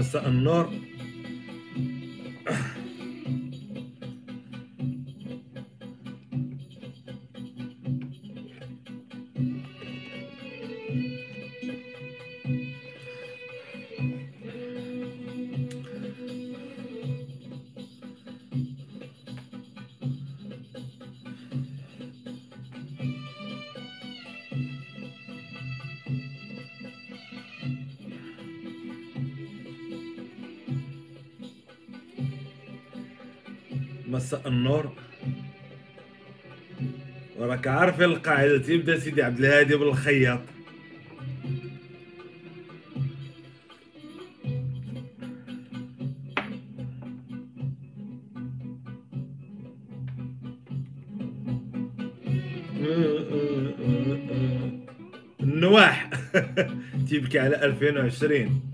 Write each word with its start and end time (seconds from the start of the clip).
مساء 0.00 0.28
النور 0.28 0.70
النور. 34.33 34.91
وراك 37.37 37.67
عارف 37.67 38.01
القاعدة 38.01 38.57
تبدأ 38.57 38.99
سيدي 38.99 39.23
عبد 39.23 39.39
الهادي 39.39 39.75
بالخياط. 39.75 40.39
النواح. 55.43 56.09
تيبكي 57.09 57.39
على 57.39 57.65
2020 57.65 58.70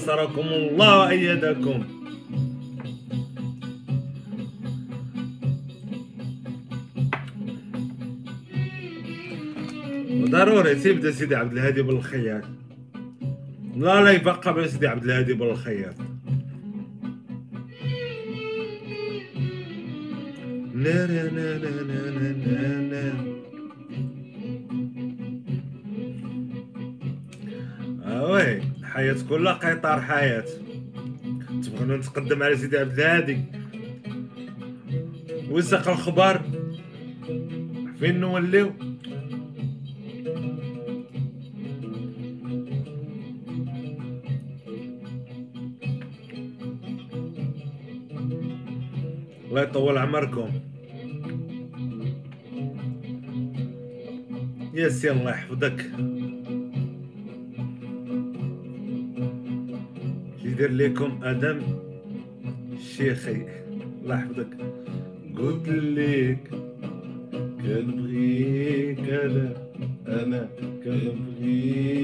نصركم 0.00 0.40
الله 0.48 0.98
وأيدكم 0.98 1.84
ضروري 10.30 10.74
تبدا 10.74 11.10
سيدي 11.10 11.34
عبد 11.34 11.52
الهادي 11.52 11.82
بالخياط 11.82 12.44
لا 13.76 14.04
لا 14.04 14.10
يبقى 14.10 14.54
بس 14.54 14.70
سيدي 14.70 14.86
عبد 14.86 15.04
الهادي 15.04 15.32
بالخياط 15.32 15.94
نا 20.74 21.06
نا 21.06 21.30
نا 21.30 21.58
نا 21.58 21.82
نا 21.82 22.32
نا 22.32 22.80
نا 22.90 23.14
اوي 28.20 28.69
الحياة 28.90 29.16
كلها 29.28 29.52
قطار 29.52 30.00
حياة. 30.00 30.44
تبغونا 31.62 31.96
نتقدم 31.96 32.42
على 32.42 32.56
سيدي 32.56 32.78
عبد 32.78 33.00
الهادي؟ 33.00 33.38
وسق 35.50 35.88
الخبر. 35.88 36.40
فين 37.98 38.20
نوليو؟ 38.20 38.72
الله 49.48 49.62
يطول 49.62 49.98
عمركم. 49.98 50.50
يا 54.74 54.88
سي 54.88 55.10
الله 55.10 55.30
يحفظك. 55.30 56.09
يدير 60.60 60.72
لكم 60.72 61.20
أدم. 61.22 61.60
الشيخي 62.72 63.42
الله 64.02 64.14
يحفظك. 64.14 64.52
قلت 65.38 65.68
لك 65.68 66.44
كنبغيك 67.62 69.00
أنا. 69.00 69.52
أنا 70.08 70.48
كنبغيك 70.84 71.99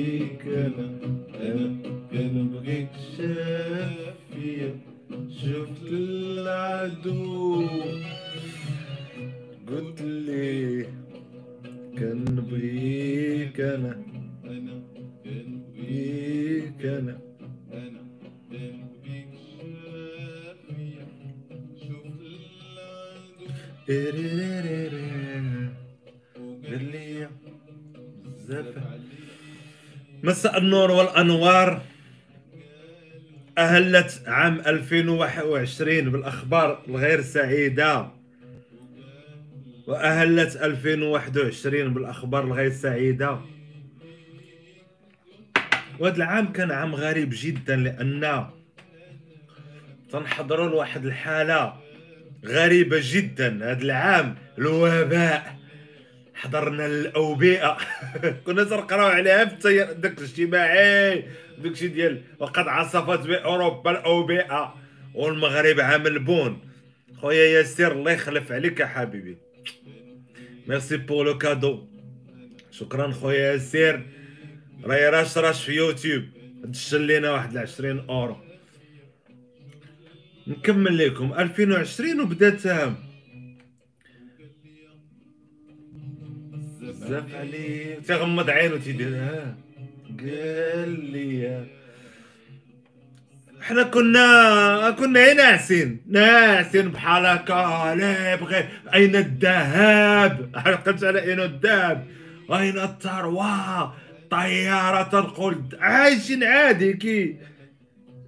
أهلت 33.86 34.22
عام 34.26 34.60
2021 34.60 36.10
بالأخبار 36.10 36.82
الغير 36.88 37.22
سعيدة. 37.22 38.08
وأهلت 39.86 40.56
2021 40.56 41.94
بالأخبار 41.94 42.44
الغير 42.44 42.70
سعيدة. 42.70 43.40
وهذا 45.98 46.16
العام 46.16 46.52
كان 46.52 46.70
عام 46.70 46.94
غريب 46.94 47.30
جدا 47.32 47.76
لأن 47.76 48.46
تنحضروا 50.12 50.68
لواحد 50.68 51.06
الحالة 51.06 51.74
غريبة 52.44 52.98
جدا. 53.02 53.70
هذا 53.72 53.82
العام 53.82 54.34
الوباء. 54.58 55.56
حضرنا 56.34 56.86
الأوبئة. 56.86 57.76
كنا 58.46 58.64
تنقراو 58.64 59.06
عليها 59.06 59.44
في 59.44 59.54
التيار 59.54 59.90
الاجتماعي. 59.90 61.24
داكشي 61.58 61.88
ديال 61.88 62.22
وقد 62.38 62.68
عصفت 62.68 63.26
بأوروبا 63.26 63.90
الأوبئة 63.90 64.74
والمغرب 65.14 65.80
عامل 65.80 66.18
bon 66.18 66.60
خويا 67.16 67.44
ياسر 67.44 67.92
الله 67.92 68.12
يخلف 68.12 68.52
عليك 68.52 68.80
يا 68.80 68.86
حبيبي. 68.86 69.36
merci 70.68 70.96
pour 70.96 71.26
le 71.26 71.38
cadeau 71.38 71.86
شكرا 72.70 73.10
خويا 73.12 73.52
ياسر. 73.52 74.02
راهي 74.84 75.08
راش 75.08 75.38
راش 75.38 75.64
في 75.64 75.72
يوتيوب. 75.72 76.24
دشن 76.64 77.06
لينا 77.06 77.30
واحد 77.30 77.56
20 77.56 78.06
أورو. 78.08 78.36
نكمل 80.46 80.98
لكم. 80.98 81.32
2020 81.32 82.20
وبدات 82.20 82.66
بزاف 86.80 87.34
عليه 87.34 87.98
تيغمض 87.98 88.50
عينو 88.50 88.76
تيدير 88.76 89.08
ها. 89.08 89.65
قال 90.20 91.12
لي 91.12 91.66
حنا 93.60 93.82
كنا 93.82 94.90
كنا 94.90 95.24
هنا 95.24 95.34
ناعسين 95.34 96.00
ناعسين 96.08 96.88
بحال 96.88 97.26
هكا 97.26 97.94
لا 97.94 98.34
بغي 98.34 98.68
أين 98.94 99.16
الذهب؟ 99.16 100.50
حلقت 100.56 101.04
على 101.04 101.22
أين 101.22 101.40
الذهب. 101.40 102.06
اين 102.50 102.78
الثروة؟ 102.78 103.94
طيارة 104.30 105.02
تنقل. 105.02 105.62
عايشين 105.80 106.44
عادي 106.44 106.92
كي. 106.92 107.36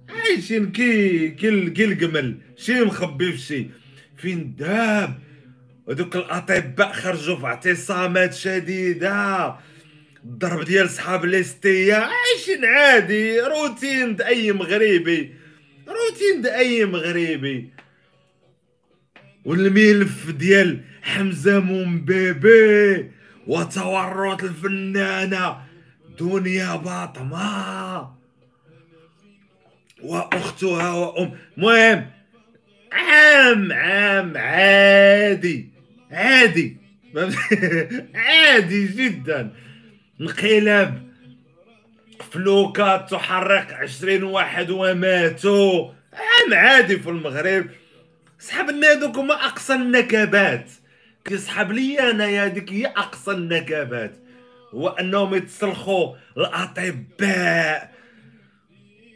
عايشين 0.09 0.71
كي 0.71 1.29
كي 1.29 1.69
كي 1.69 1.85
الجمل 1.85 2.37
شي 2.57 2.81
مخبي 2.81 3.31
في 3.31 3.37
شي. 3.37 3.67
فين 4.17 4.39
الذهب؟ 4.39 5.13
ودوك 5.87 6.15
الأطباء 6.15 6.91
خرجوا 6.91 7.35
في 7.35 7.45
اعتصامات 7.45 8.33
شديدة. 8.33 9.55
الضرب 10.23 10.63
ديال 10.65 10.89
صحاب 10.89 11.25
الاستيا 11.25 11.95
عايشين 11.95 12.65
عادي 12.65 13.39
روتين 13.39 14.15
د 14.15 14.21
أي 14.21 14.51
مغربي 14.51 15.33
روتين 15.87 16.41
د 16.41 16.47
أي 16.47 16.85
مغربي. 16.85 17.69
والملف 19.45 20.29
ديال 20.31 20.83
حمزة 21.01 21.59
مومبيبي 21.59 23.11
وتورط 23.47 24.43
الفنانة 24.43 25.57
دنيا 26.19 26.75
باطمة 26.75 28.11
وأختها 30.01 30.93
وأم. 30.93 31.31
مهم 31.57 32.05
عام 32.91 33.71
عام 33.71 34.37
عادي 34.37 35.69
عادي. 36.11 36.77
عادي 38.15 38.87
جدا. 38.87 39.53
انقلاب 40.21 41.09
فلوكات 42.31 43.11
تحرق 43.11 43.73
عشرين 43.73 44.23
واحد 44.23 44.69
وماتوا 44.69 45.91
عام 46.13 46.53
عادي 46.53 46.99
في 46.99 47.09
المغرب. 47.09 47.65
صحاب 48.39 48.69
هذوك 48.69 49.17
هما 49.17 49.33
أقصى 49.33 49.73
النكبات. 49.73 50.71
كيسحب 51.25 51.71
لي 51.71 51.99
انايا 52.11 52.45
هذيك 52.45 52.73
هي 52.73 52.85
أقصى 52.85 53.31
النكبات. 53.31 54.15
هو 54.73 54.89
انهم 54.89 55.35
يتسلخوا 55.35 56.15
الأطباء. 56.37 57.91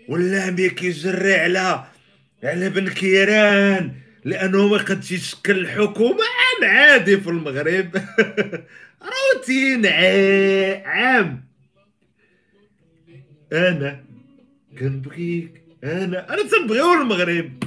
ولا 0.10 0.52
مي 0.52 0.70
كيجري 0.70 1.36
على 1.36 1.84
على 2.44 2.70
بن 2.70 2.90
كيران. 2.90 4.03
لأنه 4.26 4.68
ما 4.68 4.78
قدش 4.78 5.12
يشكل 5.12 5.60
الحكومة 5.60 6.20
عام 6.24 6.70
عادي 6.70 7.18
في 7.18 7.30
المغرب. 7.30 7.90
روتين 9.36 9.86
عام 10.86 11.44
أنا 13.54 14.04
كنبغيك 14.80 15.62
أنا 15.84 16.34
أنا 16.34 16.44
تنبغيو 16.44 16.94
المغرب. 16.94 17.64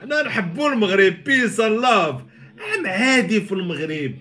حنا 0.00 0.22
نحبو 0.22 0.68
المغرب. 0.68 1.24
peace 1.24 1.60
love 1.60 2.14
عام 2.58 2.86
عادي 2.86 3.40
في 3.40 3.52
المغرب. 3.52 4.14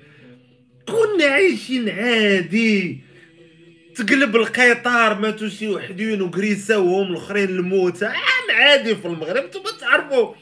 كنا 0.87 1.25
عايشين 1.25 1.89
عادي. 1.89 2.99
تقلب 3.95 4.35
القطار 4.35 5.19
ماتوا 5.19 5.49
شي 5.49 5.67
وحدين 5.67 6.21
وكريساوهم 6.21 7.11
الأخرين 7.11 7.49
الموتى. 7.49 8.05
عام 8.05 8.51
عادي 8.51 8.95
في 8.95 9.05
المغرب. 9.05 9.45
نتوما 9.45 9.71
تعرفوا 9.79 10.33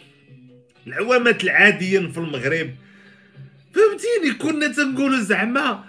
العوامات 0.89 1.43
العاديين 1.43 2.11
في 2.11 2.17
المغرب. 2.17 2.69
فهمتيني؟ 3.73 4.33
كنا 4.39 4.67
تنقولوا 4.67 5.19
زعما 5.19 5.83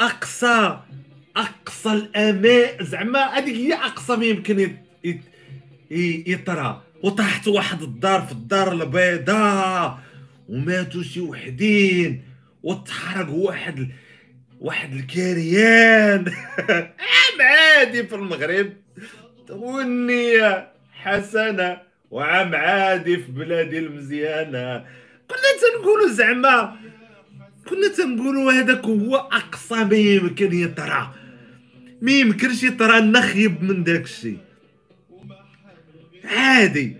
أقصى 0.00 0.80
أقصى 1.36 1.92
الامان 1.92 2.84
زعما 2.84 3.38
هذيك 3.38 3.54
هي 3.54 3.74
أقصى 3.74 4.16
ما 4.16 4.24
يمكن 4.24 4.76
يطرى. 6.26 6.82
وطاحت 7.02 7.48
واحد 7.48 7.82
الدار 7.82 8.22
في 8.22 8.32
الدار 8.32 8.72
البيضاء 8.72 9.98
وماتوا 10.48 11.02
شي 11.02 11.20
وحدين. 11.20 12.22
وتحرق 12.62 13.30
واحد 13.30 13.88
واحد 14.60 14.92
الكريان. 14.94 16.24
عام 16.68 17.40
عادي 17.40 18.06
في 18.06 18.14
المغرب. 18.14 18.72
والنية 19.50 20.72
حسنة. 20.92 21.85
وعام 22.10 22.54
عادي 22.54 23.16
في 23.16 23.32
بلادي 23.32 23.78
المزيانة. 23.78 24.84
كنا 25.28 25.50
تنقولوا 25.62 26.08
زعما 26.08 26.76
كنا 27.68 27.88
تنقولوا 27.88 28.52
هذاك 28.52 28.84
هو 28.84 29.16
أقصى 29.16 29.84
ما 29.84 29.96
يمكن 29.96 30.52
يطرى. 30.52 31.14
ما 32.02 32.12
يمكنش 32.12 32.62
يطرى 32.62 33.00
نخيب 33.00 33.62
من 33.62 33.84
داك 33.84 34.04
الشيء 34.04 34.38
عادي. 36.24 36.96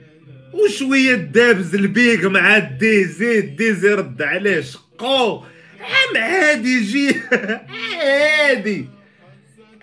وشوية 0.52 1.14
دابز 1.14 1.74
البيك 1.74 2.24
مع 2.24 2.56
الديزي 2.56 3.38
الديزي 3.38 3.94
رد 3.94 4.22
عليه 4.22 4.60
شقو 4.60 5.44
عام 5.80 6.16
عادي 6.22 6.68
يجي. 6.68 7.14
عادي. 8.00 8.88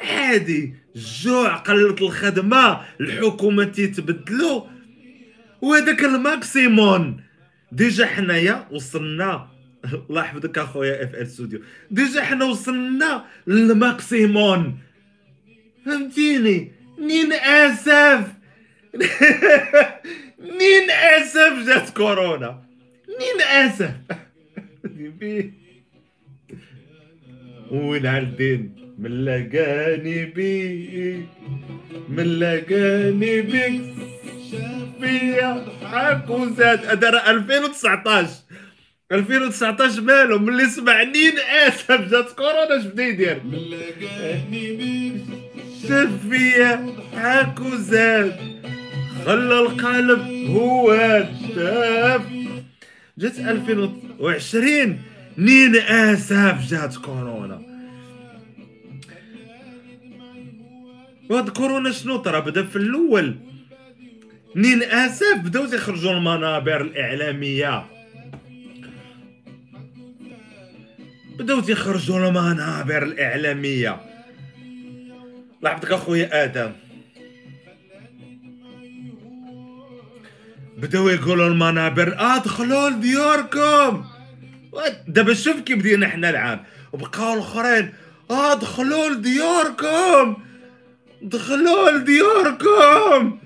عادي. 0.01 0.73
الجوع 0.95 1.55
قلت 1.55 2.01
الخدمة 2.01 2.81
الحكومة 3.01 3.63
تيتبدلوا 3.63 4.72
وهذاك 5.63 6.03
ال 6.03 6.18
maximum 6.18 7.21
déjà 7.71 8.05
حنايا 8.05 8.67
وصلنا 8.71 9.47
الله 10.09 10.21
يحفظك 10.21 10.57
اخويا 10.57 11.03
FL 11.03 11.27
Studio 11.27 11.59
déjà 11.91 12.21
حنا 12.21 12.45
وصلنا 12.45 13.25
لل 13.47 13.76
maximum 13.76 14.79
فهمتيني؟ 15.85 16.71
نين 16.99 17.33
آسف. 17.33 18.27
نين 20.59 20.89
آسف 20.91 21.67
جات 21.67 21.89
كورونا. 21.89 22.63
نين 23.19 23.41
آسف. 23.41 23.91
وين 27.71 28.05
الدين 28.05 28.75
من 28.97 29.25
لقاني 29.25 30.25
بيك. 30.25 31.27
من 32.09 32.39
لقاني 32.39 33.41
بيك. 33.41 34.12
فيا 35.01 35.65
حق 35.83 36.31
وزاد 36.31 36.85
هذا 36.85 37.29
2019 37.31 38.29
2019 39.11 40.01
مالو 40.01 40.39
ملي 40.39 40.69
سمع 40.69 41.03
نين 41.03 41.39
آسف 41.67 41.91
جات 41.91 42.31
كورونا 42.31 42.77
اش 42.77 42.85
بدا 42.85 43.03
يدير؟ 43.03 43.41
شاف 45.87 46.09
فيا 46.29 46.95
حق 47.15 47.61
وزاد 47.61 48.35
خلى 49.25 49.59
القلب 49.59 50.21
هو 50.49 50.93
الداف 50.93 52.21
جات 53.17 53.39
2020 53.39 55.01
نين 55.37 55.75
آسف 55.75 56.69
جات 56.69 56.95
كورونا. 56.95 57.61
وهاد 61.29 61.49
كورونا 61.49 61.91
شنو 61.91 62.17
طرا؟ 62.17 62.39
بدأ 62.39 62.63
في 62.63 62.75
الأول. 62.75 63.35
نين 64.55 64.83
آسف 64.83 65.37
بداو 65.37 65.65
تيخرجوا 65.65 66.11
المنابر 66.11 66.81
الإعلامية. 66.81 67.85
بداو 71.39 71.59
تيخرجوا 71.59 72.27
المنابر 72.27 73.03
الإعلامية. 73.03 74.01
لاحظتك 75.61 75.91
أخويا 75.91 76.43
آدم. 76.43 76.71
بداو 80.77 81.09
يقولوا 81.09 81.47
المنابر 81.47 82.15
ادخلوا 82.19 82.89
لدياركم. 82.89 84.05
دابا 85.07 85.33
شوف 85.33 85.59
كيف 85.59 85.77
بدينا 85.77 86.07
حنا 86.07 86.29
العام. 86.29 86.63
وبقاو 86.91 87.33
الأخرين 87.33 87.93
ادخلوا 88.31 89.09
لدياركم. 89.09 90.37
دخلوا 91.21 91.91
لدياركم. 91.91 93.42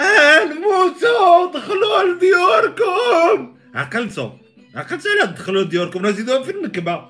نموتوا 0.00 1.52
دخلوا 1.54 2.02
لدياركم 2.02 3.56
عقلتوا 3.74 4.30
عقلتوا 4.74 5.10
على 5.10 5.32
دخلوا 5.32 5.62
لدياركم 5.62 6.06
راه 6.06 6.10
زيدوها 6.10 6.42
في 6.42 6.50
النكبة. 6.50 7.08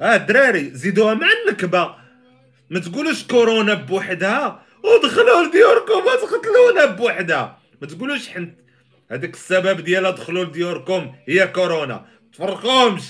آه 0.00 0.16
الدراري 0.16 0.70
زيدوها 0.70 1.14
مع 1.14 1.26
النكبة. 1.42 1.94
ما 2.70 2.78
تقولوش 2.80 3.24
كورونا 3.24 3.74
بوحدها 3.74 4.62
ودخلوا 4.84 5.42
لدياركم 5.42 5.92
وتقتلونا 5.92 6.84
بوحدها. 6.84 7.58
ما 7.82 7.88
تقولوش 7.88 8.28
حنت. 8.28 8.54
هذاك 9.10 9.34
السبب 9.34 9.80
ديالها 9.80 10.10
دخلوا 10.10 10.44
لدياركم 10.44 11.12
هي 11.28 11.46
كورونا. 11.46 12.06
تفرقوهمش 12.32 13.02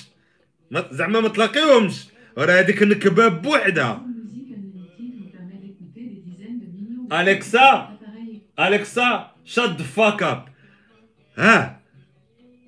زعما 0.90 1.20
ما 1.20 1.28
تلاقيهمش. 1.28 2.06
راه 2.38 2.60
هذيك 2.60 2.82
النكبة 2.82 3.28
بوحدها. 3.28 4.02
أليكسا؟ 7.12 7.97
اليكسا 8.60 9.30
شد 9.44 9.82
فاك 9.82 10.22
اب 10.22 10.48
ها 11.36 11.80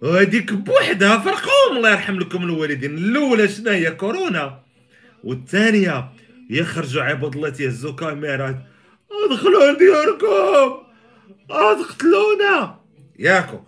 وهذيك 0.03 0.53
بوحدها 0.53 1.19
فرقوهم 1.19 1.77
الله 1.77 1.91
يرحم 1.91 2.19
لكم 2.19 2.45
الوالدين. 2.45 2.99
الأولى 2.99 3.49
شنو 3.49 3.71
هي؟ 3.71 3.91
كورونا. 3.91 4.63
والثانية 5.25 6.13
يخرجوا 6.51 7.03
عباد 7.03 7.37
الله 7.37 7.49
تيهزوا 7.49 7.93
كاميرات 7.93 8.57
أدخلوا 9.11 9.73
لدياركم 9.73 10.83
ادخلونا 11.51 12.81
ياكو. 13.19 13.61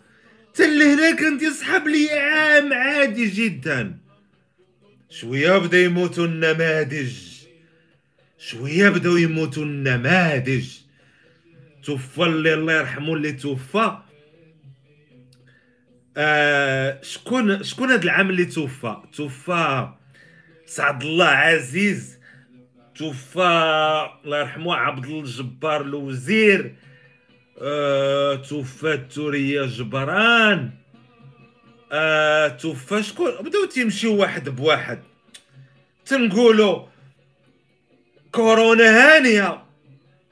تل 0.55 0.83
هنا 0.83 1.17
كنت 1.17 1.43
يسحب 1.43 1.87
لي 1.89 2.11
عام 2.11 2.73
عادي 2.73 3.27
جدا. 3.27 3.99
شوية 5.11 5.59
بدا 5.59 5.83
يموتوا 5.83 6.27
النماذج. 6.27 7.13
شوية 8.39 8.89
بداو 8.89 9.17
يموتوا 9.17 9.65
النماذج. 9.65 10.82
توفى 11.83 12.23
اللي 12.23 12.55
الله 12.55 12.73
يرحمه 12.73 13.15
اللي 13.15 13.33
توفى. 13.33 13.99
آه 16.17 17.03
شكون 17.03 17.63
شكون 17.63 17.91
هذا 17.91 18.03
العام 18.03 18.31
اللي 18.31 18.45
توفى؟ 18.45 18.97
توفى 19.13 19.89
سعد 20.67 21.03
الله 21.03 21.27
عزيز. 21.27 22.19
توفى 22.95 23.41
الله 24.25 24.39
يرحمه 24.39 24.75
عبد 24.75 25.05
الجبار 25.05 25.81
الوزير. 25.81 26.75
آه 27.63 28.35
توفى 28.35 28.97
توريا 28.97 29.67
جبران. 29.67 30.71
آه 31.93 32.49
توفى 32.49 33.03
شكون؟ 33.03 33.31
بداو 33.31 33.65
تيمشيو 33.65 34.17
واحد 34.17 34.49
بواحد. 34.49 35.03
تنقولوا 36.05 36.87
كورونا 38.33 38.85
هانية. 38.85 39.62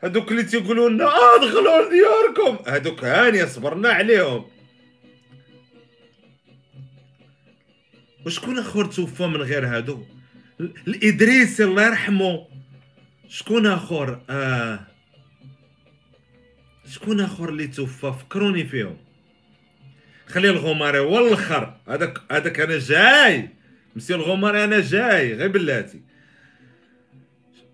هذوك 0.02 0.30
اللي 0.30 0.42
تيقولوا 0.42 0.88
لنا 0.88 1.04
ادخلوا 1.04 1.88
لدياركم. 1.88 2.70
هذوك 2.70 3.04
هانيه 3.04 3.44
صبرنا 3.44 3.88
عليهم. 3.88 4.44
وشكون 8.26 8.58
آخر 8.58 8.84
توفى 8.84 9.26
من 9.26 9.36
غير 9.36 9.66
هادو؟ 9.66 10.04
الادريسي 10.60 11.64
الله 11.64 11.86
يرحمه. 11.86 12.46
شكون 13.28 13.66
آخر؟ 13.66 14.20
آه. 14.30 14.80
شكون 16.90 17.20
آخر 17.20 17.48
اللي 17.48 17.66
توفى؟ 17.66 18.14
فكروني 18.20 18.64
فيهم. 18.64 18.96
خلي 20.26 20.50
الغماري 20.50 20.98
هو 20.98 21.36
هذاك 21.88 22.18
هذاك 22.30 22.60
أنا 22.60 22.78
جاي. 22.78 23.48
مسيو 23.96 24.16
الغماري 24.16 24.64
أنا 24.64 24.80
جاي. 24.80 25.34
غير 25.34 25.48
بلاتي. 25.48 26.00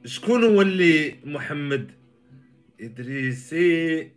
شكون 0.05 0.45
هو 0.45 0.63
اللي 0.63 1.17
محمد 1.25 1.91
ادريسي 2.81 4.13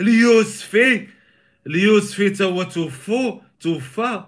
اليوسفي 0.00 1.08
اليوسفي 1.66 2.30
تا 2.30 2.44
هو 2.44 2.62
توفو 2.62 3.40
توفى. 3.60 4.24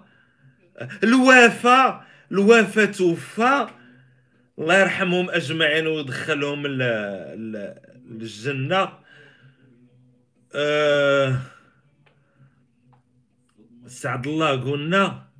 الوفا 1.03 2.05
الوفا 2.31 2.85
توفى. 2.85 3.67
الله 4.59 4.79
يرحمهم 4.79 5.29
أجمعين 5.29 5.87
ويدخلهم 5.87 6.67
للجنة. 8.07 8.89
أه 10.55 11.41
سعد 13.87 14.27
الله 14.27 14.61
قلنا. 14.61 15.32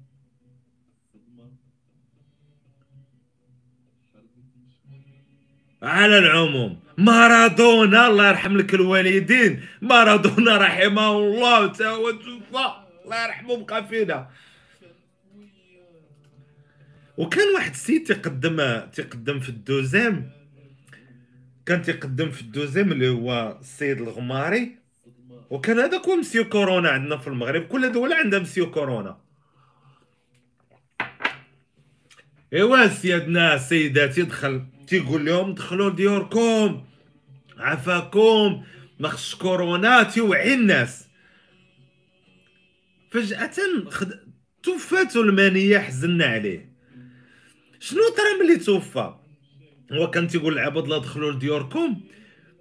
على 5.83 6.17
العموم 6.17 6.79
مارادونا 6.97 8.07
الله 8.07 8.29
يرحم 8.29 8.57
لك 8.57 8.73
الوالدين 8.73 9.61
مارادونا 9.81 10.57
رحمه 10.57 11.11
الله 11.17 11.67
توفى 11.67 12.65
الله 13.05 13.25
يرحمه 13.25 13.57
بقى 13.57 13.87
فينا 13.87 14.29
وكان 17.17 17.55
واحد 17.55 17.71
السيد 17.71 18.03
تيقدم 18.03 18.81
تيقدم 18.93 19.39
في 19.39 19.49
الدوزيم 19.49 20.29
كان 21.65 21.81
تيقدم 21.81 22.31
في 22.31 22.41
الدوزيم 22.41 22.91
اللي 22.91 23.09
هو 23.09 23.57
السيد 23.61 24.01
الغماري. 24.01 24.75
وكان 25.49 25.79
هذاك 25.79 26.05
هو 26.07 26.15
مسيو 26.15 26.49
كورونا 26.49 26.89
عندنا 26.89 27.17
في 27.17 27.27
المغرب. 27.27 27.67
كل 27.67 27.91
دولة 27.91 28.15
عندها 28.15 28.39
مسيو 28.39 28.71
كورونا. 28.71 29.17
إيوا 32.53 32.87
سيادنا 32.87 33.57
سيداتي 33.57 34.21
دخل 34.21 34.65
تيقول 34.87 35.25
لهم 35.25 35.53
دخلوا 35.53 35.89
ديوركم 35.89 36.83
عفاكم 37.57 38.63
ما 38.99 39.09
خصش 39.09 39.35
كورونا 39.35 40.03
تيوعي 40.03 40.53
الناس. 40.53 41.07
فجأة 43.11 43.51
خد... 43.89 44.19
توفاتو 44.63 45.21
المانية 45.21 45.79
حزنا 45.79 46.25
عليه. 46.25 46.73
شنو 47.79 48.01
طرا 48.17 48.45
ملي 48.45 48.57
توفى؟ 48.57 49.13
هو 49.91 50.09
كان 50.09 50.27
تيقول 50.27 50.53
العباد 50.53 50.87
لا 50.87 50.97
دخلوا 50.97 51.31
لديوركم. 51.31 52.01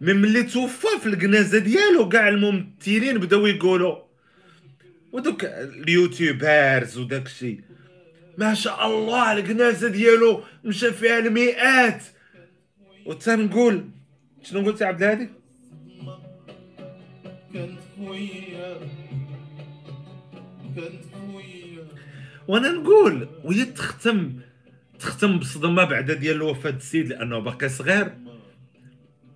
من 0.00 0.17
ملي 0.17 0.43
توفى 0.43 0.88
في 1.00 1.07
الكنازه 1.07 1.59
ديالو 1.59 2.09
كاع 2.09 2.29
الممثلين 2.29 3.19
بداو 3.19 3.47
يقولوا 3.47 4.02
ودوك 5.12 5.45
اليوتيوبرز 5.45 6.99
وداك 6.99 7.26
الشيء. 7.26 7.61
ما 8.39 8.55
شاء 8.55 8.87
الله 8.87 9.33
الكنازه 9.33 9.89
ديالو 9.89 10.43
مشى 10.65 10.93
فيها 10.93 11.19
المئات 11.19 12.03
وتنقول 13.07 13.89
شنو 14.43 14.67
قلت 14.67 14.81
يا 14.81 14.87
عبد 14.87 15.03
الهادي؟ 15.03 15.29
كانت 17.55 17.79
خويا 17.97 18.79
كانت 20.77 21.05
خويا. 21.12 21.89
وأنا 22.49 22.69
نقول 22.69 23.29
وهي 23.45 23.65
تختم 23.65 24.41
تختم 24.99 25.39
بصدمة 25.39 25.85
بعد 25.85 26.11
ديال 26.11 26.37
الوفاة 26.37 26.71
السيد 26.71 27.09
لأنه 27.09 27.39
باقي 27.39 27.69
صغير. 27.69 28.12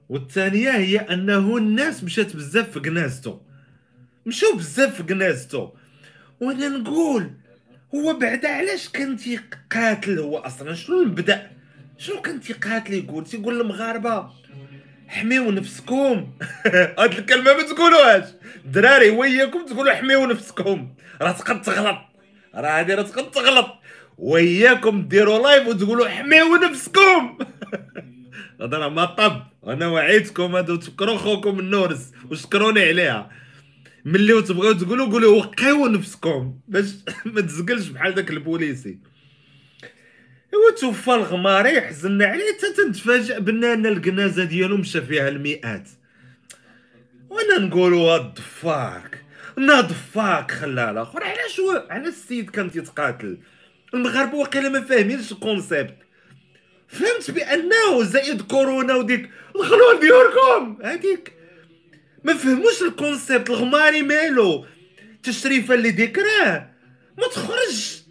والثانية 0.09 0.71
هي 0.71 0.99
أنه 0.99 1.57
الناس 1.57 2.05
مشات 2.05 2.37
بزاف 2.37 2.71
في 2.71 2.81
جنازته 2.81 3.41
مشاو 4.27 4.57
بزاف 4.57 4.97
في 4.97 5.03
جنازته 5.03 5.73
وأنا 6.41 6.69
نقول 6.69 7.31
هو 7.97 8.19
بعدا 8.19 8.49
علاش 8.49 8.89
كان 8.89 9.17
تيقاتل 9.17 10.19
هو 10.19 10.39
أصلا؟ 10.39 10.75
شنو 10.75 11.03
البدأ؟ 11.03 11.51
شنو 11.99 12.21
كان 12.21 12.41
تيقاتل 12.41 12.95
يقول؟ 12.95 13.25
تيقول 13.25 13.59
للمغاربة 13.59 14.31
حميو 15.09 15.51
نفسكم. 15.51 16.33
هاد 16.99 17.19
الكلمة 17.19 17.53
ما 17.53 17.63
تقولوهاش. 17.63 18.25
الدراري 18.65 19.11
وياكم 19.11 19.67
تقولوا 19.67 19.93
حميو 19.93 20.27
نفسكم. 20.27 20.95
راه 21.23 21.33
تقد 21.33 21.63
تغلط. 21.63 21.99
راه 22.55 22.79
هادي 22.79 22.95
راه 22.95 23.03
تقد 23.03 23.31
تغلط. 23.31 23.67
وياكم 24.19 25.09
ديروا 25.09 25.39
live 25.39 25.69
وتقولوا 25.69 26.09
حميو 26.09 26.57
نفسكم. 26.57 27.39
هذا 28.61 28.79
راه 28.79 28.89
ما 28.89 29.05
طب 29.05 29.43
أنا 29.67 29.89
وعيتكم 29.89 30.57
هادو 30.57 30.77
تفكروا 30.77 31.19
خوكم 31.19 31.59
النورس. 31.59 32.13
وشكروني 32.31 32.89
عليها. 32.89 33.31
ملي 34.07 34.43
تبغيو 34.43 34.73
تقولوا 34.73 35.07
قولوا 35.07 35.37
وقيو 35.37 35.87
نفسكم 35.87 36.59
باش 36.69 36.87
ما 37.35 37.41
تزقلش 37.41 37.89
بحال 37.89 38.15
داك 38.15 38.31
البوليسي. 38.31 38.99
ايوا 40.53 40.71
توفى 40.81 41.15
الغماري 41.15 41.81
حزنا 41.81 42.27
عليه 42.27 42.53
حتى 42.53 42.73
تنتفاجئ 42.73 43.41
بان 43.41 43.65
ان 43.65 43.87
الكنازه 43.87 44.45
ديالو 44.45 44.77
مشى 44.77 45.03
فيها 45.03 45.29
المئات. 45.29 45.89
وأنا 47.31 47.59
نقولوا 47.59 48.13
what 48.13 48.28
the 48.28 48.39
fuck 48.39 49.25
what 49.59 49.78
the 49.78 49.93
fuck 49.93 50.51
خلى 50.51 50.91
الآخر 50.91 51.25
علاش 51.25 51.61
هو 51.61 51.87
علاش 51.91 52.09
السيد 52.09 52.51
كان 52.51 52.71
تيتقاتل 52.71 53.39
المغاربة 53.95 54.35
واقيلا 54.35 54.69
ما 54.69 54.81
فاهمينش 54.81 55.33
ال 55.33 55.40
concept. 55.40 55.97
فهمت 56.89 57.31
بأنه 57.31 58.03
زائد 58.03 58.43
كورونا 58.43 58.95
وديك 58.95 59.31
دخلوا 59.55 60.01
ديوركم 60.01 60.79
هذيك 60.83 61.36
ما 62.27 62.35
فهموش 62.35 62.83
ال 62.83 62.91
concept 62.91 63.51
الغماري 63.51 64.03
مالو 64.03 64.67
تشريفه 65.23 65.75
اللي 65.75 65.91
ذكراه. 65.91 66.71
ما 67.19 67.27
تخرج. 67.35 68.03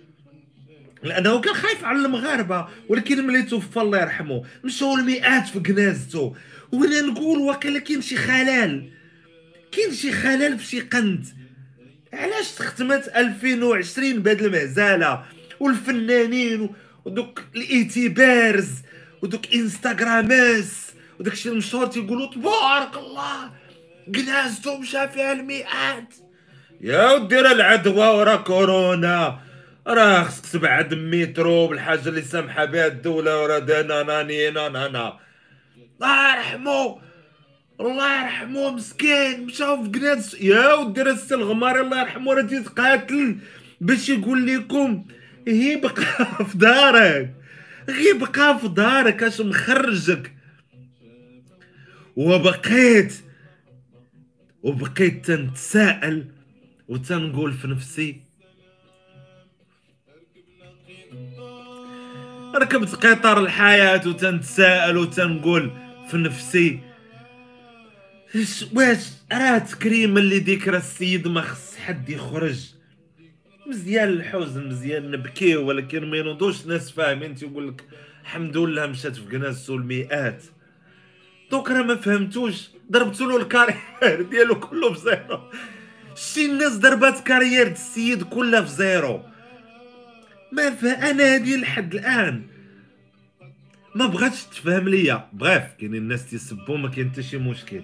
لأنه 1.03 1.41
كان 1.41 1.53
خايف 1.53 1.83
على 1.85 2.05
المغاربة 2.05 2.67
ولكن 2.89 3.27
ملي 3.27 3.43
توفى 3.43 3.79
الله 3.79 4.01
يرحمه. 4.01 4.43
مشاو 4.63 4.95
المئات 4.95 5.47
في 5.47 5.59
جنازته. 5.59 6.35
وأنا 6.71 7.01
نقول 7.01 7.39
واقيلا 7.39 7.79
كاين 7.79 8.01
شي 8.01 8.15
خلل 8.15 8.89
كاين 9.71 9.93
شي 9.93 10.11
خلل 10.11 10.59
في 10.59 10.65
شي 10.65 10.79
قند. 10.79 11.25
علاش 12.13 12.51
تختمت 12.51 13.07
2020 13.07 14.21
بهاد 14.21 14.41
المهزله 14.41 15.25
والفنانين 15.59 16.69
ودوك 17.05 17.41
الإيتيبارز 17.55 18.69
ودوك 19.21 19.53
انستغراماس 19.53 20.85
وداك 21.19 21.33
الشيء 21.33 21.51
المشهور 21.51 21.85
تيقولوا 21.85 22.33
تبارك 22.33 22.97
الله! 22.97 23.64
جنازته 24.07 24.77
مشى 24.79 25.07
فيها 25.07 25.31
المئات. 25.33 26.13
يا 26.81 27.11
ودي 27.13 27.35
راه 27.35 27.51
العدوى 27.51 28.07
ورا 28.07 28.35
كورونا. 28.35 29.39
راه 29.87 30.23
خصك 30.23 30.45
تبعد 30.53 30.93
مترو 30.93 31.67
بالحاجة 31.67 32.09
اللي 32.09 32.21
سامحة 32.21 32.65
بها 32.65 32.87
الدولة 32.87 33.41
وراه 33.43 33.59
دانا 33.59 34.03
ناني 34.03 34.49
نانا 34.49 34.87
الله 34.87 36.35
يرحمو 36.37 36.99
الله 37.79 38.21
يرحمو 38.21 38.69
مسكين 38.71 39.45
مشاو 39.45 39.83
في 39.83 39.89
كناز 39.99 40.35
يا 40.41 40.73
ودي 40.73 41.01
السي 41.01 41.35
الغماري 41.35 41.79
الله 41.81 42.01
يرحمو 42.01 42.33
راه 42.33 42.41
تيتقاتل 42.41 43.37
باش 43.81 44.09
يقول 44.09 44.47
لكم 44.47 45.05
هي 45.47 45.75
بقى 45.75 45.95
في 46.49 46.57
دارك. 46.57 47.33
غي 47.89 48.13
بقى 48.13 48.59
في 48.59 48.67
دارك 48.67 49.23
اش 49.23 49.41
مخرجك. 49.41 50.31
وبقيت 52.15 53.13
وبقيت 54.65 55.25
تنتساءل 55.25 56.25
وتنقول 56.87 57.53
في 57.53 57.67
نفسي 57.67 58.21
ركبت 62.55 62.95
قطار 62.95 63.39
الحياة 63.39 64.07
وتنتساءل 64.07 64.97
وتنقول 64.97 65.71
في 66.07 66.17
نفسي 66.17 66.79
واش 68.73 69.09
راه 69.31 69.57
تكريم 69.57 70.17
اللي 70.17 70.39
ذكر 70.39 70.77
السيد 70.77 71.27
ما 71.27 71.41
خص 71.41 71.77
حد 71.77 72.09
يخرج؟ 72.09 72.59
مزيان 73.67 74.09
الحزن 74.09 74.67
مزيان 74.67 75.11
نبكي 75.11 75.55
ولكن 75.55 76.09
ما 76.09 76.17
ينوضوش 76.17 76.65
ناس 76.65 76.91
فاهمين. 76.91 77.35
تيقول 77.35 77.67
لك 77.67 77.83
الحمد 78.21 78.57
لله 78.57 78.85
مشات 78.85 79.15
في 79.15 79.25
كناز 79.31 79.69
المئات 79.71 80.43
دوك 81.51 81.71
راه 81.71 81.81
ما 81.81 81.95
فهمتوش. 81.95 82.74
ضربتو 82.91 83.29
له 83.29 83.37
ال 83.37 83.47
carrière 83.47 84.21
ديالو 84.31 84.59
كله 84.59 84.93
في 84.93 84.99
zéro. 84.99 85.39
شي 86.15 86.45
الناس 86.45 86.77
ضربات 86.77 87.19
carrière 87.19 87.67
السيد 87.67 88.23
كلها 88.23 88.61
في 88.61 88.69
zéro. 88.69 89.21
ما 90.51 90.67
أنا 90.83 91.33
هادي 91.33 91.57
لحد 91.57 91.95
الآن. 91.95 92.43
ما 93.95 94.05
بغاتش 94.05 94.43
تفهم 94.43 94.89
ليا. 94.89 95.27
بغيف 95.33 95.63
كاينين 95.79 96.01
الناس 96.01 96.29
تيسبوا 96.29 96.77
ما 96.77 96.89
كاين 96.89 97.11
حتى 97.11 97.23
شي 97.23 97.37
مشكل. 97.37 97.81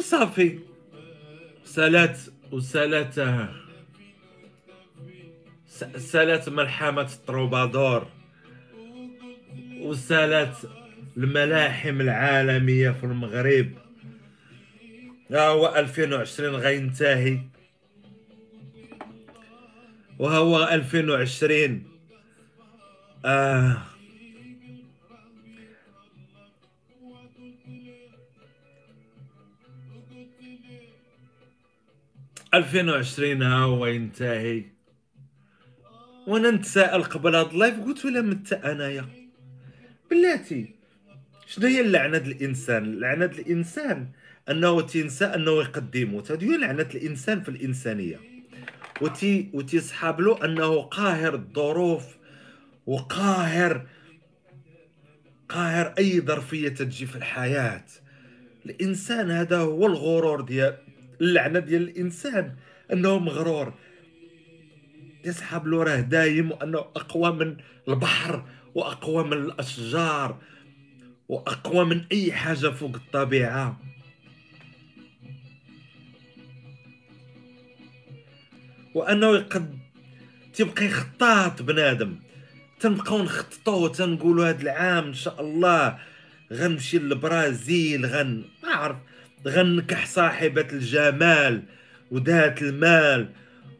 وصافي 0.00 0.58
سالات 1.64 2.18
وسالات 2.52 3.14
سالات 5.96 6.48
ملحمة 6.48 7.02
الطروبادور 7.02 8.06
وسالات 9.80 10.56
الملاحم 11.16 12.00
العالمية 12.00 12.90
في 12.90 13.04
المغرب. 13.04 13.72
ها 15.30 15.48
هو 15.48 15.76
2020 15.76 16.54
غينتهي 16.54 17.40
وهو 20.18 20.64
2020 20.64 21.84
آه. 23.24 23.89
ألفين 32.54 32.88
وعشرين 32.88 33.42
ها 33.42 33.58
هو 33.58 33.86
ينتهي. 33.86 34.64
وأنا 36.26 36.50
نتساءل 36.50 37.02
قبل 37.02 37.34
هاد 37.34 37.50
اللايف. 37.50 37.80
قلت 37.80 38.04
ولا 38.04 38.22
مت 38.22 38.52
أنايا. 38.52 39.06
بلاتي 40.10 40.74
شنو 41.46 41.66
هي 41.66 41.80
اللعنة 41.80 42.16
الإنسان؟ 42.18 43.00
لعنة 43.00 43.24
الإنسان 43.24 44.08
أنه 44.48 44.80
تنسى 44.80 45.24
أنه 45.24 45.50
يقدم 45.50 46.22
هذه 46.30 46.52
هي 46.52 46.58
لعنة 46.58 46.88
الإنسان 46.94 47.42
في 47.42 47.48
الإنسانية. 47.48 48.20
وتي 49.00 49.50
وتيصحاب 49.52 50.20
له 50.20 50.44
أنه 50.44 50.82
قاهر 50.82 51.34
الظروف 51.34 52.04
وقاهر 52.86 53.86
قاهر 55.48 55.94
أي 55.98 56.20
ظرفية 56.20 56.68
تجي 56.68 57.06
في 57.06 57.16
الحياة. 57.16 57.84
الإنسان 58.66 59.30
هذا 59.30 59.58
هو 59.58 59.86
الغرور 59.86 60.40
ديال 60.40 60.89
اللعنة 61.20 61.58
ديال 61.58 61.82
الإنسان 61.82 62.56
أنه 62.92 63.18
مغرور. 63.18 63.74
يسحب 65.24 65.66
له 65.66 65.82
راه 65.82 66.00
دايم 66.00 66.50
وأنه 66.50 66.78
أقوى 66.78 67.32
من 67.32 67.56
البحر 67.88 68.44
وأقوى 68.74 69.24
من 69.24 69.32
الأشجار 69.32 70.38
وأقوى 71.28 71.84
من 71.84 72.04
أي 72.12 72.32
حاجة 72.32 72.68
فوق 72.68 72.94
الطبيعة. 72.94 73.80
وأنه 78.94 79.36
يقد 79.36 79.78
تيبقى 80.54 80.84
يخطط 80.84 81.62
بنادم. 81.62 82.16
تنبقاو 82.80 83.22
نخططو 83.22 83.88
تنقولوا 83.88 84.48
هذا 84.48 84.62
العام 84.62 85.06
إن 85.06 85.14
شاء 85.14 85.40
الله 85.40 85.98
غنمشي 86.52 86.98
للبرازيل 86.98 88.06
غن 88.06 88.44
ما 88.62 88.68
عرف. 88.68 88.96
غنكح 89.46 90.06
صاحبة 90.06 90.66
الجمال 90.72 91.62
وذات 92.10 92.62
المال 92.62 93.28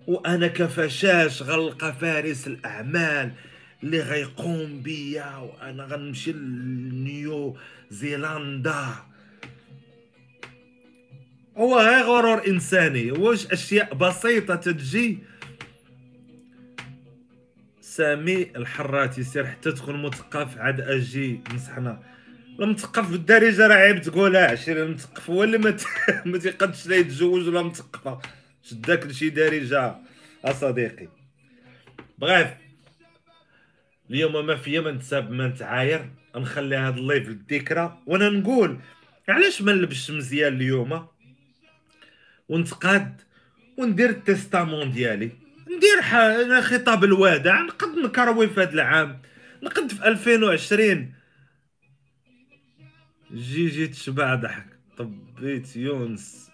وأنا 0.07 0.47
كفشاش 0.47 1.43
غنلقى 1.43 1.95
فارس 2.01 2.47
الأعمال 2.47 3.33
اللي 3.83 4.01
غيقوم 4.01 4.83
بيا 4.83 5.37
وأنا 5.37 5.85
غنمشي 5.85 6.33
لنيو 6.33 7.57
زيلندا 7.91 8.87
هو 11.57 11.81
غير 11.81 12.05
غرور 12.05 12.47
إنساني 12.47 13.11
واش 13.11 13.47
أشياء 13.47 13.95
بسيطة 13.95 14.55
تجي؟ 14.55 15.19
سامي 17.81 18.43
الحراتي 18.57 19.23
سير 19.23 19.47
حتى 19.47 19.73
تكون 19.73 20.03
مثقف 20.03 20.59
عاد 20.59 20.81
أجي 20.81 21.41
نصحنا. 21.55 22.03
المثقف 22.61 23.11
بالدارجة 23.11 23.67
راه 23.67 23.75
عيب 23.75 24.03
تقولها 24.03 24.51
عشير 24.51 24.83
المثقف 24.83 25.31
هو 25.31 25.45
اللي 25.45 25.59
ما 26.27 26.39
تيقدش 26.39 26.87
لا 26.87 26.97
يتزوج 26.97 27.49
ولا 27.49 27.63
مثقفه 27.63 28.21
شداك 28.63 29.07
لشي 29.07 29.31
دارجة. 29.31 29.97
اصديقي 30.45 31.09
بغيف 32.19 32.49
اليوم 34.11 34.47
ما 34.47 34.57
فيا 34.57 34.81
ما 34.81 34.91
نتساب 34.91 35.31
ما 35.31 35.49
نتعاير. 35.49 36.11
نخلي 36.37 36.77
هذا 36.77 36.97
اللايف 36.97 37.29
للذكرى. 37.29 37.99
وأنا 38.07 38.29
نقول 38.29 38.79
علاش 39.29 39.63
ما 39.63 39.73
نلبسش 39.73 40.11
مزيان 40.11 40.55
اليوم؟ 40.55 41.07
ونتقاد 42.49 43.21
وندير 43.79 44.11
التستامون 44.11 44.93
ديالي. 44.93 45.31
ندير 45.77 46.03
خطاب 46.63 47.05
الوداع 47.05 47.61
نقد 47.61 47.99
نكروي 47.99 48.49
في 48.49 48.61
هذا 48.61 48.73
العام. 48.73 49.23
نقد 49.63 49.93
في 49.93 50.09
2020 50.09 51.20
جي 53.35 53.67
جي 53.69 53.87
تشبع 53.87 54.35
ضحك. 54.35 54.67
طبيت 54.99 55.77
يونس. 55.77 56.51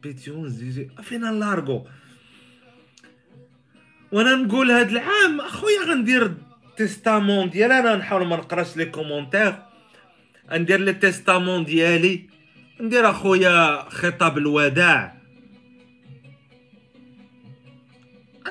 طبيت 0.00 0.28
يونس 0.28 0.52
جي 0.52 0.70
جي 0.70 0.90
فين 1.02 1.24
اللارغو؟ 1.24 1.88
وأنا 4.12 4.34
نقول 4.34 4.70
هاد 4.70 4.90
العام 4.90 5.40
أخويا 5.40 5.80
غندير 5.84 6.34
تيستامون 6.76 7.50
ديالي. 7.50 7.78
أنا 7.78 7.96
نحاول 7.96 8.26
ما 8.26 8.36
نقراش 8.36 8.76
لي 8.76 8.84
كومونتير. 8.84 9.54
ندير 10.52 10.80
لي 10.80 10.92
تيستامون 10.92 11.64
ديالي. 11.64 12.28
ندير 12.80 13.10
أخويا 13.10 13.88
خطاب 13.88 14.38
الوداع. 14.38 15.18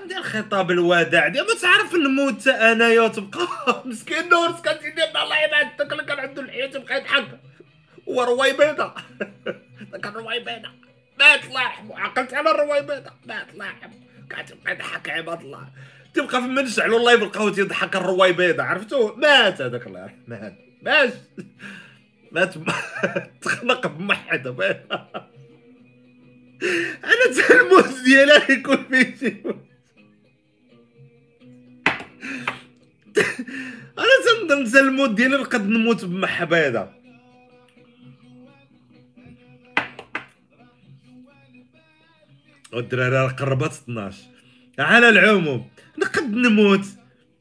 ندير 0.06 0.22
خطاب 0.22 0.72
الوداع. 0.72 1.28
ديال 1.28 1.46
ما 1.48 1.54
تعرف 1.62 1.96
نموت 1.96 2.48
أنايا 2.48 3.08
تبقى 3.08 3.48
مسكين 3.86 4.30
نورس 4.30 4.62
ديالنا 4.62 5.24
الله 5.24 5.44
يبعد 5.44 5.78
يضحك 6.58 7.40
هو 8.10 8.24
رواي 8.34 8.54
بيضا 8.54 8.96
كان 10.04 10.14
رواي 10.14 10.40
بيضا 10.40 10.72
مات 11.20 11.46
الله 11.46 11.62
يرحمه 11.62 12.00
عقلت 12.00 12.34
على 12.34 12.52
الرواي 12.52 12.82
بيضا 12.82 13.14
مات 13.26 13.50
الله 13.54 13.66
يرحمه 13.66 13.94
كان 14.30 14.46
تبقى 14.46 14.74
يضحك 14.74 15.10
عباد 15.10 15.42
الله 15.42 15.68
تبقى 16.14 16.42
في 16.42 16.48
من 16.48 16.64
نشعلوا 16.64 17.00
الله 17.00 17.12
يبقاو 17.14 17.50
تيضحك 17.50 17.96
الرواي 17.96 18.34
بيضا 18.34 18.64
عرفتو 18.64 19.16
مات 19.16 19.62
هذاك 19.62 19.88
الله 19.88 20.14
مات 20.28 20.58
مات 20.82 21.14
مات 22.32 22.54
تخنق 23.42 23.88
بمحد. 23.88 24.48
أنا 27.04 27.48
تلموس 27.48 28.02
ديالها 28.02 28.52
يكون 28.52 28.84
فيه 28.84 29.44
أنا 34.00 34.48
تنظن 34.50 34.80
الموت 34.80 35.10
ديالي 35.10 35.38
نقد 35.38 35.68
نموت 35.68 36.06
بمحبيضه 36.06 36.90
والدراري 42.74 43.34
قربت 43.34 43.72
12 43.72 44.18
على 44.80 45.10
العموم 45.10 45.70
نقد 45.98 46.24
نموت. 46.24 46.86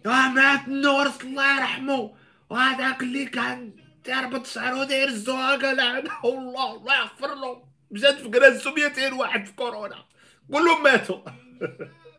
آه 0.07 0.29
مات 0.29 0.69
نورس 0.69 1.21
الله 1.25 1.57
يرحمه. 1.57 2.15
وهذاك 2.51 3.03
اللي 3.03 3.25
كان 3.27 3.73
تربط 4.05 4.47
شعره 4.47 4.81
وداير 4.81 5.09
الزواقه 5.09 5.73
لعنه 5.73 6.11
الله 6.25 6.77
الله 6.77 6.97
يغفر 6.97 7.35
له 7.35 7.63
مشات 7.91 8.15
في 8.15 8.29
كراسو 8.29 8.75
200 8.75 9.13
واحد 9.13 9.47
في 9.47 9.53
كورونا. 9.53 10.05
كلهم 10.53 10.83
ماتوا. 10.83 11.21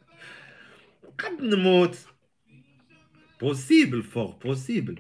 قد 1.20 1.42
نموت. 1.42 1.98
بوسيبل 3.42 4.04
فوق 4.04 4.44
بوسيبل 4.44 5.00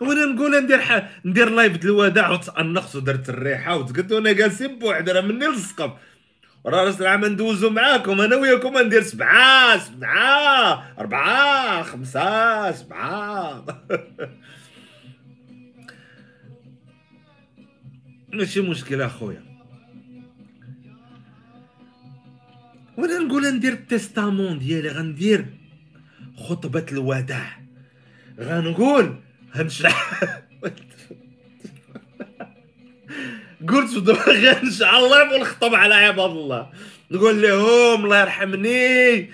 وأنا 0.00 0.24
نقول 0.24 0.64
ندير 0.64 0.78
ح... 0.80 1.10
ندير 1.24 1.48
لايف 1.48 1.84
الوداع 1.84 2.30
وتانقت 2.30 2.96
ودرت 2.96 3.28
الريحة 3.28 3.76
وتقد 3.76 4.12
وأنا 4.12 4.32
جالسين 4.32 4.78
بوحد 4.78 5.10
راه 5.10 5.20
مني 5.20 5.46
لصقم 5.46 5.92
راه 6.66 6.84
رأس 6.84 7.00
العام 7.00 7.24
ندوزو 7.24 7.70
معاكم 7.70 8.20
أنا 8.20 8.36
وياكم 8.36 8.78
ندير 8.78 9.02
سبعة 9.02 9.78
سبعة 9.78 10.94
أربعة 10.98 11.82
خمسة 11.82 12.72
سبعة. 12.72 13.64
ماشي 18.32 18.60
مشكلة 18.60 19.06
أخويا. 19.06 19.42
وأنا 22.96 23.18
نقول 23.18 23.54
ندير 23.54 23.72
التستامون 23.72 24.58
ديالي 24.58 24.88
غندير 24.88 25.46
خطبة 26.36 26.86
الوداع. 26.92 27.62
غنقول 28.40 29.16
هنشرح. 29.52 30.20
قلت 33.68 34.08
غنشرح 34.28 34.94
الله 34.94 35.34
ونخطب 35.34 35.74
على 35.74 35.94
عباد 35.94 36.30
الله. 36.30 36.70
نقول 37.10 37.42
لهم 37.42 38.04
الله 38.04 38.20
يرحمني. 38.20 39.30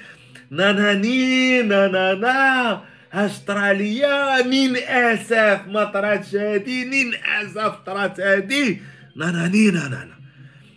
ناناني 0.51 1.63
نانانا. 1.63 2.83
هاش 3.13 3.39
طراليا 3.39 4.43
نين 4.43 4.77
آسف 4.77 5.67
ما 5.67 5.85
طراتش 5.85 6.35
هادي 6.35 6.85
نين 6.85 7.15
آسف 7.15 7.75
طرات 7.87 8.21
هادي. 8.21 8.81
ناناني 9.17 9.71
نانانا. 9.71 10.19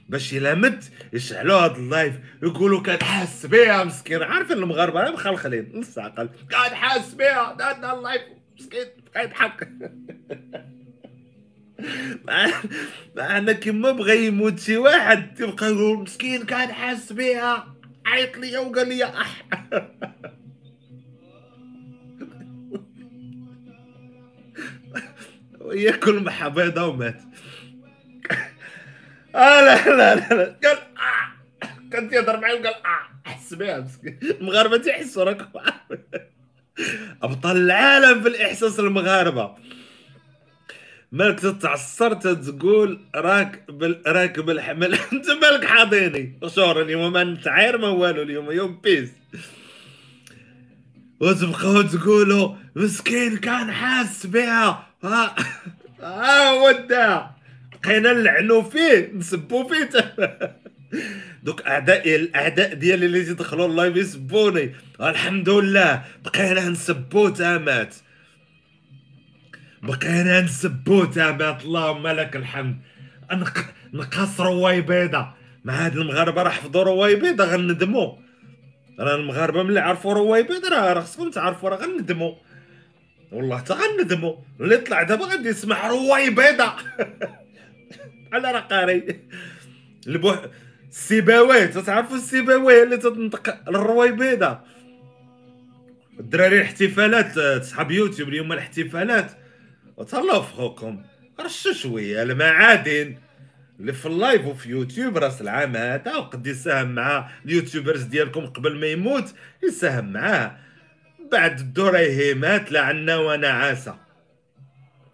باش 0.10 0.34
إلا 0.34 0.56
مت 0.56 0.92
يشعلوا 1.14 1.58
هاد 1.60 1.76
ال 1.76 1.84
live 1.84 2.16
يقولوا 2.44 2.82
كان 2.82 3.04
حاس 3.04 3.46
بيها 3.46 3.84
مسكين. 3.84 4.24
عارفين 4.24 4.58
المغاربة؟ 4.58 5.02
أنا 5.02 5.12
مخلخلين 5.12 5.72
نص 5.76 5.98
عقل 5.98 6.30
كان 6.50 6.76
حاس 6.76 7.14
بيها 7.14 7.58
هذا 7.62 7.94
ال 7.94 8.00
live 8.00 8.22
مسكين 8.60 8.86
بقى 9.14 9.24
يضحك. 9.24 9.70
معنا 13.18 13.52
كيما 13.52 13.92
بغى 13.92 14.26
يموت 14.26 14.60
شي 14.60 14.78
واحد 14.78 15.34
تبقى 15.34 15.66
يقول 15.72 15.98
مسكين 15.98 16.46
كان 16.46 16.72
حاس 16.74 17.14
بيها. 17.14 17.76
عيط 18.06 18.38
ليا 18.38 18.60
وقال 18.60 18.88
لي 18.90 19.06
اح 19.06 19.44
وياكل 25.60 26.24
محا 26.24 26.48
بيضة 26.48 26.88
ومات 26.88 27.22
آه 29.36 29.62
لا 29.62 29.86
لا 29.90 30.16
لا, 30.16 30.34
لا. 30.36 30.60
قال 30.64 30.78
كان 31.92 32.10
تيهضر 32.10 32.40
معايا 32.40 32.60
وقال 32.60 32.74
آه 32.74 33.30
حس 33.30 33.54
بها 33.54 33.88
المغاربه 34.24 34.78
تيحسوا 34.78 35.24
راك 35.24 35.42
ابطال 37.24 37.58
العالم 37.58 38.22
في 38.22 38.30
الإحساس 38.30 38.80
المغاربة. 38.80 39.56
مالك 41.12 41.40
تتعصر 41.40 42.14
تقول 42.14 43.00
راك 43.16 43.72
بال... 43.72 44.02
راكب 44.08 44.50
الحمل 44.50 44.94
أنت 45.14 45.30
مالك 45.30 45.66
حاضيني 45.66 46.40
شهر 46.48 46.82
اليوم 46.82 47.14
ما 47.14 47.24
نتعاير 47.24 47.78
ما 47.78 47.88
والو 47.88 48.22
اليوم 48.22 48.52
يوم 48.52 48.82
بيس. 48.84 49.10
وتبقاو 51.20 51.82
تقولوا 51.82 52.56
مسكين 52.76 53.38
كان 53.38 53.72
حاس 53.72 54.26
بها 54.26 54.88
ها 55.04 55.36
ها 56.02 56.52
ودا 56.52 57.28
بقينا 57.84 58.14
نلعنو 58.14 58.62
فيه 58.64 59.12
نسبو 59.14 59.68
فيه 59.68 59.90
دوك 61.44 61.62
اعدائي 61.62 62.16
الاعداء 62.16 62.74
ديالي 62.74 63.06
اللي 63.06 63.24
تيدخلوا 63.26 63.68
ال 63.68 63.74
live 63.74 63.96
يسبوني. 63.98 64.76
الحمد 65.02 65.50
لله 65.50 66.04
بقينا 66.26 66.70
نسبو 66.70 67.30
تامات 67.30 67.96
بقينا 69.84 70.42
نسبو 70.42 71.06
تامات 71.06 71.64
اللهم 71.64 72.08
لك 72.08 72.36
الحمد. 72.36 72.78
نقص 73.94 74.42
رواي 74.42 74.82
بيضة. 74.82 75.34
مع 75.66 75.74
هاد 75.74 75.98
المغاربة 75.98 76.44
راه 76.44 76.50
حفظوا 76.50 76.84
رواي 76.84 77.16
بيضة 77.16 77.46
غندموا 77.46 78.14
راه 79.00 79.16
المغاربة 79.16 79.64
ملي 79.64 79.80
عرفوا 79.80 80.14
رواي 80.14 80.44
بيضة 80.44 80.70
راه 80.70 81.02
خصكم 81.02 81.30
تعرفوا 81.32 81.70
راه 81.70 81.78
غندموا 81.78 82.36
والله 83.32 83.60
تا 83.60 83.74
غندموا 83.74 84.36
اللي 84.60 84.78
طلع 84.78 85.04
دابا 85.04 85.26
غادي 85.26 85.50
يسمع 85.50 85.88
رواي 85.88 86.30
بيضة. 86.30 86.74
على 88.34 88.52
راه 88.52 88.60
قاري 88.60 89.20
البوح 90.08 90.46
السيباوي 90.92 91.68
تعرفوا 91.68 92.16
السيباوي 92.18 92.84
اللي 92.84 92.98
تنطق 92.98 93.58
الرويبيضه 93.68 94.60
الدراري 96.20 96.58
الاحتفالات 96.58 97.64
صحاب 97.64 97.92
يوتيوب 97.92 98.30
اليوم 98.30 98.52
الاحتفالات. 98.52 99.32
وتهلاو 99.98 100.42
في 100.42 100.54
خوكم 100.54 101.04
رشوا 101.40 101.74
شوية 101.74 102.24
المعادن 102.24 103.18
اللي 103.80 103.94
في 103.94 104.06
اللايف 104.06 104.46
وفي 104.46 104.70
يوتيوب 104.70 105.18
راس 105.18 105.42
العام 105.42 105.76
هذا 105.76 106.16
وقد 106.16 106.48
يساهم 106.48 106.96
مع 106.96 107.30
اليوتيوبرز 107.46 108.04
ديالكم 108.04 108.46
قبل 108.46 108.80
ما 108.80 108.88
يموت 108.88 109.34
يساهم 109.64 110.14
معاه 110.14 110.58
بعد 111.32 111.60
الدريهمات 111.60 112.72
لعنا 112.72 113.18
ونعاسه 113.18 113.96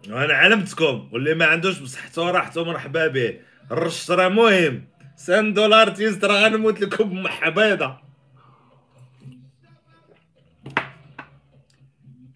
وأنا 0.08 0.34
علمتكم 0.34 1.08
واللي 1.12 1.34
ما 1.34 1.46
عندوش 1.46 1.78
بصحته 1.78 2.30
راحته 2.30 2.64
مرحبا 2.64 3.06
به. 3.06 3.40
الرش 3.72 4.10
راه 4.10 4.28
مهم. 4.28 4.84
100 5.18 5.40
دولار 5.40 5.88
تيز 5.90 6.24
راه 6.24 6.44
غنموت 6.44 6.80
لكم 6.80 7.10
بمحة 7.10 7.50
بيضة 7.50 7.98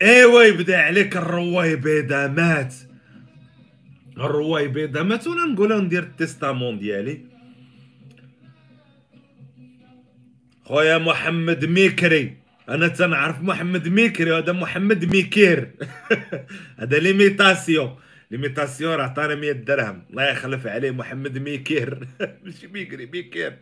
ايوا 0.03 0.43
يبدا 0.43 0.79
عليك 0.79 1.17
الرواي 1.17 1.77
بيضة 1.77 2.27
مات 2.27 2.75
الرواي 4.19 4.69
بيضة 4.69 5.03
مات 5.03 5.27
وأنا 5.27 5.45
نقولها 5.45 5.81
ندير 5.81 6.03
التستامون 6.03 6.79
ديالي. 6.79 7.21
خويا 10.65 10.99
محمد 10.99 11.65
ميكري. 11.65 12.37
أنا 12.69 12.89
تنعرف 12.89 13.43
محمد 13.43 13.89
ميكري 13.89 14.33
هذا 14.39 14.53
محمد 14.53 15.05
ميكير. 15.05 15.71
هذا 16.81 16.99
ليميتاسيون. 16.99 17.97
ليميتاسيون 18.33 18.95
راه 18.95 19.05
عطانا 19.05 19.35
100 19.35 19.53
درهم 19.53 20.05
الله 20.11 20.31
يخلف 20.31 20.67
عليه 20.67 20.91
محمد 20.91 21.39
ميكير 21.39 22.07
ماشي 22.45 22.67
ميكري 22.67 23.07
ميكير 23.07 23.57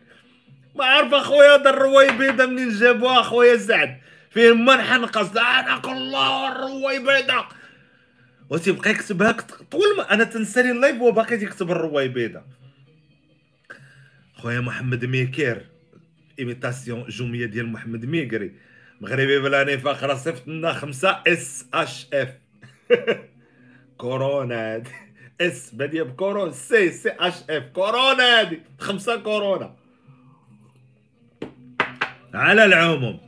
ما 0.75 0.85
عارف 0.85 1.13
اخويا 1.13 1.55
هذا 1.55 1.69
الرويبيضه 1.69 2.45
منين 2.45 2.69
جابوها 2.69 3.19
اخويا 3.19 3.57
سعد 3.57 3.97
فيه 4.29 4.53
ما 4.53 4.75
نحنقص 4.75 5.35
لعنك 5.35 5.85
الله 5.85 6.51
الرويبيضه 6.51 7.45
وتيبقى 8.49 8.91
يكتبها 8.91 9.31
طول 9.71 9.97
ما 9.97 10.13
أنا 10.13 10.23
تنسالي 10.23 10.71
اللايف 10.71 11.01
وهو 11.01 11.11
باقي 11.11 11.37
تيكتب 11.37 11.71
الرويبيضه 11.71 12.41
خويا 14.33 14.59
محمد 14.59 15.05
ميكير 15.05 15.65
ايميتاسيون 16.39 17.05
جوميه 17.07 17.45
ديال 17.45 17.67
محمد 17.67 18.05
ميكري 18.05 18.51
مغربي 19.01 19.39
بلا 19.39 19.75
نفاق 19.75 20.03
راه 20.03 20.15
صيفط 20.15 20.47
لنا 20.47 20.73
خمسة 20.73 21.23
اس 21.27 21.65
اش 21.73 22.07
اف 22.13 22.29
كورونا. 24.01 24.73
هادي 24.75 24.89
اس 25.41 25.71
بادية 25.75 26.03
بكورونا. 26.03 26.51
سي 26.51 26.91
سي 26.91 27.09
اش 27.09 27.33
اف. 27.49 27.63
كورونا 27.73 28.39
هادي 28.39 28.61
خمسة 28.79 29.15
كورونا. 29.15 29.75
على 32.33 32.65
العموم 32.65 33.19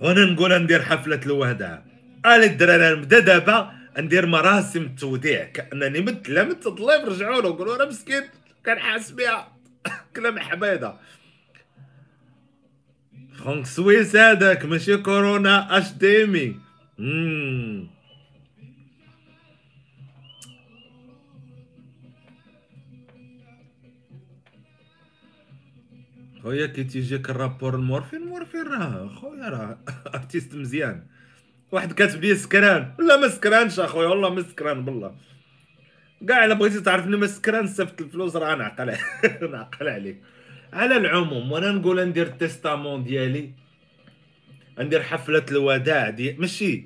وأنا 0.00 0.24
نقول 0.24 0.62
ندير 0.62 0.82
حفلة 0.82 1.20
الوهدة. 1.26 1.84
قال 2.24 2.44
الدراري 2.44 2.96
نبدا 3.00 3.18
دابا 3.18 3.72
ندير 3.98 4.26
مراسم 4.26 4.82
التوديع 4.82 5.44
كأنني 5.44 6.00
مت 6.00 6.28
لا 6.28 6.44
مت 6.44 6.66
الضليف 6.66 7.04
رجعوا 7.04 7.42
له 7.42 7.56
قولوا 7.58 7.76
أنا 7.76 7.84
مسكين. 7.84 8.22
كان 8.64 8.78
حاس 8.78 9.10
بها 9.10 9.52
كلام 10.16 10.38
حبيضه 10.38 10.94
فرانك 13.38 13.66
سويس 13.66 14.16
هذاك 14.16 14.64
ماشي 14.64 14.96
كورونا 14.96 15.78
اش 15.78 15.92
ديمي؟ 15.92 16.56
مم. 16.98 17.93
خويا 26.44 26.66
كي 26.66 26.84
تيجيك 26.84 27.30
الرابور 27.30 27.74
المورفين 27.74 28.22
المورفين 28.22 28.62
راه. 28.62 29.08
خويا 29.08 29.48
راه 29.48 29.78
ارتيست 30.14 30.54
مزيان. 30.54 31.06
واحد 31.72 31.92
كاتب 31.92 32.24
لي 32.24 32.34
سكران. 32.34 32.94
ولا 32.98 33.16
ما 33.16 33.28
سكرانش 33.28 33.80
أخويا 33.80 34.08
والله 34.08 34.28
ما 34.30 34.42
سكران 34.42 34.84
بالله. 34.84 35.14
كاع 36.28 36.44
إلا 36.44 36.54
بغيتي 36.54 36.80
تعرفني 36.80 37.16
ما 37.16 37.26
سكران 37.26 37.66
صيفط 37.66 38.00
الفلوس 38.00 38.36
راه 38.36 38.54
نعقل 38.54 38.96
نعقل 39.52 39.88
عليك. 39.88 40.20
على 40.72 40.96
العموم 40.96 41.52
وأنا 41.52 41.72
نقول 41.72 42.08
ندير 42.08 42.26
ال 42.26 42.34
testament 42.34 43.04
ديالي. 43.04 43.50
ندير 44.78 45.02
حفلة 45.02 45.46
الوداع 45.50 46.10
دي 46.10 46.32
ماشي. 46.32 46.84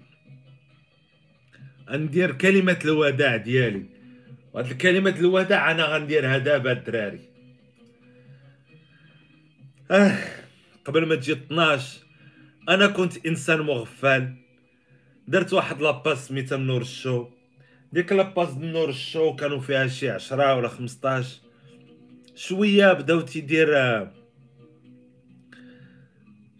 ندير 1.91 2.33
كلمة 2.33 2.79
الوداع 2.85 3.37
ديالي. 3.37 3.83
وهاد 4.53 4.71
الكلمة 4.71 5.11
الوداع 5.19 5.71
أنا 5.71 5.85
غنديرها 5.85 6.39
دابا 6.39 6.73
الدراري. 6.73 7.28
آه 9.91 10.19
قبل 10.85 11.07
ما 11.07 11.15
تجي 11.15 11.33
12 11.33 11.99
أنا 12.69 12.87
كنت 12.87 13.27
إنسان 13.27 13.61
مغفل. 13.61 14.35
درت 15.29 15.53
واحد 15.53 15.81
la 15.83 15.98
page 15.98 16.29
سميتها 16.29 16.59
نور 16.59 16.81
ال 16.81 16.89
show. 16.89 17.29
ديك 17.93 18.13
la 18.13 18.27
page 18.27 18.55
نور 18.57 18.89
ال 18.89 18.98
show 18.98 19.37
كانوا 19.37 19.61
فيها 19.61 19.87
شي 19.87 20.11
عشرة 20.11 20.55
ولا 20.55 20.69
خمسطاش. 20.69 21.41
شوية 22.37 22.93
بداو 22.93 23.21
تيدير 23.21 23.69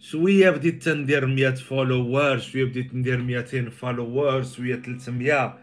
شوية 0.01 0.51
بديت 0.51 0.83
تندير 0.83 1.27
100 1.27 1.51
follower 1.51 2.39
شوية 2.39 2.65
بديت 2.65 2.95
ندير 2.95 3.19
200 3.19 3.71
follower 3.71 4.43
شوية 4.43 4.77
300 4.77 5.59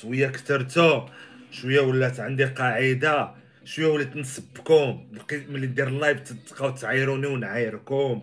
شوية 0.00 0.26
كثرتو 0.26 1.06
شوية 1.50 1.80
ولات 1.80 2.20
عندي 2.20 2.44
قاعدة. 2.44 3.39
شوية 3.64 3.86
وليت 3.86 4.16
نسبكم 4.16 5.06
بقيت 5.12 5.50
ملي 5.50 5.66
ندير 5.66 5.88
ال 5.88 5.94
live 5.94 6.20
تبقاو 6.20 6.70
تعايروني 6.70 7.26
ونعايركم. 7.26 8.22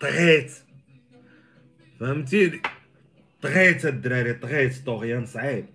طغيت. 0.00 0.52
فهمتيني 2.00 2.62
طغيت 3.42 3.86
الدراري 3.86 4.32
طغيت 4.32 4.86
طغيان 4.86 5.26
صعيب. 5.26 5.66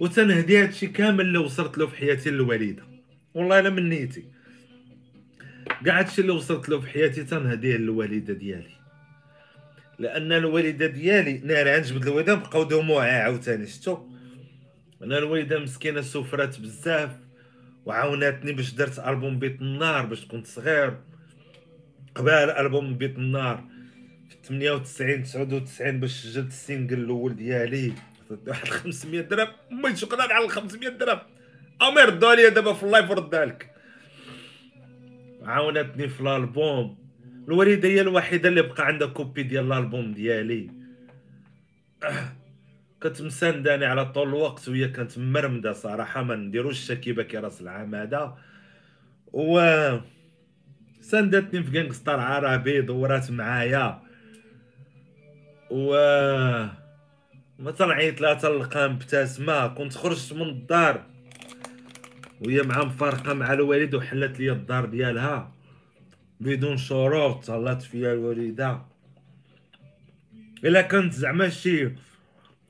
وتنهدي 0.00 0.58
هادشي 0.58 0.86
كامل 0.86 1.20
اللي 1.20 1.38
وصلت 1.38 1.78
له 1.78 1.86
في 1.86 1.96
حياتي 1.96 2.28
الوالده 2.28 2.82
والله 3.34 3.60
إلا 3.60 3.70
من 3.70 3.88
نيتي. 3.88 4.24
كاع 5.84 5.98
هادشي 5.98 6.20
اللي 6.20 6.32
وصلت 6.32 6.68
له 6.68 6.80
في 6.80 6.88
حياتي 6.88 7.24
تنهديه 7.24 7.76
للوالده 7.76 8.34
ديالي. 8.34 8.73
لأن 9.98 10.32
الوالده 10.32 10.86
ديالي 10.86 11.38
ناري 11.38 11.78
نجبد 11.78 12.06
الوالده 12.06 12.34
بقاو 12.34 12.62
دموعي 12.62 13.10
عاوتاني 13.10 13.66
شتو 13.66 14.08
أنا 15.02 15.18
الوالده 15.18 15.58
مسكينة 15.58 16.00
سفرات 16.00 16.60
بزاف 16.60 17.10
وعاوناتني 17.86 18.52
باش 18.52 18.72
درت 18.72 18.98
ألبوم 18.98 19.38
بيت 19.38 19.60
النار 19.60 20.06
باش 20.06 20.26
كنت 20.26 20.46
صغير. 20.46 20.96
قبال 22.14 22.50
ألبوم 22.50 22.98
بيت 22.98 23.18
النار 23.18 23.64
في 24.28 24.36
98 24.44 25.22
99 25.22 26.00
باش 26.00 26.10
سجلت 26.10 26.48
ال 26.48 26.55
single 26.55 26.98
الأول 26.98 27.36
ديالي. 27.36 27.92
واحد 28.46 28.68
500 28.68 29.20
درهم. 29.20 29.48
امي 29.72 29.96
شكرا 29.96 30.32
على 30.32 30.48
500 30.48 30.88
درهم. 30.88 31.18
امي 31.82 32.02
ردوا 32.02 32.34
لي 32.34 32.50
دابا 32.50 32.72
في 32.72 32.82
ال 32.82 32.88
live 32.88 33.10
وردها 33.10 33.44
لك 33.44 33.70
عاونتني 35.42 36.08
في 36.08 36.20
الألبوم. 36.20 37.03
الوالدة 37.48 37.88
هي 37.88 38.00
الوحيدة 38.00 38.48
اللي 38.48 38.62
بقى 38.62 38.86
عندها 38.86 39.08
copie 39.08 39.42
ديال 39.42 39.72
الألبوم 39.72 40.12
ديالي. 40.12 40.70
كانت 43.00 43.22
مسانداني 43.22 43.84
على 43.84 44.12
طول 44.12 44.28
الوقت 44.28 44.68
وهي 44.68 44.88
كانت 44.88 45.18
مرمدة 45.18 45.72
صراحة 45.72 46.22
ما 46.22 46.34
نديروش 46.36 46.78
شكيبه 46.80 47.22
كي 47.22 47.38
راس 47.38 47.60
العام 47.60 47.94
هذا. 47.94 48.38
و 49.32 49.60
ساندتني 51.00 51.62
في 51.62 51.70
جانغستار 51.70 52.20
عربي 52.20 52.80
دورات 52.80 53.30
معايا. 53.30 54.02
و 55.70 55.96
مثلا 57.58 57.94
عيط 57.94 58.20
لها 58.20 58.34
تلقى 58.34 58.88
مبتسمه 58.88 59.66
كنت 59.66 59.94
خرجت 59.94 60.32
من 60.32 60.42
الدار. 60.42 61.06
وهي 62.40 62.62
مع 62.62 62.84
مفارقة 62.84 63.34
مع 63.34 63.52
الوالد 63.52 63.94
وحلت 63.94 64.40
لي 64.40 64.52
الدار 64.52 64.84
ديالها. 64.84 65.53
بدون 66.40 66.76
شروط 66.76 67.44
طلعت 67.46 67.82
فيها 67.82 68.12
الوالده 68.12 68.82
إلا 70.64 70.82
كانت 70.82 71.12
زعما 71.12 71.48
شي 71.48 71.88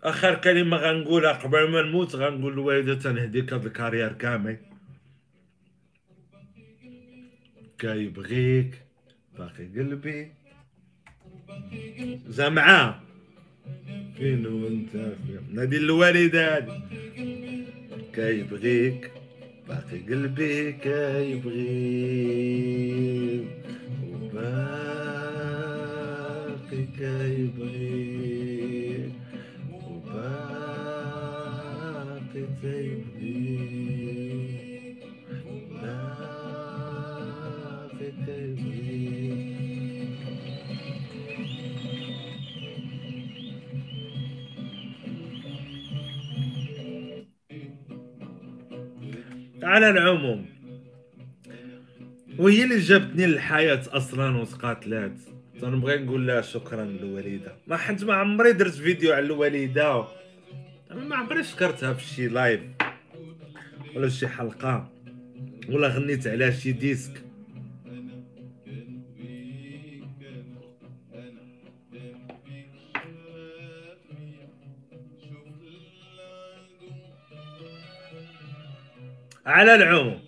آخر 0.03 0.35
كلمة 0.35 0.77
غنقولها 0.77 1.33
قبل 1.33 1.70
ما 1.70 1.83
نموت 1.83 2.16
غنقول 2.16 2.53
للوالده 2.53 2.94
تنهديك 2.94 3.53
هاد 3.53 3.66
الكارير 3.66 4.12
كامل. 4.12 4.57
كيبغيك 7.79 8.83
باقي 9.38 9.66
قلبي. 9.66 10.33
جمعة 12.29 13.03
فين 14.16 14.46
وانت؟ 14.46 14.90
فين؟ 14.92 15.48
نادي 15.53 15.77
الوالدة 15.77 16.57
هادي 16.57 16.81
كيبغيك. 18.14 19.11
باقي 19.68 19.98
قلبي 20.09 20.72
كيبغيك 20.72 21.55
وباقي 24.12 24.83
كيبغيك 26.98 29.12
وباقي 29.72 30.55
كيبغيك 32.33 32.93
على 49.64 49.90
العموم. 49.90 50.46
وهي 52.38 52.64
اللي 52.64 52.79
جابتني 52.79 53.27
للحياة 53.27 53.83
أصلا 53.88 54.37
وتقاتلات 54.38 55.16
تنبغي 55.61 55.98
نقول 55.98 56.27
لها 56.27 56.40
شكرا 56.40 56.85
للوالدة. 56.85 57.57
ما 57.66 57.77
حنت 57.77 58.05
ما 58.05 58.14
عمري 58.14 58.53
درت 58.53 58.74
فيديو 58.74 59.12
على 59.12 59.27
الوالدة. 59.27 60.05
أنا 60.90 61.05
ما 61.05 61.16
عمري 61.16 61.44
شكرتها 61.44 61.92
في 61.92 62.05
شي 62.05 62.29
live 62.28 62.61
ولا 63.96 64.09
شي 64.09 64.29
حلقة. 64.29 64.90
ولا 65.68 65.88
غنيت 65.88 66.27
عليها 66.27 66.50
شي 66.50 66.72
disque. 66.72 67.23
على 79.46 79.74
العموم. 79.74 80.20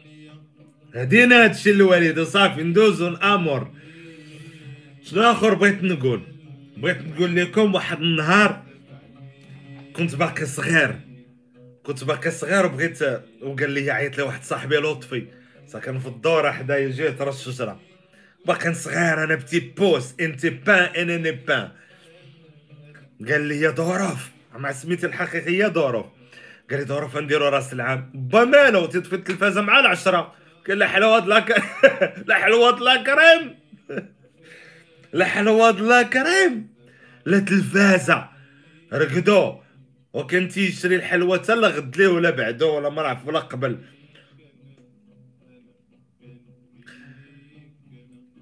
هدينا 0.95 1.45
هادشي 1.45 1.71
الوالده 1.71 2.25
صافي 2.25 2.63
ندوزو 2.63 3.09
الأمور. 3.09 3.71
شنو 5.03 5.23
آخر 5.23 5.55
بغيت 5.55 5.83
نقول؟ 5.83 6.23
بغيت 6.77 6.99
نقول 7.03 7.37
لكم 7.37 7.75
واحد 7.75 8.01
النهار 8.01 8.63
كنت 9.93 10.15
باقي 10.15 10.47
صغير. 10.47 11.01
كنت 11.83 12.05
باقي 12.05 12.31
صغير 12.31 12.67
وبغيت 12.67 13.03
وقال 13.43 13.71
لي 13.71 13.91
عيط 13.91 14.17
لي 14.17 14.23
واحد 14.23 14.43
صاحبي 14.45 14.77
لطفي. 14.77 15.27
ساكن 15.67 15.99
في 15.99 16.07
الدوره 16.07 16.51
حدايا 16.51 16.89
جيه 16.89 17.11
ترى 17.11 17.29
الشجره 17.29 17.81
باقي 18.47 18.75
صغير 18.75 19.25
أنا 19.25 19.35
بتي 19.35 19.61
بوس 19.61 20.15
أنت 20.21 20.47
با 20.47 21.03
أنا 21.03 21.17
ني 21.17 21.33
با 21.33 21.73
قال 23.29 23.41
لي 23.41 23.61
يا 23.61 23.71
ظروف 23.71 24.31
مع 24.57 24.73
سميتي 24.73 25.07
الحقيقيه 25.07 25.67
ظروف 25.67 26.07
قال 26.71 26.79
لي 26.81 26.85
ظروف 26.87 27.17
نديرو 27.17 27.49
رأس 27.49 27.73
العام. 27.73 28.11
با 28.15 28.45
مالو 28.45 28.87
تطفي 28.87 29.15
التلفازة 29.15 29.61
مع 29.63 29.81
العشرة 29.81 30.35
قال 30.69 30.79
لا 30.79 30.87
حلوة 30.87 31.27
لا. 31.27 31.45
لا 32.29 32.35
حلوة 32.35 32.79
لا 32.81 33.03
كريم 33.03 33.55
لا 35.13 35.25
حلوة 35.25 35.71
لا 35.71 36.03
كريم 36.03 36.69
لا 37.27 37.39
تلفازة. 37.39 38.29
رقدو. 38.93 39.59
وكان 40.13 40.49
تيشري 40.49 40.97
الحلوة 40.97 41.37
تا 41.37 41.53
لا 41.53 41.69
غد 41.69 41.97
ليه 41.97 42.09
ولا 42.09 42.31
بعدو 42.31 42.77
ولا 42.77 42.89
ما 42.89 43.03
نعرف 43.03 43.27
ولا 43.27 43.41
قبل. 43.41 43.79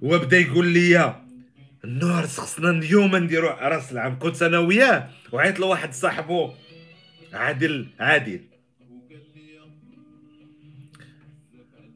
وبدا 0.02 0.38
يقول 0.38 0.66
لي 0.66 1.14
النور 1.84 2.22
خصنا 2.22 2.70
اليوم 2.70 3.16
نديرو 3.16 3.48
رأس 3.48 3.92
العام. 3.92 4.18
كنت 4.18 4.42
أنا 4.42 4.58
وياه 4.58 5.08
وعيط 5.32 5.60
لواحد 5.60 5.92
صاحبو. 5.92 6.50
عادل 7.34 7.88
عادل. 8.00 8.40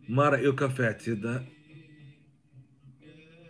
ما 0.09 0.29
رأيك 0.29 0.67
في 0.67 0.85
اعتذار؟ 0.85 1.45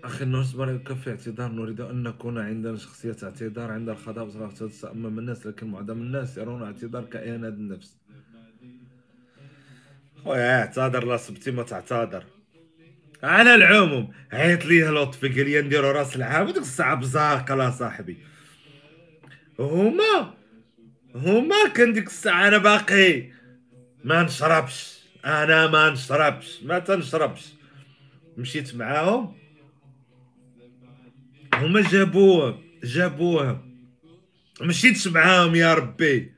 أخي 0.04 0.24
الناس 0.24 0.54
ما 0.54 0.64
رأيك 0.64 0.92
في 0.92 1.10
اعتذار؟ 1.10 1.52
نريد 1.52 1.80
أن 1.80 2.02
نكون 2.02 2.38
عندنا 2.38 2.76
شخصية 2.76 3.16
اعتذار 3.22 3.70
عند 3.70 3.88
الخطأ 3.88 4.22
وصراحة 4.22 4.54
أمام 4.84 5.18
الناس 5.18 5.46
لكن 5.46 5.66
معظم 5.66 6.00
الناس 6.00 6.38
يرون 6.38 6.62
اعتذار 6.62 7.04
كإهانة 7.04 7.48
النفس. 7.48 7.96
خويا 10.24 10.60
اعتذر 10.60 11.04
لا 11.04 11.16
صبتي 11.16 11.50
ما 11.50 11.62
تعتذر. 11.62 12.24
على 13.22 13.54
العموم 13.54 14.12
عيط 14.32 14.64
لي 14.64 14.80
لطفي 14.82 15.28
قال 15.28 15.50
لي 15.50 15.62
نديرو 15.62 15.90
رأس 15.90 16.16
العام 16.16 16.48
وديك 16.48 16.62
الساعة 16.62 16.94
بزاقة 16.94 17.54
لا 17.54 17.70
صاحبي. 17.70 18.16
هما 19.58 20.34
هما 21.14 21.68
كان 21.74 21.92
ديك 21.92 22.06
الساعة 22.06 22.48
أنا 22.48 22.58
باقي. 22.58 23.30
ما 24.04 24.22
نشربش. 24.22 24.98
أنا 25.24 25.66
ما 25.66 25.90
نشربش. 25.90 26.62
ما 26.62 26.78
تنشربش. 26.78 27.42
مشيت 28.36 28.74
معاهم. 28.74 29.34
هما 31.54 31.80
جابوه 31.90 32.62
جابوه. 32.84 33.64
مشيتش 34.60 35.08
معاهم 35.08 35.54
يا 35.54 35.74
ربي. 35.74 36.32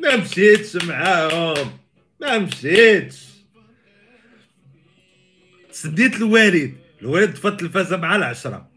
ما 0.00 0.16
مشيتش 0.16 0.84
معاهم. 0.84 1.78
ما 2.20 2.38
مشيتش. 2.38 3.24
سديت 5.70 6.16
الوالد. 6.16 6.74
الوالد 7.02 7.34
طفى 7.34 7.48
التلفازة 7.48 7.96
مع 7.96 8.16
العشرة. 8.16 8.71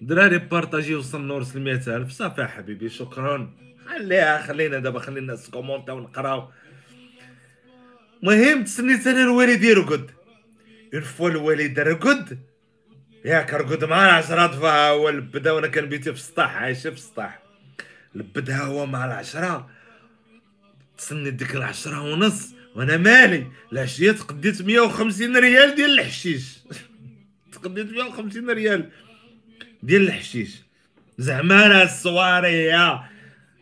دراري 0.00 0.38
بارطاجي 0.38 0.94
وصل 0.94 1.20
نورس 1.20 1.56
المئة 1.56 1.96
ألف. 1.96 2.12
صافي 2.12 2.44
حبيبي 2.46 2.88
شكرا. 2.88 3.52
خليها 3.86 4.42
خلينا 4.42 4.78
دابا 4.78 4.98
خلي 5.00 5.18
الناس 5.20 5.50
كومونتا 5.50 5.92
ونقراو. 5.92 6.48
مهم 8.22 8.64
تسنيت 8.64 9.06
أنا 9.06 9.22
الوالد 9.22 9.62
يرقد 9.62 10.10
اون 10.94 11.02
فوا 11.02 11.28
الوالد 11.30 11.80
رقد 11.80 12.38
ياك 13.24 13.54
رقد 13.54 13.84
مع 13.84 14.04
العشرة 14.04 14.46
طفاها 14.46 14.90
هو 14.90 15.08
لبدا 15.10 15.52
وأنا 15.52 15.66
كان 15.66 15.86
بيتي 15.86 16.12
في 16.12 16.18
السطح 16.18 16.56
عايشة 16.56 16.90
في 16.90 16.96
السطح 16.96 17.42
لبدها 18.14 18.62
هو 18.62 18.86
مع 18.86 19.04
العشرة. 19.04 19.70
تسنيت 20.98 21.34
ديك 21.34 21.56
العشرة 21.56 22.02
ونص 22.02 22.54
وأنا 22.74 22.96
مالي. 22.96 23.46
العشية 23.72 24.12
تقديت 24.12 24.62
150 24.62 25.36
ريال 25.36 25.74
ديال 25.74 26.00
الحشيش. 26.00 26.58
تقديت 27.52 27.90
150 27.92 28.50
ريال. 28.50 28.90
ديال 29.86 30.02
الحشيش. 30.02 30.62
زعما 31.18 31.66
أنا 31.66 31.82
الصواريه 31.82 33.02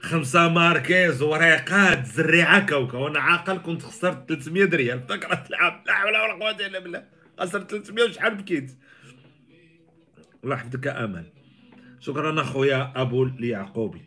خمسة 0.00 0.48
ماركيز 0.48 1.22
وريقات 1.22 2.06
زريعة 2.06 2.66
كوكا 2.66 2.98
وأنا 2.98 3.20
عاقل 3.20 3.58
كنت 3.58 3.82
خسرت 3.82 4.28
300 4.28 4.64
ريال 4.64 5.00
فكرة 5.00 5.44
العام 5.50 5.82
لا 5.86 5.92
حول 5.92 6.08
ولا 6.08 6.32
قوة 6.32 6.66
إلا 6.66 6.78
بالله. 6.78 7.04
خسرت 7.38 7.70
300 7.70 8.04
وشحال 8.04 8.34
بكيت؟ 8.34 8.70
الله 10.44 10.56
يحفظك 10.56 10.86
آمل. 10.86 11.24
شكرا 12.00 12.40
أخويا 12.40 12.92
أبو 12.96 13.24
اليعقوبي. 13.24 14.02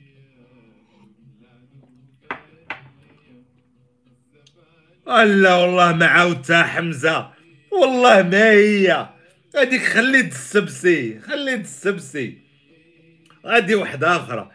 لا 5.08 5.56
والله 5.56 5.93
ما 5.93 6.06
عاودتها 6.06 6.63
حمزة. 6.63 7.32
والله 7.71 8.23
ما 8.23 8.51
هي. 8.51 9.16
هذيك 9.58 9.82
خلي 9.82 10.20
السبسي 10.20 11.20
خلي 11.20 11.54
السبسي 11.54 12.38
غادي 13.46 13.76
واحدة 13.76 14.15
أخرى 14.15 14.52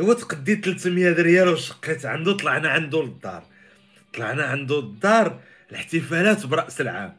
هو 0.00 0.12
تقدي 0.12 0.56
300 0.56 1.12
ريال 1.12 1.48
وشقيت 1.48 2.06
عنده 2.06 2.36
طلعنا 2.36 2.68
عنده 2.68 3.02
للدار. 3.02 3.46
طلعنا 4.14 4.44
عنده 4.44 4.78
الدار 4.78 5.40
الاحتفالات 5.70 6.46
برأس 6.46 6.80
العام. 6.80 7.16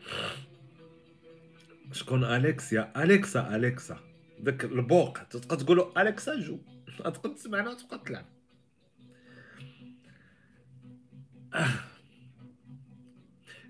شكون؟ 1.92 2.24
أليكسيا. 2.24 3.04
أليكسا 3.04 3.56
أليكسا. 3.56 4.00
داك 4.40 4.64
البوق. 4.66 5.18
تبقى 5.24 5.58
تقولوا 5.58 6.02
أليكسا 6.02 6.40
جو. 6.40 6.60
تبقى 6.98 7.30
تسمعنا 7.36 7.70
وتبقى 7.70 8.02
تلعب. 8.06 8.26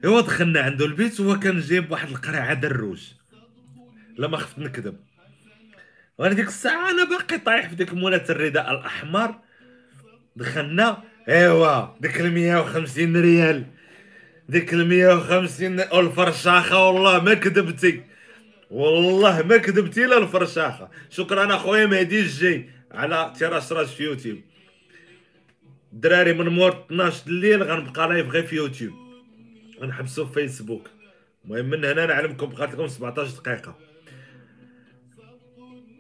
هو 0.06 0.20
دخلنا 0.22 0.62
عنده 0.62 0.86
البيت 0.86 1.20
وهو 1.20 1.40
كان 1.40 1.60
جايب 1.60 1.92
واحد 1.92 2.10
القرعه 2.10 2.54
دروج 2.54 3.02
لما 4.18 4.38
خفت 4.38 4.60
نكذب. 4.60 4.98
وأنا 6.18 6.34
ديك 6.34 6.48
الساعة 6.48 6.92
أنا 6.92 7.04
باقي 7.04 7.38
طايح 7.38 7.70
في 7.70 7.76
ديك 7.76 7.94
مولات 7.94 8.32
الرداء 8.32 8.72
الأحمر. 8.72 9.36
دخلنا 10.36 11.04
إيوا 11.30 12.00
ديك 12.02 12.22
ال 12.22 12.34
150 12.34 13.18
ريال. 13.18 13.66
ديك 14.50 14.74
ال 14.74 14.88
150 14.88 15.80
الفرشاخة 15.80 16.88
والله 16.88 17.24
ما 17.24 17.34
كذبتي. 17.34 18.04
والله 18.72 19.42
ما 19.42 19.58
كذبتي 19.58 20.06
لا 20.06 20.18
الفرشاخة. 20.18 20.90
شكرا 21.10 21.56
أخويا 21.56 21.86
مهدي 21.86 22.20
الجاي 22.20 22.70
على 22.92 23.34
تيراش 23.38 23.72
راج 23.72 23.88
في 23.88 24.04
يوتيوب. 24.04 24.42
الدراري 25.94 26.34
من 26.34 26.48
مور 26.48 26.86
12 26.86 27.28
الليل 27.28 27.64
غنبقى 27.64 28.10
لايف 28.10 28.30
غير 28.30 28.44
في 28.44 28.56
يوتيوب. 28.56 29.05
غنحبسو 29.82 30.26
في 30.26 30.34
فيسبوك. 30.34 30.90
المهم 31.46 31.66
من 31.66 31.86
هنا 31.86 32.06
نعلمكم 32.06 32.50
بقات 32.50 32.74
لكم 32.74 32.88
17 32.88 33.32
دقيقة. 33.32 33.80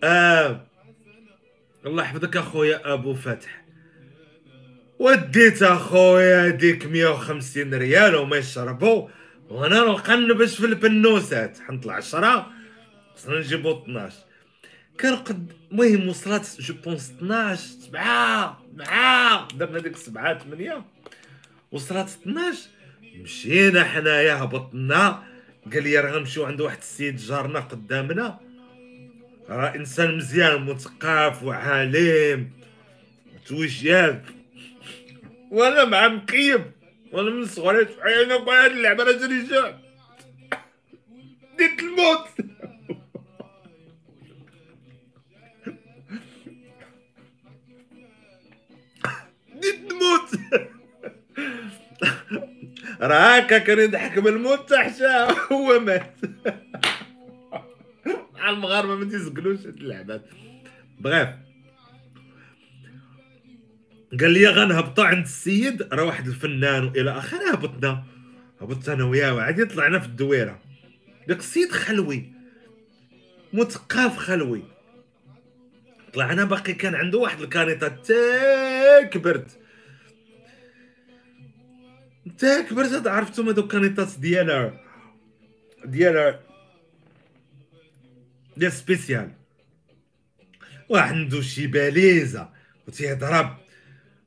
آه 0.04 0.68
الله 1.86 2.04
يحفظك 2.04 2.38
أخويا 2.38 2.94
أبو 2.94 3.14
فتح. 3.14 3.66
وديت 5.00 5.64
أخويا 5.64 6.50
ديك 6.50 6.86
150 6.86 7.74
ريال 7.74 8.16
وما 8.16 8.38
يشربوا. 8.38 9.10
وأنا 9.50 9.80
نقنبش 9.80 10.58
في 10.58 10.66
البنوسات. 10.66 11.60
حنطلع 11.60 11.94
10 11.94 12.52
خصنا 13.16 13.40
نجيبو 13.40 13.72
12 13.72 14.16
كان 14.98 15.16
قد 15.16 15.52
المهم 15.72 16.10
وصلت 16.10 16.62
جو 16.62 16.74
بونس 16.74 17.12
12 17.12 17.62
7 17.62 18.64
مع 18.76 19.48
درنا 19.56 19.80
ديك 19.80 19.96
7 19.96 20.40
8 20.40 20.86
وصلت 21.72 22.10
12 22.22 22.70
مشينا 23.24 23.84
حنايا 23.84 24.34
هبطنا. 24.44 25.24
قال 25.74 25.84
لي 25.84 26.00
راه 26.00 26.12
غنمشيو 26.12 26.46
عند 26.46 26.62
واحد 26.62 26.78
السيد 26.78 27.16
جارنا 27.16 27.60
قدامنا. 27.60 28.40
راه 29.50 29.76
إنسان 29.76 30.18
مزيان 30.18 30.66
مثقف 30.66 31.44
وعالم. 31.44 32.50
توجاب 33.48 34.26
وأنا 35.52 35.86
مع 35.86 36.08
مكيب 36.08 36.72
وأنا 37.12 37.30
من 37.30 37.46
صغري 37.46 37.88
أنا 38.24 38.38
بغا 38.38 38.66
هاد 38.66 38.72
اللعبه 38.72 39.04
راه 39.04 39.12
ديت 41.58 41.80
الموت. 41.80 42.28
راه 53.08 53.38
هكا 53.38 53.58
كان 53.58 53.80
يضحك 53.80 54.20
بالموت 54.20 54.70
تحشا 54.70 55.28
هو 55.52 55.80
مات. 55.80 56.16
مع 58.34 58.50
المغاربة 58.50 58.96
ما 58.96 59.06
تيسقلوش 59.06 59.60
هاد 59.60 59.78
اللعبات. 59.78 60.26
بغيف 61.00 61.30
قال 64.20 64.32
لي 64.32 64.48
غنهبطوا 64.48 65.06
عند 65.06 65.24
السيد 65.24 65.82
راه 65.94 66.04
واحد 66.04 66.28
الفنان 66.28 66.84
والى 66.84 67.12
اخره 67.12 67.52
هبطنا. 67.52 68.04
هبطت 68.62 68.90
أنا 68.90 69.04
وياه 69.04 69.42
عادي 69.42 69.66
طلعنا 69.66 70.00
في 70.00 70.06
الدويرة. 70.06 70.62
داك 71.28 71.40
السيد 71.40 71.72
خلوي. 71.72 72.34
مثقف 73.54 74.18
خلوي. 74.18 74.64
طلعنا 76.14 76.44
باقي 76.44 76.74
كان 76.74 76.96
عنده 76.96 77.18
واحد 77.18 77.42
الكانيطه 77.42 77.88
تا 77.88 79.02
كبرت 79.02 79.58
تا 82.38 82.62
كبرت 82.62 83.08
عرفتم 83.08 83.50
هذوك 83.50 83.72
كانيطات 83.72 84.20
ديال 84.20 84.78
ديال 85.86 86.40
ديال 88.58 88.72
سبيسيال. 88.72 89.32
وعنده 90.90 91.42
شي 91.42 91.68
باليزة 91.68 92.50
وتيضرب 92.88 93.58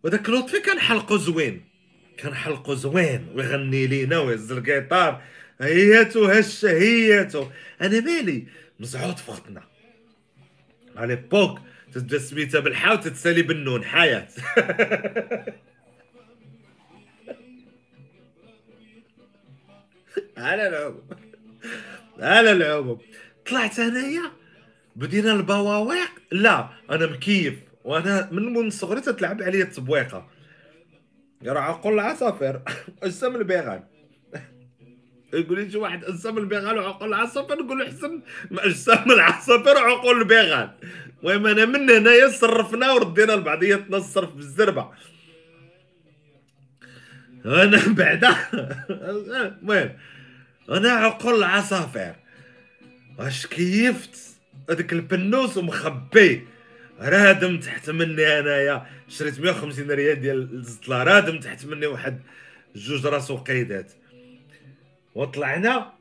وداك 0.03 0.31
لطفي 0.31 0.61
كان 0.61 0.79
حلقو 0.81 1.17
زوين 1.17 1.65
كان 2.19 2.35
حلقو 2.35 2.75
زوين 2.75 3.29
ويغني 3.35 3.87
لينا 3.87 4.19
ويهز 4.19 4.53
القيطار 4.53 5.23
هياتو 5.61 6.25
هشة 6.25 6.71
هياتو. 6.71 7.47
أنا 7.81 8.01
مالي؟ 8.01 8.47
مزعوط 8.81 9.19
في 9.19 9.33
خطنا 9.33 9.63
على 10.97 11.17
بوك 11.17 11.59
تبدا 11.93 12.19
سميتها 12.19 12.61
بالحاء 12.61 12.95
وتتسالي 12.95 13.43
بالنون 13.43 13.85
حياة. 13.85 14.29
على 20.39 20.69
العموم 20.69 21.03
على 22.21 22.53
العموم 22.53 22.99
طلعت 23.51 23.79
انايا 23.79 24.33
بدينا 24.97 25.33
البواويق؟ 25.33 26.11
لا 26.33 26.69
أنا 26.91 27.07
مكيف 27.07 27.55
وأنا 27.85 28.29
من 28.33 28.53
من 28.53 28.71
صغري 28.71 29.01
تتلعب 29.01 29.43
عليا 29.43 29.65
التبويقه 29.65 30.27
راه 31.47 31.61
عقول 31.61 31.95
العصافير 31.95 32.61
اجسام 33.03 33.37
البيغان. 33.37 33.85
يقول 35.33 35.59
لي 35.59 35.71
شي 35.71 35.79
واحد 35.79 36.05
اجسام 36.05 36.39
البيغان 36.39 36.79
وعقول 36.79 37.09
العصافير 37.09 37.63
نقول 37.63 37.79
له 37.79 37.87
حسن 37.87 38.23
اجسام 38.53 39.11
العصافير 39.11 39.77
وعقول 39.77 40.19
البيغان. 40.21 40.71
المهم 41.23 41.47
أنا 41.47 41.65
من 41.65 41.91
هنايا 41.91 42.29
صرفنا 42.29 42.93
وردينا 42.93 43.33
لبعضياتنا 43.33 43.97
الصرف 43.97 44.35
بالزربة. 44.35 44.91
أنا 47.45 47.81
بعدا 47.89 48.37
المهم 48.91 49.91
أنا 50.71 50.91
عقول 50.91 51.35
العصافير 51.35 52.15
واش 53.19 53.47
كيفت؟ 53.47 54.19
هذاك 54.71 54.93
البنوس 54.93 55.57
ومخبي. 55.57 56.47
رادم 57.01 57.61
تحت 57.61 57.91
مني 57.91 58.39
أنايا. 58.39 58.87
شريت 59.09 59.41
150 59.41 59.91
ريال 59.91 60.21
ديال 60.21 60.55
الزطلة. 60.55 61.03
رادم 61.03 61.41
تحت 61.41 61.65
مني 61.65 61.87
واحد 61.87 62.21
جوج 62.77 63.07
راس 63.07 63.31
وقيدات. 63.31 63.93
وطلعنا. 65.15 65.93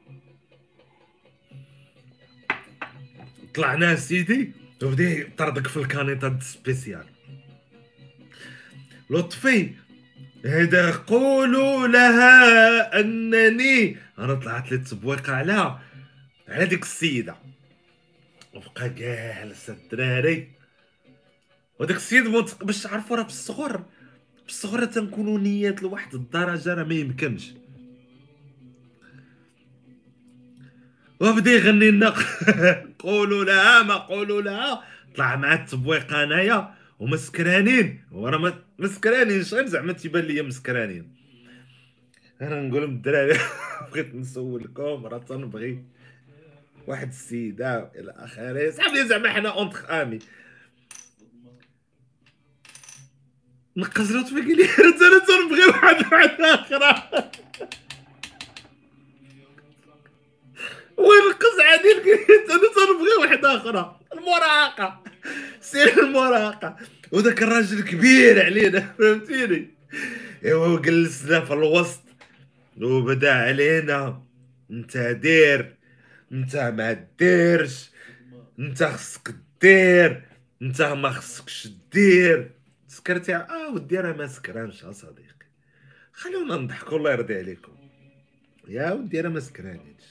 طلعنا 3.56 3.96
سيدي. 3.96 4.52
وبدا 4.84 5.04
يطردك 5.04 5.68
في 5.68 5.78
الكانيطة 5.78 6.40
سبيسيال 6.40 7.06
لطفي 9.10 9.72
هذا 10.46 10.92
قولوا 10.92 11.88
لها 11.88 13.00
أنني 13.00 13.98
أنا 14.20 14.34
طلعت 14.34 14.72
لي 14.72 14.78
تبويقه 14.78 15.34
على 15.34 15.80
على 16.48 16.66
ديك 16.66 16.84
السيدة. 16.84 17.36
وبقى 18.54 18.90
جالس 18.90 19.70
الدراري. 19.70 20.52
وداك 21.80 21.98
السيد 21.98 22.28
منطق 22.28 22.64
باش 22.64 22.84
تعرفوا 22.84 23.18
راه 23.18 23.24
بالصغر. 23.24 23.86
بالصغر 24.46 24.86
تنكونوا 24.86 25.40
نيات 25.40 25.84
لواحد 25.84 26.16
الدرجة 26.16 26.74
راه 26.74 26.84
ما 26.84 26.94
يمكنش. 26.94 27.54
وبدا 31.20 31.52
يغني 31.52 31.92
لنا. 31.92 32.14
قولوا 33.00 33.44
لها 33.46 33.84
ما 33.84 33.94
قولوا 33.96 34.42
لها. 34.42 34.84
طلع 35.16 35.36
مع 35.36 35.54
التبويق 35.54 36.14
أنايا. 36.14 36.74
ومسكرانين. 37.00 38.04
وراه 38.12 38.64
مسكرانين. 38.80 39.44
شغل 39.44 39.68
زعما 39.68 39.94
تيبان 39.94 40.24
ليا 40.24 40.42
مسكرانين. 40.42 41.17
أنا 42.42 42.62
نقول 42.62 42.82
لهم 42.82 42.90
الدراري 42.92 43.40
بغيت 43.92 44.16
نسولكم 44.16 45.06
راه 45.06 45.18
تنبغي 45.18 45.84
واحد 46.88 47.08
السيدة 47.08 47.92
إلى 47.96 48.14
آخره. 48.18 48.72
صافي 48.72 49.08
زعما 49.08 49.30
حنا 49.34 49.50
اونتر 49.50 50.02
امي 50.02 50.20
نقز 53.78 54.12
له 54.12 54.22
تفيق 54.24 54.46
لي. 54.46 54.64
أنا 55.08 55.20
تنبغي 55.28 55.66
واحد 55.66 56.14
واحد 56.14 56.42
أخرى 56.42 57.12
ونقز 60.98 61.60
عادي؟ 61.66 61.92
أنا 62.54 62.68
تنبغي 62.76 63.16
واحد 63.20 63.46
أخرى 63.46 64.00
المراهقة. 64.14 65.04
سير 65.62 66.04
المراهقة. 66.04 66.78
وذاك 67.12 67.44
الراجل 67.44 67.84
كبير 67.84 68.46
علينا 68.46 68.94
فهمتيني؟ 69.00 69.70
إيوا 70.46 70.80
جلسنا 70.80 71.46
في 71.46 71.54
الوسط. 71.54 72.07
وبدا 72.82 73.34
علينا. 73.34 74.24
انت 74.72 74.98
دير 74.98 75.78
انت 76.32 76.56
ما 76.56 77.08
ديرش 77.20 77.90
انت 78.60 78.84
خصك 78.84 79.36
دير 79.62 80.22
انت 80.62 80.82
ما 80.82 81.10
خصكش 81.10 81.68
دير. 81.92 82.52
سكرتي 82.88 83.36
آه 83.36 83.74
ودي 83.74 83.98
راه 83.98 84.14
ما 84.14 84.28
سكرانش 84.28 84.86
صديقي. 84.86 85.48
خلونا 86.14 86.56
نضحكوا 86.56 86.98
الله 86.98 87.12
يرضي 87.12 87.38
عليكم. 87.38 87.78
يا 88.68 88.92
ودي 88.92 89.22
راه 89.22 89.30
ما 89.30 89.40
سكرانينش. 89.40 90.04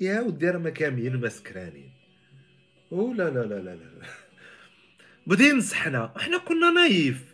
يا 0.00 0.20
ودي 0.20 0.50
راه 0.50 0.58
ما 0.58 0.70
كاملين 0.70 1.16
ما 1.16 1.28
سكرانين. 1.28 1.92
أو 2.92 3.12
لا 3.12 3.30
لا 3.30 3.40
لا 3.40 3.54
لا 3.54 3.74
لا 3.74 4.06
بدين 5.26 5.60
صحنا 5.60 6.12
إحنا 6.16 6.38
كنا 6.38 6.70
نايف. 6.70 7.29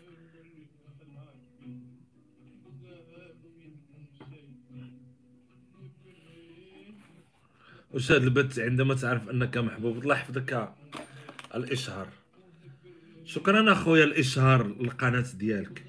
وش 7.97 8.13
هاد 8.13 8.23
البت 8.23 8.59
عندما 8.59 8.95
تعرف 8.95 9.31
أنك 9.31 9.57
محبوب؟ 9.59 9.99
الله 9.99 10.15
يحفظك 10.15 10.75
الإشهار. 11.55 12.09
شكرا 13.25 13.73
أخويا 13.73 14.05
الإشهار 14.05 14.61
القناه 14.67 15.25
ديالك. 15.35 15.85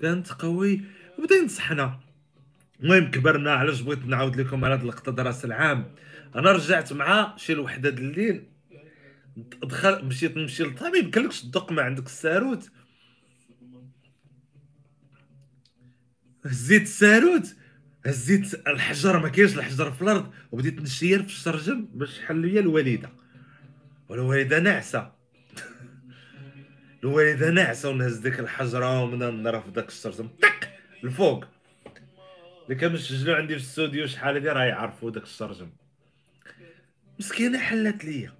كانت 0.00 0.32
قوي. 0.32 0.80
بدا 1.18 1.36
ينصحنا 1.36 2.00
المهم 2.80 3.10
كبرنا. 3.10 3.52
علاش 3.52 3.80
بغيت 3.80 4.06
نعاود 4.06 4.36
لكم 4.40 4.64
على 4.64 4.74
هاد 4.74 4.80
اللقطه 4.80 5.22
راس 5.22 5.44
العام؟ 5.44 5.94
أنا 6.34 6.52
رجعت 6.52 6.92
مع 6.92 7.36
شي 7.36 7.52
الوحدة 7.52 7.90
د 7.90 7.98
الليل. 7.98 8.44
دخل 9.62 10.04
مشيت 10.04 10.36
نمشي 10.36 10.62
للطبيب. 10.62 11.14
قال 11.14 11.24
لك 11.24 11.32
شدق 11.32 11.72
ما 11.72 11.82
عندك 11.82 12.06
الساروت. 12.06 12.70
هزيت 16.46 16.82
الساروت 16.82 17.56
هزيت 18.06 18.54
الحجر 18.68 19.18
ما 19.18 19.28
كاينش 19.28 19.58
الحجر 19.58 19.90
في 19.90 20.02
الأرض 20.02 20.32
وبديت 20.52 20.80
نشير 20.80 21.22
في 21.22 21.28
الشرجم 21.28 21.88
باش 21.94 22.20
حل 22.20 22.36
ليا 22.36 22.60
الوالدة. 22.60 23.10
والوالدة 24.08 24.58
ناعسه 24.58 25.12
الوالدة 27.04 27.50
ناعسه 27.50 27.90
ونهز 27.90 28.16
ديك 28.16 28.40
الحجرة 28.40 29.02
ومن 29.02 29.18
نضرب 29.18 29.72
داك 29.72 29.88
الشرجم. 29.88 30.28
طق! 30.28 30.68
الفوق. 31.04 31.44
اللي 32.64 32.74
كانوا 32.74 32.96
يسجلوا 32.96 33.36
عندي 33.36 33.54
في 33.54 33.60
الاستوديو 33.60 34.06
شحال 34.06 34.34
هادي 34.34 34.48
راه 34.48 34.64
يعرفوا 34.64 35.10
داك 35.10 35.22
الشرجم. 35.22 35.70
مسكينة 37.20 37.58
حلات 37.58 38.04
ليا. 38.04 38.32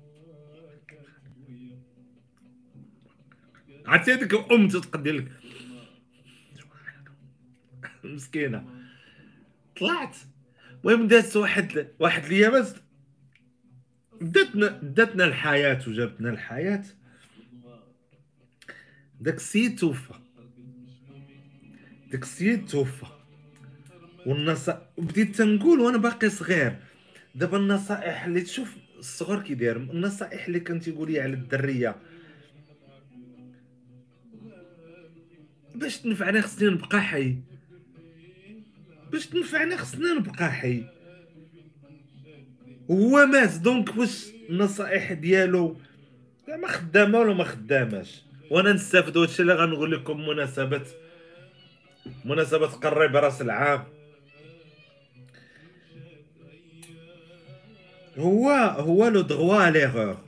عرفتي 3.87 4.13
هذيك 4.13 4.35
أم 4.53 4.69
تتقدي 4.69 5.11
لك؟ 5.13 5.33
مسكينة. 8.07 8.65
طلعت. 9.81 10.17
المهم 10.85 11.09
دازت 11.09 11.37
واحد 11.37 11.87
واحد 11.99 12.25
الأيام 12.25 12.65
داتنا 14.21 14.69
داتنا 14.83 15.25
الحياة 15.25 15.89
وجابتنا 15.89 16.31
الحياة. 16.31 16.85
داك 19.21 19.37
السيد 19.37 19.79
توفى. 19.79 20.15
داك 22.11 22.23
السيد 22.23 22.67
توفى. 22.67 23.07
والنصائح 24.27 24.81
بديت 24.99 25.37
تنقول 25.37 25.81
وأنا 25.81 25.99
باقي 25.99 26.31
صغير. 26.31 26.77
دابا 27.35 27.59
النصائح 27.59 28.25
اللي 28.25 28.41
تشوف 28.41 28.77
الصغر 28.99 29.43
كي 29.43 29.55
داير 29.55 29.77
النصائح 29.77 30.47
اللي 30.47 30.61
كان 30.61 30.81
تيقول 30.81 31.13
لي 31.13 31.21
على 31.21 31.33
الدرية. 31.33 31.97
باش 35.75 35.99
تنفعني 35.99 36.43
خصني 36.43 36.71
نبقى 36.71 37.03
حي. 37.03 37.37
باش 39.15 39.27
تنفعني 39.27 39.77
خصنا 39.77 40.15
نبقى 40.15 40.53
حي. 40.53 40.85
هو 42.91 43.27
مات 43.27 43.55
donc 43.59 43.97
واش 43.97 44.27
النصائح 44.51 45.13
ديالو؟ 45.13 45.77
ما 46.49 46.69
خدامة 46.69 47.19
ولا 47.19 47.35
ما 47.35 47.45
خداماش؟ 47.45 48.23
وأنا 48.51 48.73
نستافد 48.73 49.19
هادشي 49.19 49.43
اللي 49.43 49.55
غنقول 49.55 49.93
لكم 49.93 50.27
مناسبه 50.29 50.83
مناسبة 52.25 52.67
قريب 52.67 53.17
راس 53.17 53.43
العام. 53.43 53.85
هو 58.19 58.51
هو 58.79 59.09
le 59.09 59.21
droit 59.21 59.71
à 59.71 59.76
l'erreur 59.76 60.19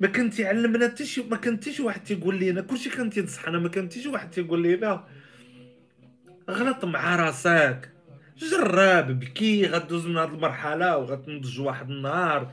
ما 0.00 0.08
كان 0.08 0.30
تيعلمنا 0.30 0.88
حتى 0.88 1.06
شي 1.06 1.22
ما 1.22 1.36
كان 1.36 1.60
شي 1.62 1.82
واحد 1.82 2.04
تيقول 2.04 2.38
لينا 2.38 2.60
كلشي 2.60 2.90
كان 2.90 3.10
تينصحنا 3.10 3.58
ما 3.58 3.68
كان 3.68 3.90
شي 3.90 4.08
واحد 4.08 4.30
تيقول 4.30 4.62
لينا. 4.62 5.23
غلط 6.50 6.84
مع 6.84 7.16
راسك. 7.16 7.90
جرب 8.36 9.20
بكي 9.20 9.66
غدوز 9.66 10.06
من 10.06 10.16
هاد 10.16 10.32
المرحلة 10.32 10.96
وغتنضج 10.96 11.60
واحد 11.60 11.90
النهار 11.90 12.50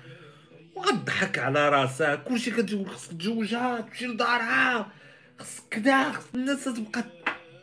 وغضحك 0.76 1.40
على 1.40 1.70
راسك. 1.70 2.24
كلشي 2.24 2.52
كتقول 2.52 2.90
خصك 2.90 3.14
تزوجها 3.18 3.82
تمشي 3.82 4.08
لدارها. 4.08 4.92
خصك 5.40 5.64
كدا 5.72 6.12
خص 6.12 6.28
الناس 6.36 6.64
تبقى 6.64 7.04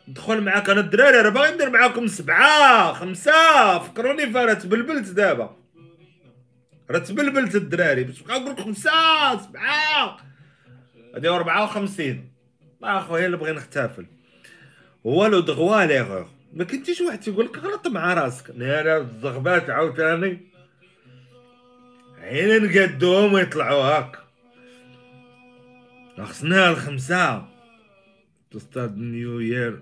ندخل 0.07 0.41
معاك. 0.41 0.69
أنا 0.69 0.79
الدراري 0.79 1.17
راه 1.17 1.29
باغي 1.29 1.51
ندير 1.51 1.69
معاكم 1.69 2.07
سبعة 2.07 2.93
خمسة. 2.93 3.79
فكروني 3.79 4.33
فانا 4.33 4.53
تبلبلت 4.53 5.09
دابا. 5.09 5.55
راه 6.91 6.99
تبلبلت 6.99 7.55
الدراري. 7.55 8.03
باش 8.03 8.21
نبقى 8.21 8.39
نقول 8.39 8.63
خمسة 8.63 8.91
سبعة. 9.37 10.17
هادي 11.15 11.29
54 11.29 12.31
أخويا 12.83 13.25
اللي 13.25 13.37
بغي 13.37 13.51
نحتفل 13.51 14.05
هو 15.09 15.25
لو 15.25 15.39
دغوا 15.39 15.85
ليغور 15.85 16.29
ما 16.53 16.63
كنتيش 16.63 17.01
واحد 17.01 17.19
تيقول 17.19 17.45
لك 17.45 17.57
غلط 17.57 17.87
مع 17.87 18.13
راسك. 18.13 18.49
أنا 18.49 18.97
الزغبات 18.97 19.69
عاوتاني. 19.69 20.39
عين 22.21 22.63
نقدوهم 22.63 23.33
ويطلعوا 23.33 23.83
هاك. 23.83 24.19
خصنا 26.17 26.69
الخمسة. 26.69 27.47
تستاد 28.51 28.97
نيو 28.97 29.39
يير. 29.39 29.81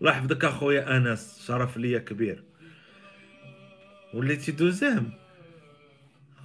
الله 0.00 0.10
يحفظك 0.10 0.44
أخويا 0.44 0.96
أنس. 0.96 1.44
شرف 1.46 1.76
ليا 1.76 1.98
كبير. 1.98 2.42
وليتي 4.14 4.52
دوزام 4.52 5.12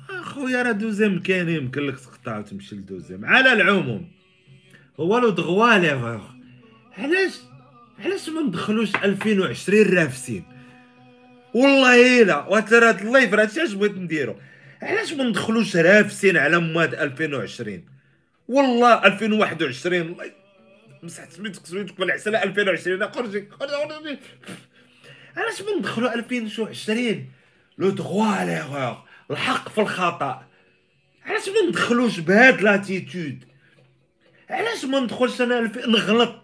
أخويا 0.10 0.64
راه 0.64 0.72
دوزام 0.72 1.20
كاين 1.20 1.50
يمكن 1.50 1.82
لك 1.82 2.00
تقطع 2.00 2.38
وتمشي 2.38 2.76
لدوزام 2.76 3.26
على 3.26 3.54
العموم. 3.54 4.12
هو 5.00 5.18
لو 5.18 5.30
دغوا 5.30 5.78
ليغور 5.78 6.22
علاش؟ 6.98 7.53
علاش 8.00 8.30
ما 8.30 8.42
ندخلوش 8.42 8.96
2020 8.96 9.94
رافسين؟ 9.98 10.44
والله 11.54 12.22
إلا 12.22 12.48
وترى 12.48 12.86
هاد 12.90 13.02
اللايف 13.02 13.34
راه 13.34 13.46
اش 13.46 13.74
بغيت 13.74 13.98
نديرو. 13.98 14.36
علاش 14.82 15.14
ما 15.14 15.24
ندخلوش 15.24 15.76
رافسين 15.76 16.38
على 16.38 16.60
مواد 16.60 16.94
2020 16.94 17.86
والله 18.48 19.06
2021 19.06 20.02
الله 20.02 20.32
مسحت 21.04 21.32
سميتك 21.32 21.66
سميتك 21.66 22.00
بالعسله 22.00 22.44
2020 22.44 23.12
خرجي 23.12 23.48
خرجي 23.52 24.18
علاش 25.38 25.62
ما 25.62 25.78
ندخلو 25.80 26.08
2020 26.08 27.26
لو 27.78 27.90
دغوا 27.90 28.46
ليغور 28.46 29.04
الحق 29.32 29.70
في 29.70 29.82
الخطأ. 29.82 30.48
علاش 31.26 31.50
ما 31.50 31.70
ندخلوش 31.70 32.20
بهاد 32.20 32.62
لاتيتود؟ 32.62 33.44
علاش 34.50 34.86
ما 34.86 35.00
ندخلش 35.00 35.42
أنا 35.42 35.72
نغلط؟ 35.88 36.43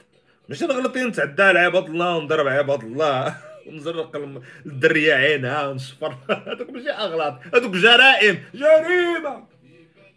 ماشي 0.50 0.66
نغلطين 0.66 1.08
نتعدى 1.08 1.44
على 1.44 1.60
عباد 1.60 1.86
الله 1.90 2.18
ونضرب 2.18 2.48
عباد 2.48 2.84
الله 2.84 3.38
ونزرق 3.68 4.16
الدريه 4.66 5.14
عينها 5.14 5.68
ونشفر 5.68 6.18
هذوك 6.48 6.70
ماشي 6.70 6.90
أغلاط. 6.90 7.40
هذوك 7.56 7.76
جرائم. 7.76 8.44
جريمة. 8.54 9.48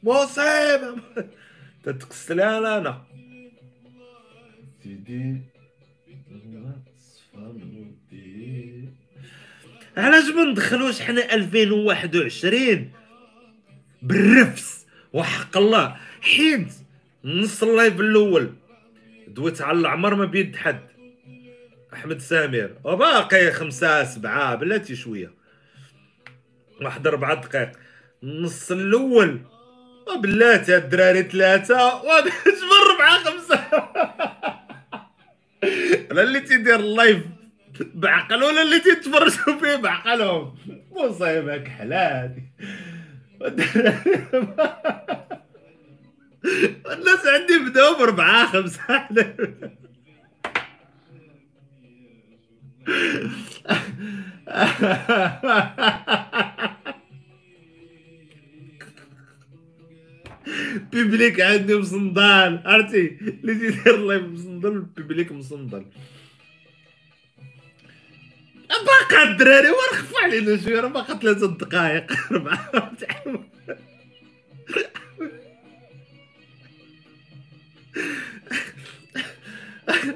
مصيبة. 0.02 0.96
تتقسلها 1.84 2.78
أنا 2.78 3.02
سيدي 4.82 5.40
علاش 9.96 10.24
ما 10.34 10.44
ندخلوش 10.44 11.00
حنا 11.00 11.34
2021 11.34 12.90
بالرفس. 14.02 14.86
وحق 15.12 15.56
الله. 15.56 15.96
حيت 16.20 16.68
نص 17.24 17.62
ال 17.62 17.70
live 17.70 18.00
الأول. 18.00 18.52
دويت 19.34 19.62
على 19.62 19.78
العمر 19.78 20.14
ما 20.14 20.24
بيد 20.24 20.56
حد. 20.56 20.80
أحمد 21.94 22.18
سامر 22.18 22.70
وباقي 22.84 23.52
خمسة 23.52 24.04
سبعة 24.04 24.54
بلاتي 24.54 24.96
شوية. 24.96 25.30
واحد 26.82 27.08
ربعة 27.08 27.34
دقائق. 27.40 27.72
النص 28.22 28.72
الأول. 28.72 29.40
بلاتي 30.22 30.76
الدراري 30.76 31.22
ثلاثة. 31.22 31.96
وجبر 31.96 32.82
ربعة 32.94 33.18
خمسة؟ 33.24 33.54
أنا 36.12 36.22
اللي 36.22 36.40
تيدير 36.40 36.80
ال 36.80 36.89
live 36.89 37.22
بعقل 37.94 38.44
ولا 38.44 38.62
اللي 38.62 38.80
تيتفرجوا 38.80 39.58
فيه 39.60 39.76
بعقلهم. 39.76 40.54
مصيبة 40.90 41.56
كحلاتي 41.56 42.42
الناس 46.92 47.26
عندي 47.26 47.58
بداوا 47.70 47.98
بأربعة 47.98 48.46
خمسة. 48.46 49.08
بيبليك 60.92 61.40
عندي 61.40 61.76
مصندال 61.76 62.62
عرفتي؟ 62.64 63.18
اللي 63.20 63.54
تيدير 63.54 63.96
لايف 63.96 64.22
مصندل 64.22 64.80
بيبليك 64.80 65.32
مصندل 65.32 65.84
باقا 68.68 69.22
الدراري 69.22 69.68
ورخفوا 69.70 70.20
علينا 70.20 70.56
شوية 70.56 70.80
راه 70.80 70.88
باقا 70.88 71.18
ثلاثة 71.18 71.46
دقائق 71.46 72.12
اربعة 72.32 72.92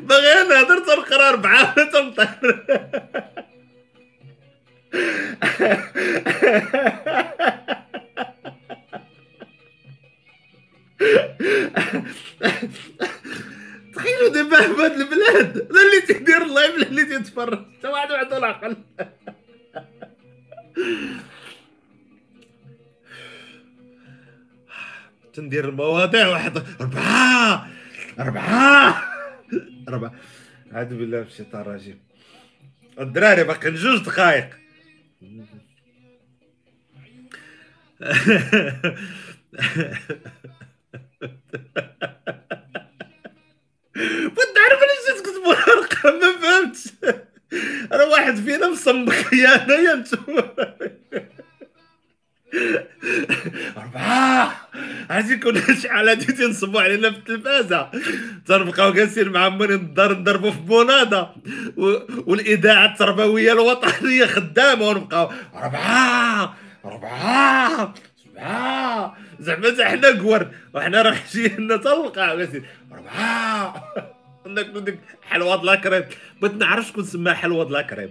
باغي 0.00 0.48
نهضر 0.48 0.78
تنقرا 0.78 1.28
اربعة 1.28 1.74
ولا 1.76 1.90
تنطير 1.90 2.66
تخيلوا 13.94 14.28
دابا 14.28 14.56
في 14.62 14.82
هاد 14.82 15.00
البلاد 15.00 15.68
لا 15.72 15.82
اللي 15.82 16.00
تيدير 16.06 16.42
ال 16.42 16.49
live 16.49 16.76
لا 16.78 16.86
اللي 16.86 17.04
تيتفرج. 17.04 17.64
حتى 17.78 17.88
واحد 17.88 18.12
عنده 18.12 18.36
العقل. 18.38 18.76
تندير 25.36 25.68
المواضيع. 25.68 26.28
واحد 26.28 26.56
أربعة 26.80 27.68
أربعة 28.18 29.02
أربعة. 29.88 30.12
أعوذ 30.74 30.88
بالله 30.88 31.18
من 31.20 31.26
الشيطان 31.26 31.60
الرجيم. 31.60 31.98
الدراري 33.00 33.44
باقي 33.44 33.70
جوج 33.70 34.04
دقايق 34.04 34.50
كنت 44.36 44.56
عارف 44.62 44.80
علاش 44.82 45.20
تكتبوا 45.20 45.52
الارقام 45.52 46.14
ما 46.20 46.40
فهمتش. 46.40 46.88
راه 47.92 48.08
واحد 48.10 48.34
فينا 48.36 48.68
مصمك 48.70 49.32
يا 49.42 49.66
يا 49.72 49.94
نتوما 49.94 50.54
أربعة. 53.76 54.55
عرفتي 55.10 55.36
كنا 55.36 55.60
شحال 55.60 56.08
هادي 56.08 56.32
تنصبوا 56.32 56.80
علينا 56.80 57.10
في 57.10 57.16
التلفازة. 57.16 57.90
تنبقاو 58.46 58.92
جالسين 58.92 59.28
معمرين 59.28 59.80
الدار 59.80 60.18
نضربوا 60.18 60.50
في 60.50 60.60
بونادا. 60.60 61.30
و... 61.76 61.96
والإذاعة 62.26 62.86
التربوية 62.86 63.52
الوطنية 63.52 64.26
خدامة 64.26 64.88
ونبقاو 64.88 65.30
أربعة 65.54 66.56
أربعة 66.84 67.94
سبعة. 68.24 69.16
زعما 69.40 69.66
حتى 69.66 69.84
حنا 69.84 70.08
قور 70.08 70.46
وحنا 70.74 71.02
راه 71.02 71.12
حشينا 71.12 71.76
تلقى 71.76 72.36
جالسين. 72.36 72.62
أربعة 72.92 73.84
ناكلو 74.46 74.80
ديك 74.80 74.98
حلوة 75.22 75.64
لاكريم 75.64 76.04
بغيت 76.42 76.54
نعرف 76.54 76.86
شكون 76.86 77.04
سماها 77.04 77.34
حلوة 77.34 77.70
لاكريم 77.70 78.10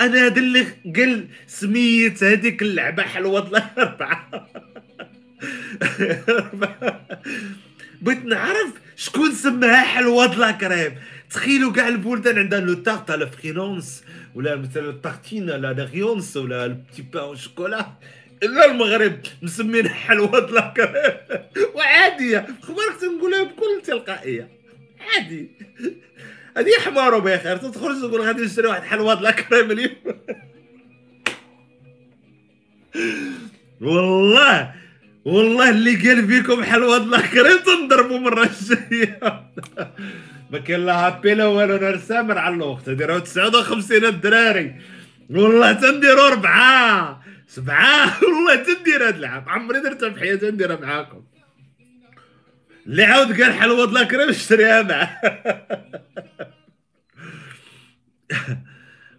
أنا 0.00 0.26
هذا 0.26 0.38
اللي 0.38 0.66
قال 0.96 1.28
سميت 1.46 2.24
هذيك 2.24 2.62
اللعبة 2.62 3.02
حلوة 3.02 3.48
الاربعه 3.48 4.48
بغيت 8.02 8.24
نعرف 8.24 8.72
شكون 8.96 9.32
سماها 9.32 9.82
حلوة 9.82 10.36
لاكريم 10.36 10.94
تخيلوا 11.30 11.72
كاع 11.72 11.88
البلدان 11.88 12.38
عندها 12.38 12.60
لو 12.60 12.74
تارت 12.74 13.10
لا 13.10 13.26
فرينونس 13.26 14.04
ولا 14.34 14.56
مثلا 14.56 14.90
التارتين 14.90 15.46
لا 15.46 15.72
لاغيونس 15.72 16.36
ولا 16.36 16.66
البتي 16.66 17.02
بان 17.02 17.36
شوكولا 17.36 17.86
إلا 18.42 18.70
المغرب 18.70 19.20
مسمين 19.42 19.88
حلوة 19.88 20.50
لاكريم 20.50 21.16
وعاديه 21.74 22.46
خبرك 22.62 22.96
تنقولها 23.00 23.42
بكل 23.42 23.82
تلقائية. 23.84 24.48
عادي. 25.00 25.48
هذه 26.56 26.70
حمار 26.84 27.18
بخير 27.18 27.56
تخرج 27.56 28.00
تقول 28.00 28.20
غادي 28.20 28.42
نشري 28.42 28.66
واحد 28.66 28.82
حلوة 28.82 29.20
لاكريم 29.20 29.70
اليوم. 29.70 29.94
والله! 33.80 34.74
والله 35.24 35.70
اللي 35.70 35.94
قال 35.96 36.26
فيكم 36.26 36.62
حلوة 36.64 36.98
لاكريم 36.98 37.58
تنضربوا 37.66 38.18
مرة 38.18 38.50
الجاية. 38.60 39.20
ما 40.50 40.58
كاين 40.58 40.86
لا 40.86 41.06
هابي 41.06 41.34
لا 41.34 41.46
والو 41.46 41.76
نهار 41.76 41.98
سامر 41.98 42.38
على 42.38 42.54
الوقت. 42.54 42.90
ديروا 42.90 43.18
59 43.18 44.04
الدراري. 44.04 44.74
والله 45.30 45.72
تنديروا 45.72 46.28
أربعة. 46.28 47.22
سبعة. 47.48 48.18
والله 48.24 48.56
تندير 48.56 49.08
هاد 49.08 49.16
العام 49.16 49.48
عمري 49.48 49.80
درتها 49.80 50.10
في 50.10 50.20
حياتي 50.20 50.50
نديرها 50.50 50.76
معاكم. 50.76 51.24
اللي 52.86 53.04
عاود 53.04 53.40
قال 53.40 53.52
حلوة 53.52 53.92
لاكريم 53.92 54.28
اشتريها 54.28 54.82
معاه 54.82 55.20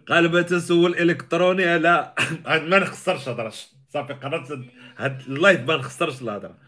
قال 0.08 0.46
تسول 0.46 0.94
الكتروني 0.94 1.78
لا. 1.78 2.14
ما 2.70 2.78
نخسرش 2.78 3.28
هضرش 3.28 3.79
صافي 3.92 4.12
قررت 4.12 4.64
هاد 4.96 5.20
اللايف 5.20 5.60
ما 5.60 5.76
نخسرش 5.76 6.22
الهضرة. 6.22 6.58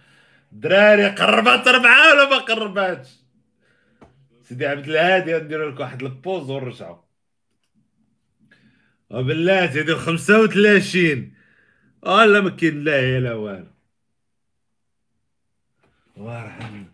دراري 0.52 1.08
قربات 1.08 1.68
اربعه 1.68 2.12
ولا 2.12 2.30
ما 2.30 2.38
قرباتش؟ 2.38 3.08
سيدي 4.42 4.66
عبد 4.66 4.88
الهادي 4.88 5.34
ندير 5.34 5.70
لك 5.70 5.80
واحد 5.80 6.02
البوز 6.02 6.50
ونرجعوا 6.50 7.02
وبالله 9.10 9.72
سيدي 9.72 9.94
35 9.94 11.34
والله 12.02 12.40
ما 12.40 12.50
كاين 12.50 12.84
لا 12.84 13.20
لا 13.20 13.34
والو. 13.34 13.66
وارحم. 16.16 16.84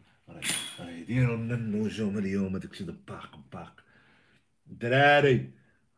يديروا 0.81 1.37
لنا 1.37 1.55
النجوم 1.55 2.19
اليوم 2.19 2.57
هذاك 2.57 2.73
الشيء 2.73 2.97
باق 3.09 3.41
باق 3.53 3.85
دراري. 4.67 5.51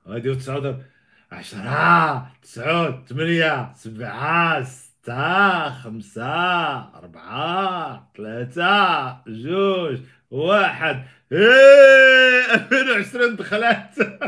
غادي 0.06 0.34
تسعود 0.34 0.84
عشرة 1.32 2.26
تسعود 2.42 3.08
ثمانية 3.08 3.72
سبعة 3.76 4.62
ستة 4.62 5.70
خمسة 5.70 6.24
أربعة 6.94 8.10
ثلاثة 8.16 9.16
جوج 9.26 9.98
واحد. 10.30 11.04
إيه 11.32 12.54
2020 12.54 13.36
دخلت. 13.36 13.90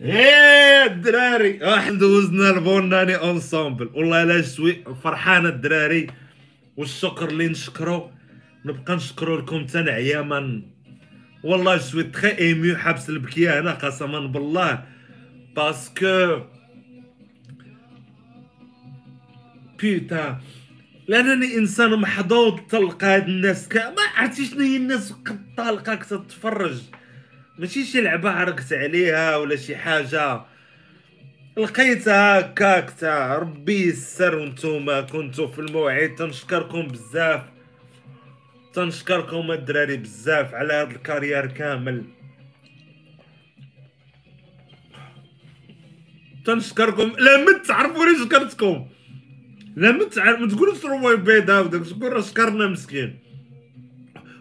إيه 0.00 0.84
الدراري. 0.86 1.58
راح 1.58 1.88
دوزنا 1.88 2.50
ال 2.50 2.61
bonne 2.61 3.16
année 3.16 3.45
ensemble 3.45 3.90
والله 3.94 4.24
لا 4.24 4.42
شوي 4.42 4.84
فرحان 5.04 5.46
الدراري. 5.46 6.06
والشكر 6.76 7.28
اللي 7.28 7.48
نشكرو. 7.48 8.10
نبقى 8.64 8.96
نشكرو 8.96 9.36
لكم 9.36 9.66
تنعيا 9.66 10.22
من 10.22 10.62
والله 11.46 11.78
شوي 11.78 12.02
très 12.02 12.38
ému 12.38 12.76
حبس 12.76 13.08
البكية 13.08 13.60
هنا 13.60 13.72
قسما 13.74 14.20
بالله. 14.26 14.84
parce 15.56 16.09
que 16.09 16.40
بيتا 19.78 20.40
لأنني 21.08 21.54
إنسان 21.54 22.00
محظوظ 22.00 22.60
تلقى 22.68 23.06
هاد 23.06 23.28
الناس 23.28 23.68
كا 23.68 23.90
ما 23.90 24.02
عرفتي 24.16 24.44
شنو 24.44 24.60
هي 24.60 24.76
الناس 24.76 25.12
قد 25.12 25.54
طالقاك 25.56 26.04
تتفرج. 26.04 26.82
ماشي 27.58 27.84
شي 27.84 28.00
لعبة 28.00 28.30
عرقت 28.30 28.72
عليها 28.72 29.36
ولا 29.36 29.56
شي 29.56 29.76
حاجة. 29.76 30.40
لقيتها 31.58 32.40
هكاك 32.40 32.90
تاع 32.90 33.38
ربي 33.38 33.88
يسر 33.88 34.34
وانتوما 34.34 35.00
كنتو 35.00 35.48
في 35.48 35.58
الموعد. 35.58 36.14
تنشكركم 36.14 36.82
بزاف. 36.82 37.42
تنشكركم 38.76 39.50
الدراري 39.50 39.96
بزاف 39.96 40.54
على 40.54 40.72
هاد 40.72 40.90
الكارير 40.90 41.46
كامل. 41.46 42.04
تنشكركم. 46.44 47.12
لا 47.18 47.44
ما 47.44 47.58
تعرفوني 47.58 48.18
شكرتكم. 48.24 48.88
لا 49.76 49.92
ما 49.92 50.04
تعرف 50.04 50.40
ما 50.40 50.48
تقولوش 50.48 50.84
راه 50.84 51.14
بيضا 51.14 51.60
وداك 51.60 51.82
شكون 51.82 52.08
راه 52.08 52.20
شكرنا 52.20 52.66
مسكين. 52.66 53.18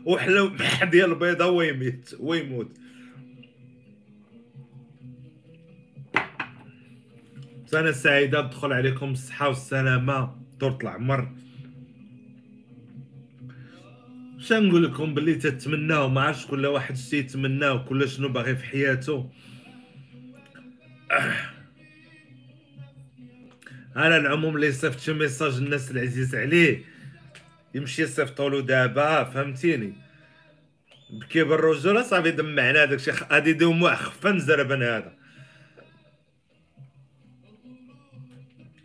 وحلا 0.06 0.52
ديال 0.84 1.12
البيضه 1.12 1.46
ويميت 1.46 2.16
ويموت 2.20 2.78
سنة 7.66 7.92
سعيدة 7.92 8.42
بدخل 8.42 8.74
عليكم 8.74 9.12
الصحة 9.12 9.48
والسلامة. 9.48 10.36
طولة 10.60 10.78
العمر. 10.82 11.45
شنو 14.46 14.60
نقول 14.60 14.84
لكم 14.84 15.14
باللي 15.14 15.36
تتمناو؟ 15.36 16.10
ما 16.10 16.22
عرفتش 16.22 16.46
كل 16.46 16.66
واحد 16.66 16.96
شتي 16.98 17.18
يتمناو 17.18 17.86
كل 17.86 18.10
شنو 18.10 18.30
باغي 18.30 18.56
في 18.56 18.64
حياته. 18.66 19.30
على 23.96 24.18
العموم 24.18 24.56
اللي 24.56 24.72
صيفط 24.72 25.00
شي 25.00 25.14
ميساج 25.14 25.58
الناس 25.58 25.92
العزيز 25.92 26.36
عليه 26.36 26.84
يمشي 27.76 28.02
يصيفطوا 28.02 28.50
له 28.50 28.62
دابا 28.62 29.24
فهمتيني؟ 29.24 29.94
بكي 31.10 31.44
بالرجولة 31.44 32.02
صافي 32.02 32.32
دمعنا 32.32 32.86
داكشي 32.86 33.12
غادي 33.12 33.54
دموع 33.54 33.96
خفا 33.96 34.38
زربن 34.38 34.84
هذا 34.84 35.14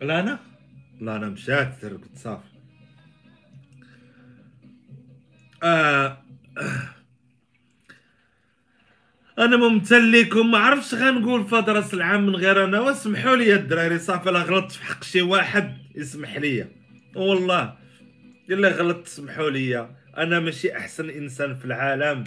لا 0.01 0.19
أنا 0.19 0.39
لا 1.01 1.15
أنا 1.15 1.29
مشات 1.29 1.81
تركت 1.81 2.17
صافي. 2.17 2.50
آه. 5.63 6.23
أنا 9.39 9.57
ممتن 9.57 10.11
لكم. 10.11 10.51
ما 10.51 10.57
عرفتش 10.57 10.93
غنقول 10.93 11.47
في 11.47 11.55
رأس 11.55 11.93
العام 11.93 12.25
من 12.25 12.35
غير 12.35 12.65
أنا. 12.65 12.79
واسمحوا 12.79 13.35
لي 13.35 13.55
الدراري 13.55 13.99
صافي 13.99 14.31
لا 14.31 14.39
غلطت 14.39 14.71
في 14.71 14.83
حق 14.85 15.03
شي 15.03 15.21
واحد 15.21 15.77
يسمح 15.95 16.37
لي. 16.37 16.67
والله 17.15 17.77
إلا 18.49 18.69
غلطت 18.69 19.07
سمحوا 19.07 19.49
لي. 19.49 19.89
أنا 20.17 20.39
ماشي 20.39 20.77
أحسن 20.77 21.09
إنسان 21.09 21.55
في 21.55 21.65
العالم. 21.65 22.23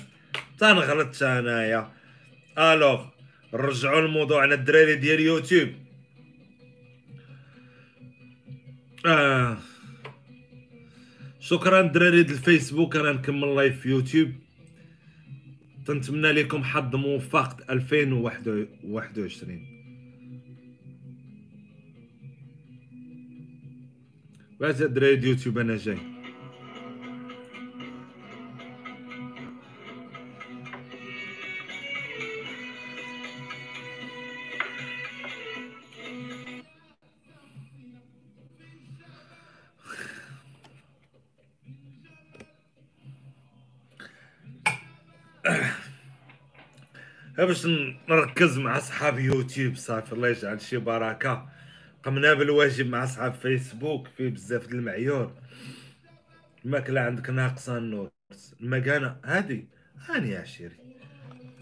تنغلطش 0.59 1.23
أنايا. 1.23 1.93
alors 2.59 3.05
نرجعوا 3.55 4.01
لموضوعنا 4.01 4.55
الدراري 4.55 4.95
ديال 4.95 5.21
يوتيوب. 5.21 5.69
آه. 9.07 9.57
شكرا 11.45 11.83
دراري 11.83 12.21
الفيسبوك 12.21 12.97
أنا 12.97 13.13
نكمل 13.13 13.57
live 13.57 13.81
في 13.81 13.89
يوتيوب. 13.89 14.29
تنتمنى 15.87 16.33
لكم 16.33 16.65
حظ 16.65 16.97
موفق 16.97 17.71
2021 17.71 19.67
بعد 24.61 24.83
دراري 24.83 25.29
يوتيوب 25.29 25.59
أنا 25.59 25.77
جاي. 25.77 26.14
باش 47.45 47.67
نركز 48.09 48.59
مع 48.59 48.79
صحاب 48.79 49.19
يوتيوب 49.19 49.77
صافي 49.77 50.13
الله 50.13 50.29
يجعل 50.29 50.61
شي 50.61 50.77
بركة. 50.77 51.49
قمنا 52.05 52.35
بالواجب 52.35 52.87
مع 52.87 53.07
صحاب 53.07 53.33
فيسبوك 53.33 54.09
فيه 54.17 54.29
بزاف 54.29 54.69
المعيور 54.69 55.33
الماكله 56.65 57.01
عندك 57.01 57.31
ناقصة 57.31 57.79
النور 57.79 58.11
المكانة 58.61 59.17
هادي. 59.25 59.69
هاني 60.09 60.37
عشيري. 60.37 60.77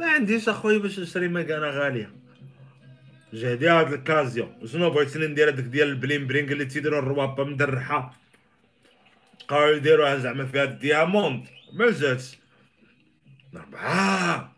ما 0.00 0.06
عنديش 0.06 0.48
اخويا 0.48 0.78
باش 0.78 0.98
نشري 0.98 1.28
مكانة 1.28 1.66
غالية. 1.66 2.10
جهدي 3.32 3.68
هاد 3.68 3.92
الكازيو 3.92 4.48
شنو 4.66 4.90
بغيتيني 4.90 5.26
ندير؟ 5.26 5.48
هذاك 5.48 5.64
ديال 5.64 5.88
البلين 5.88 6.26
برينغ 6.26 6.52
اللي 6.52 6.64
تيديروا 6.64 6.98
الروابه 6.98 7.44
مدرحة. 7.44 8.14
قالوا 9.48 9.76
يديروها 9.76 10.16
زعما 10.16 10.46
فيها 10.46 10.64
الدياموند. 10.64 11.46
ما 11.72 11.90
جاتش. 11.90 12.38
ربعه 13.54 14.51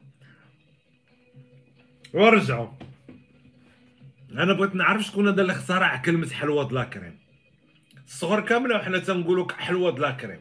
ورجعوا. 2.14 2.68
أنا 4.32 4.52
بغيت 4.52 4.74
نعرف 4.74 5.02
شكون 5.02 5.28
هذا 5.28 5.42
اللي 5.42 5.52
اخترع 5.52 5.96
كلمة 5.96 6.28
حلوة 6.28 6.68
دلا 6.68 6.84
كريم. 6.84 7.18
الصغر 8.06 8.40
كاملة 8.40 8.76
وحنا 8.76 8.98
تنقولوا 8.98 9.52
حلوة 9.52 9.90
دلا 9.90 10.10
كريم. 10.10 10.40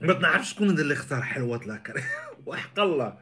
بغيت 0.00 0.20
نعرف 0.20 0.46
شكون 0.46 0.70
هذا 0.70 0.82
اللي 0.82 0.94
اختار 0.94 1.22
حلوة 1.22 1.58
دلا 1.58 1.76
كريم. 1.76 2.04
وحق 2.46 2.80
الله. 2.80 3.18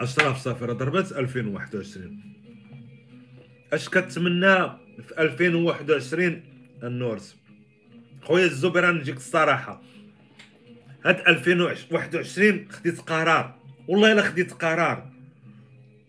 اشراف 0.00 0.38
صافره 0.38 0.72
ضربت 0.72 1.12
2021 1.12 2.20
أش 3.72 3.88
كتمنى 3.88 4.56
في 5.02 5.18
2021 5.18 6.42
النورس؟ 6.82 7.36
خويا 8.22 8.44
الزبير 8.44 8.92
نجيك 8.92 9.16
الصراحة. 9.16 9.93
هاد 11.04 11.20
2021 11.28 12.66
خديت 12.70 13.00
قرار. 13.00 13.58
والله 13.88 14.12
إلا 14.12 14.22
خديت 14.22 14.52
قرار. 14.52 15.10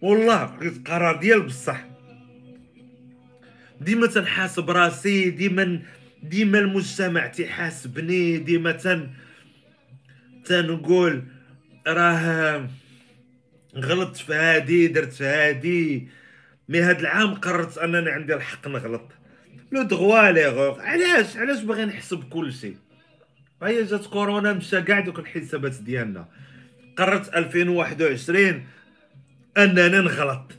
والله 0.02 0.48
خديت 0.48 0.88
قرار 0.88 1.16
ديال 1.16 1.42
بصح. 1.42 1.86
ديما 3.82 4.08
تنحاسب 4.08 4.70
راسي 4.70 5.30
ديما 5.30 5.82
ديما 6.24 6.60
المجتمع 6.60 7.28
تيحاسبني 7.28 8.38
ديما 8.38 8.72
تن 8.72 9.10
تنقول 10.46 11.24
راه 11.88 12.70
غلطت 13.76 14.18
في 14.18 14.34
هادي 14.34 14.88
درت 14.88 15.14
في 15.14 15.24
هادي. 15.24 16.08
mais 16.70 16.82
هاد 16.82 17.00
العام 17.00 17.34
قررت 17.34 17.78
أنني 17.78 18.10
عندي 18.10 18.34
الحق 18.34 18.68
نغلط. 18.68 19.12
le 19.72 19.82
droit 19.82 20.32
لي 20.32 20.76
علاش؟ 20.80 21.38
علاش 21.38 21.62
باغي 21.62 21.86
نحسب 21.86 22.24
كل 22.30 22.54
هي 23.64 23.84
جات 23.84 24.06
كورونا 24.06 24.54
مشى 24.54 24.82
كاع 24.82 25.00
دوك 25.00 25.20
الحسابات 25.20 25.76
ديالنا. 25.76 26.28
قررت 26.98 27.36
2021 27.36 28.66
انني 29.58 29.90
نغلط. 29.90 30.52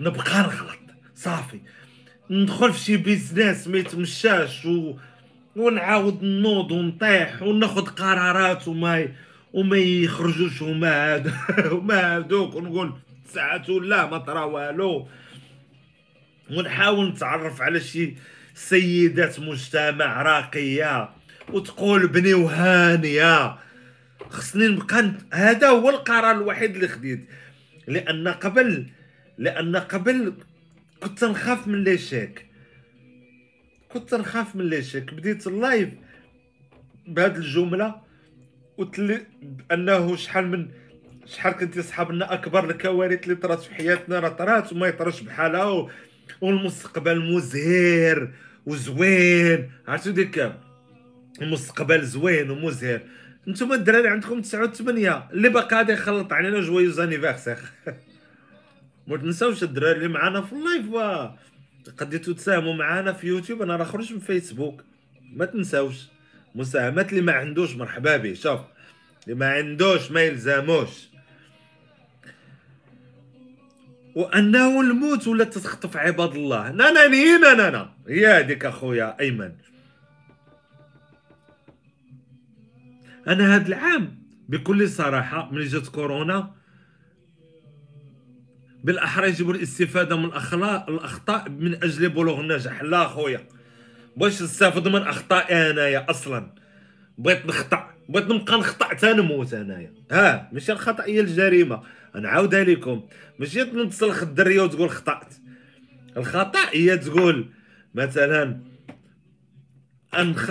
نبقى 0.00 0.42
نغلط. 0.42 0.78
صافي. 1.14 1.60
ندخل 2.30 2.72
في 2.72 2.78
شي 2.78 2.96
business 2.96 3.68
ما 3.68 3.78
يتمشاش 3.78 4.66
و... 4.66 4.96
ونعاود 5.56 6.22
نوض 6.22 6.72
ونطيح 6.72 7.42
وناخذ 7.42 7.84
قرارات 7.84 8.68
وما 8.68 9.08
وما 9.52 9.76
يخرجوش 9.76 10.62
هما 10.62 11.14
هادو 11.14 11.30
هما 11.76 12.16
هادوك 12.16 12.54
ونقول 12.54 12.92
ساعات 13.26 13.70
ولا 13.70 14.06
ما 14.06 14.18
طرا 14.18 14.44
والو. 14.44 15.08
ونحاول 16.50 17.08
نتعرف 17.08 17.62
على 17.62 17.80
شي 17.80 18.14
سيدات 18.54 19.40
مجتمع 19.40 20.22
راقية. 20.22 21.17
وتقول 21.52 22.06
بني 22.06 22.34
وهانيه 22.34 23.58
خصني 24.30 24.68
نبقى 24.68 25.12
هذا 25.32 25.68
هو 25.68 25.90
القرار 25.90 26.30
الوحيد 26.36 26.74
اللي 26.74 26.88
خديت. 26.88 27.28
لأن 27.86 28.28
قبل 28.28 28.86
لأن 29.38 29.76
قبل 29.76 30.34
كنت 31.00 31.24
نخاف 31.24 31.68
من 31.68 31.84
les 31.84 31.98
échecs. 31.98 32.46
كنت 33.88 34.14
نخاف 34.14 34.56
من 34.56 34.64
les 34.64 34.82
échecs. 34.82 35.14
بديت 35.14 35.46
ال 35.46 35.54
live 35.54 35.88
بهاد 37.06 37.36
الجملة 37.36 37.94
قلت 38.78 38.98
لي 38.98 39.26
انه 39.72 40.16
شحال 40.16 40.48
من 40.48 40.68
شحال 41.26 41.52
كنت 41.52 41.78
صحابنا 41.78 42.32
أكبر 42.34 42.70
الكوارث 42.70 43.22
اللي 43.22 43.34
طرات 43.34 43.60
في 43.60 43.74
حياتنا 43.74 44.18
راه 44.18 44.28
طرات 44.28 44.72
وما 44.72 44.86
يطرش 44.86 45.20
بحالها 45.20 45.88
والمستقبل 46.40 47.32
مزهر 47.34 48.30
وزوين. 48.66 49.70
عرفتوا 49.88 50.12
ديك؟ 50.12 50.52
المستقبل 51.42 52.02
زوين 52.02 52.50
ومزهر. 52.50 53.00
نتوما 53.48 53.74
الدراري 53.74 54.08
عندكم 54.08 54.42
89 54.42 55.22
اللي 55.32 55.48
باقي 55.48 55.76
غادي 55.76 55.92
يخلط 55.92 56.32
علينا 56.32 56.60
joyeux 56.60 57.00
anniversaire 57.00 57.58
ما 59.06 59.16
تنساوش 59.16 59.62
الدراري 59.62 59.96
اللي 59.96 60.08
معانا 60.08 60.42
في 60.42 60.52
ال 60.52 60.60
live 60.60 60.94
قديتو 61.98 62.32
تساهموا 62.32 62.74
معانا 62.74 63.12
في 63.12 63.26
يوتيوب. 63.26 63.62
أنا 63.62 63.76
راه 63.76 63.84
خرج 63.84 64.12
من 64.12 64.18
فيسبوك. 64.18 64.84
ما 65.32 65.44
تنساوش. 65.44 65.96
مساهمات 66.54 67.10
اللي 67.10 67.20
ما 67.20 67.32
عندوش 67.32 67.76
مرحبا 67.76 68.16
به 68.16 68.34
شوف. 68.34 68.60
اللي 69.24 69.34
ما 69.34 69.52
عندوش 69.52 70.10
ما 70.10 70.22
يلزموش. 70.22 71.08
وأنه 74.14 74.80
الموت 74.80 75.28
ولا 75.28 75.44
تتخطف 75.44 75.96
عباد 75.96 76.34
الله. 76.34 76.70
نا 76.70 76.90
نا 76.90 77.06
نا 77.06 77.54
نا 77.54 77.70
نا 77.70 77.90
هي 78.08 78.26
هذيك 78.26 78.64
أخويا 78.64 79.20
أيمن. 79.20 79.52
أنا 83.28 83.56
هذا 83.56 83.68
العام 83.68 84.18
بكل 84.48 84.88
صراحة 84.88 85.50
ملي 85.52 85.64
جات 85.64 85.88
كورونا 85.88 86.54
بالاحرى 88.84 89.28
يجب 89.28 89.50
الاستفاده 89.50 90.16
من 90.16 90.24
الاخلاق 90.24 90.90
الأخطاء 90.90 91.48
من 91.48 91.74
أجل 91.74 92.08
بلوغ 92.08 92.40
النجاح. 92.40 92.82
لا 92.82 93.04
خويا 93.04 93.48
باش 94.16 94.42
نستافد 94.42 94.88
من 94.88 95.02
أخطائي 95.02 95.70
أنايا 95.70 96.10
أصلا. 96.10 96.54
بغيت 97.18 97.46
نخطأ 97.46 97.90
بغيت 98.08 98.30
نبقى 98.30 98.58
نخطأ 98.58 98.84
حتى 98.84 99.12
نموت 99.12 99.54
أنايا. 99.54 99.92
ها 100.10 100.50
ماشي 100.52 100.72
الخطأ 100.72 101.04
هي 101.04 101.20
الجريمة. 101.20 101.82
نعاودها 102.20 102.64
لكم 102.64 103.02
ماشي 103.38 103.64
تنتصلخ 103.64 104.22
الدرية 104.22 104.60
وتقول 104.60 104.90
خطأت. 104.90 105.34
الخطأ 106.16 106.70
هي 106.72 106.98
تقول 106.98 107.48
مثلا 107.94 108.60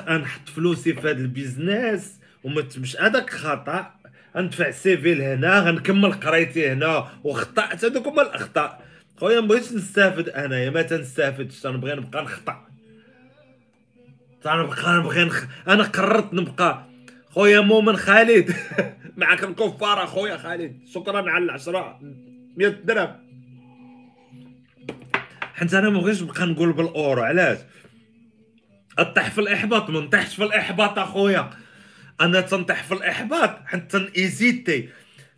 انحط 0.09 0.49
فلوسي 0.49 0.93
في 0.93 0.99
هذا 0.99 1.11
ال 1.11 1.23
business 1.23 2.19
وما 2.47 2.61
تمش 2.61 2.97
هذاك 2.97 3.29
خطأ. 3.29 3.93
غندفع 4.37 4.67
ال 4.67 4.83
CV 4.83 5.13
لهنا 5.13 5.59
غنكمل 5.59 6.11
قرايتي 6.11 6.71
هنا 6.71 7.07
وخطات 7.23 7.85
هذوك 7.85 8.07
هما 8.07 8.21
الأخطاء. 8.21 8.81
خويا 9.17 9.41
ما 9.41 9.47
بغيتش 9.47 9.73
نستافد 9.73 10.29
أنايا 10.29 10.69
ما 10.69 10.81
تنستافدش. 10.81 11.59
تنبغي 11.59 11.95
نبقى 11.95 12.23
نخطأ. 12.23 12.67
تنبقى 14.43 14.97
نبغي 14.97 15.23
نخ... 15.23 15.45
أنا 15.67 15.83
قررت 15.83 16.33
نبقى. 16.33 16.85
خويا 17.29 17.59
مؤمن 17.59 17.97
خالد. 17.97 18.55
معك 19.17 19.43
الكفار 19.43 20.03
اخويا 20.03 20.37
خالد. 20.37 20.79
شكرا 20.93 21.31
على 21.31 21.43
العشرة. 21.43 21.99
100 22.57 22.67
درهم. 22.67 23.15
حيت 25.53 25.73
أنا 25.73 25.89
ما 25.89 25.99
بغيتش 25.99 26.21
نبقى 26.21 26.45
نقول 26.45 26.73
بالأورو. 26.73 27.21
علاش؟ 27.21 27.57
اطيح 28.99 29.29
في 29.29 29.41
الإحباط 29.41 29.89
ما 29.89 29.99
نطيحش 29.99 30.35
في 30.35 30.43
الإحباط 30.43 30.99
أخويا. 30.99 31.49
أنا 32.22 32.41
تنطيح 32.41 32.84
في 32.84 32.93
الإحباط 32.93 33.59
حيت 33.65 33.91
تنيزيتي 33.91 34.89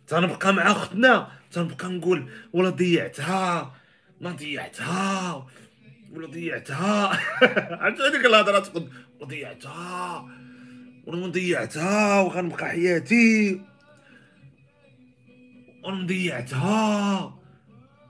تنبقى 0.06 0.52
مع 0.52 0.70
أختنا. 0.70 1.28
تنبقى 1.52 1.88
نقول 1.88 2.30
ولا 2.52 2.70
ضيعتها 2.70 3.74
ما 4.20 4.30
ضيعتها 4.30 5.46
ولا 6.12 6.26
ضيعتها. 6.26 7.20
عرفت 7.82 8.00
هذيك 8.00 8.26
الهضرة 8.26 8.58
تقول 8.58 8.88
ضيعتها 9.24 10.28
ولا 11.06 11.26
ضيعتها 11.26 12.20
وغنبقى 12.20 12.68
حياتي 12.68 13.60
وأنا 15.84 16.06
ضيعتها. 16.06 17.40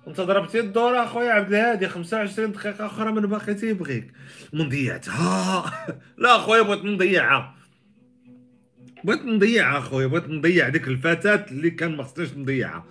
أنت 0.08 0.20
ضربتي 0.20 0.60
الدور 0.60 1.04
أخويا 1.04 1.32
عبد 1.32 1.52
الهادي 1.52 1.88
25 1.88 2.52
دقيقة 2.52 2.86
أخرى 2.86 3.12
من 3.12 3.26
باقي 3.26 3.54
تيبغيك. 3.54 4.12
من 4.52 4.68
ضيعتها. 4.68 5.64
لا 6.18 6.36
أخويا 6.36 6.62
بغيت 6.62 6.84
نضيعها. 6.84 7.59
بغيت 9.04 9.24
نضيعها 9.24 9.78
اخويا 9.78 10.06
بغيت 10.06 10.28
نضيع 10.28 10.68
ديك 10.68 10.88
الفتاة 10.88 11.46
اللي 11.50 11.70
كان 11.70 11.96
ما 11.96 12.02
خصنيش 12.02 12.32
نضيعها. 12.32 12.86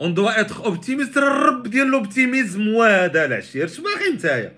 on 0.00 0.14
doit 0.14 0.40
être 0.40 0.64
optimiste 0.64 1.16
الرب 1.16 1.62
ديال 1.62 1.86
l'optimisme 1.86 2.68
وهذا 2.68 3.24
العشير. 3.24 3.64
اش 3.64 3.80
باغي 3.80 4.10
نتايا؟ 4.14 4.52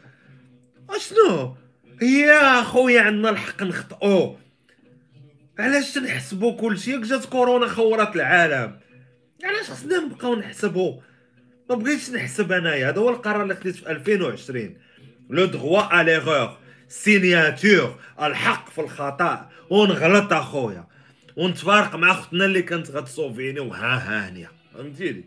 أشنو؟ 0.91 1.57
يا 2.03 2.63
خويا 2.63 3.01
عندنا 3.01 3.31
الحق 3.31 3.63
نخطئو. 3.63 4.37
علاش 5.59 5.95
تنحسبو 5.95 6.57
كلشي 6.57 7.01
جات 7.01 7.25
كورونا 7.25 7.67
خورات 7.67 8.17
العالم. 8.17 8.79
علاش 9.45 9.71
خصنا 9.71 9.99
نبقاو 9.99 10.35
نحسبو؟ 10.35 11.01
ما 11.71 11.77
بغيتش 11.77 12.11
نحسب 12.11 12.53
أنايا. 12.53 12.89
هذا 12.89 12.99
هو 12.99 13.11
القرار 13.11 13.43
اللي 13.43 13.55
خديت 13.55 13.77
في 13.77 13.91
2020 13.91 14.77
لو 15.31 15.45
دغوا 15.45 16.01
ا 16.01 16.03
ليغور 16.03 16.59
سينياتور 16.88 18.00
الحق 18.22 18.70
في 18.70 18.82
الخطا 18.82 19.50
ونغلط 19.70 20.34
اخويا 20.34 20.88
ونتفارق 21.36 21.96
مع 21.96 22.12
اختنا 22.12 22.46
اللي 22.46 22.62
كانت 22.62 22.92
غتصوفيني 22.92 23.60
وها 23.60 24.28
هانيه 24.28 24.52
فهمتيني 24.74 25.26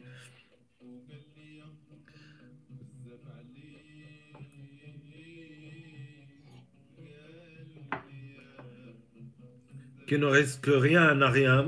qui 10.06 10.18
ne 10.18 10.26
risque 10.26 10.68
rien 10.68 11.14
n'a 11.14 11.28
rien. 11.28 11.66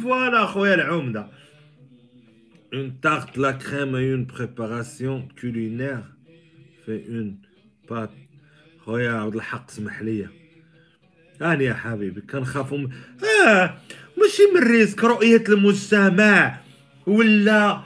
Voilà, 0.00 0.46
خويا 0.46 0.74
العمدة. 0.74 1.28
Une 2.72 2.94
tarte, 2.96 3.36
la 3.36 3.52
crème 3.52 3.94
et 3.96 4.06
une 4.06 4.26
préparation 4.26 5.28
culinaire 5.36 6.04
fait 6.84 7.04
une 7.08 7.36
pâte. 7.86 8.10
خويا 8.89 9.11
عبد 9.11 9.35
الحق 9.35 9.71
سمح 9.71 10.01
لي. 10.01 10.27
هاني 11.41 11.65
يا 11.65 11.73
حبيبي 11.73 12.21
كنخافوا 12.21 12.77
م... 12.77 12.89
آه 13.47 13.77
ماشي 14.17 14.43
من 14.55 14.71
risque 14.71 15.03
رؤية 15.03 15.43
المجتمع. 15.49 16.59
ولا 17.07 17.81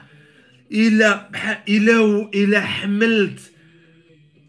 إلا 0.72 1.30
بح... 1.30 1.64
إلا 1.70 2.00
و... 2.00 2.32
إلا 2.34 2.62
حملت. 2.62 3.40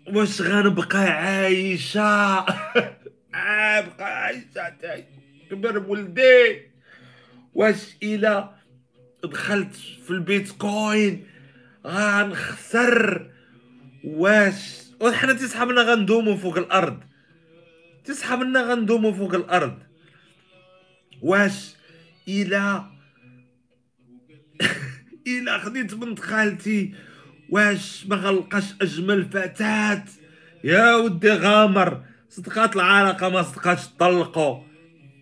واش 0.06 0.42
غنبقى 0.42 0.98
عايشة؟ 0.98 2.40
بقى 3.86 4.22
عايشة 4.24 4.68
تاي 4.80 5.04
كبر 5.50 5.78
بولدي. 5.78 6.60
واش 7.54 7.96
إلا 8.02 8.50
دخلت 9.24 9.74
في 9.74 10.10
البيتكوين؟ 10.10 11.26
غنخسر. 11.86 13.30
واش 14.04 14.83
وحنا 15.00 15.32
تيسحابنا 15.32 15.82
غندومو 15.82 16.36
فوق 16.36 16.58
الأرض. 16.58 17.00
تيسحابنا 18.04 18.62
غندومو 18.62 19.12
فوق 19.12 19.34
الأرض. 19.34 19.78
واش؟ 21.22 21.74
إلا 22.28 22.84
إلا 25.26 25.58
خديت 25.58 25.94
بنت 25.94 26.20
خالتي. 26.20 26.94
واش 27.50 28.06
ما 28.06 28.16
غلقاش 28.16 28.64
أجمل 28.82 29.24
فتاة؟ 29.24 30.04
يا 30.64 30.94
ودي 30.94 31.30
غامر. 31.30 32.04
صدقات 32.28 32.76
العلاقة 32.76 33.28
ما 33.28 33.42
صدقاتش 33.42 33.88
طلقوا 33.98 34.62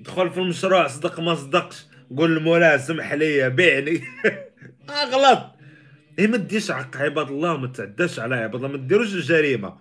دخل 0.00 0.30
في 0.30 0.38
المشروع 0.40 0.86
صدق 0.86 1.20
ما 1.20 1.34
صدقش. 1.34 1.86
قول 2.16 2.36
المولى 2.36 2.78
سمح 2.78 3.12
لي 3.12 3.50
بيعني. 3.50 4.00
أغلط. 4.90 5.51
إيه 6.22 6.28
ما 6.28 6.36
تديش 6.36 6.70
عق 6.70 6.96
عباد 6.96 7.28
الله 7.28 7.56
ما 7.56 7.66
تعداش 7.66 8.20
على 8.20 8.34
عباد 8.34 8.54
الله 8.54 8.68
ما 8.68 8.76
ديروش 8.76 9.14
الجريمة. 9.14 9.76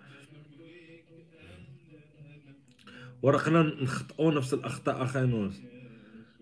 ورقنا 3.22 3.62
نخطئوا 3.62 4.32
نفس 4.32 4.54
الأخطاء 4.54 5.04
أخي 5.04 5.20
نوس 5.20 5.62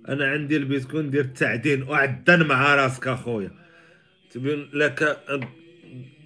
أنا 0.09 0.27
عندي 0.27 0.57
البيتكوين 0.57 1.09
دير 1.09 1.21
التعدين 1.21 1.83
وعدن 1.83 2.47
مع 2.47 2.75
راسك 2.75 3.07
أخويا. 3.07 3.51
تبين 4.31 4.69
لك 4.73 5.19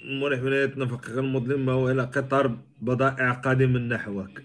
مريح 0.05 0.43
ولاية 0.43 0.73
نفق 0.77 1.09
المظلم 1.09 1.65
ما 1.65 1.91
إلى 1.91 2.03
قطار 2.03 2.57
بضائع 2.81 3.31
قادم 3.31 3.77
نحوك. 3.77 4.41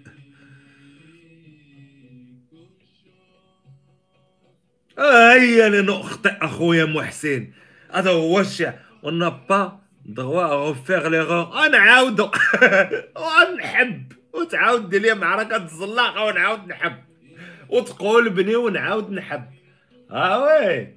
هيا 4.98 5.68
لنخطئ 5.68 6.30
أخويا 6.30 6.84
محسن. 6.84 7.52
هذا 7.90 8.10
هو 8.10 8.40
الشيء. 8.40 8.87
On 9.02 9.24
با 9.48 9.80
دغوا 10.04 10.46
غوفيغ 10.46 11.08
ليغور 11.08 11.68
نعاودو 11.68 12.30
ونحب 13.16 14.12
وتعاود 14.32 14.88
دير 14.88 15.00
لي 15.02 15.14
معركة 15.14 15.56
الزلاقة 15.56 16.24
ونعاود 16.24 16.66
نحب. 16.68 17.04
وتقول 17.68 18.28
بني 18.28 18.56
ونعاود 18.56 19.10
نحب. 19.10 19.44
ها 20.10 20.36
وي. 20.36 20.94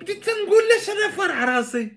بديت 0.00 0.24
تنقول 0.24 0.62
لاش 0.68 0.90
أنا 0.90 1.10
فرع 1.10 1.44
راسي. 1.44 1.92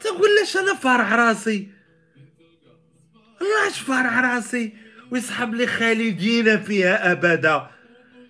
تقول 0.00 0.34
لاش 0.38 0.56
أنا 0.56 0.74
فرع 0.74 1.14
راسي. 1.14 1.68
علاش 3.40 3.80
فرع 3.80 4.20
راسي؟ 4.20 4.85
ويسحب 5.10 5.54
لي 5.54 5.66
خالدين 5.66 6.62
فيها 6.62 7.12
أبدا. 7.12 7.70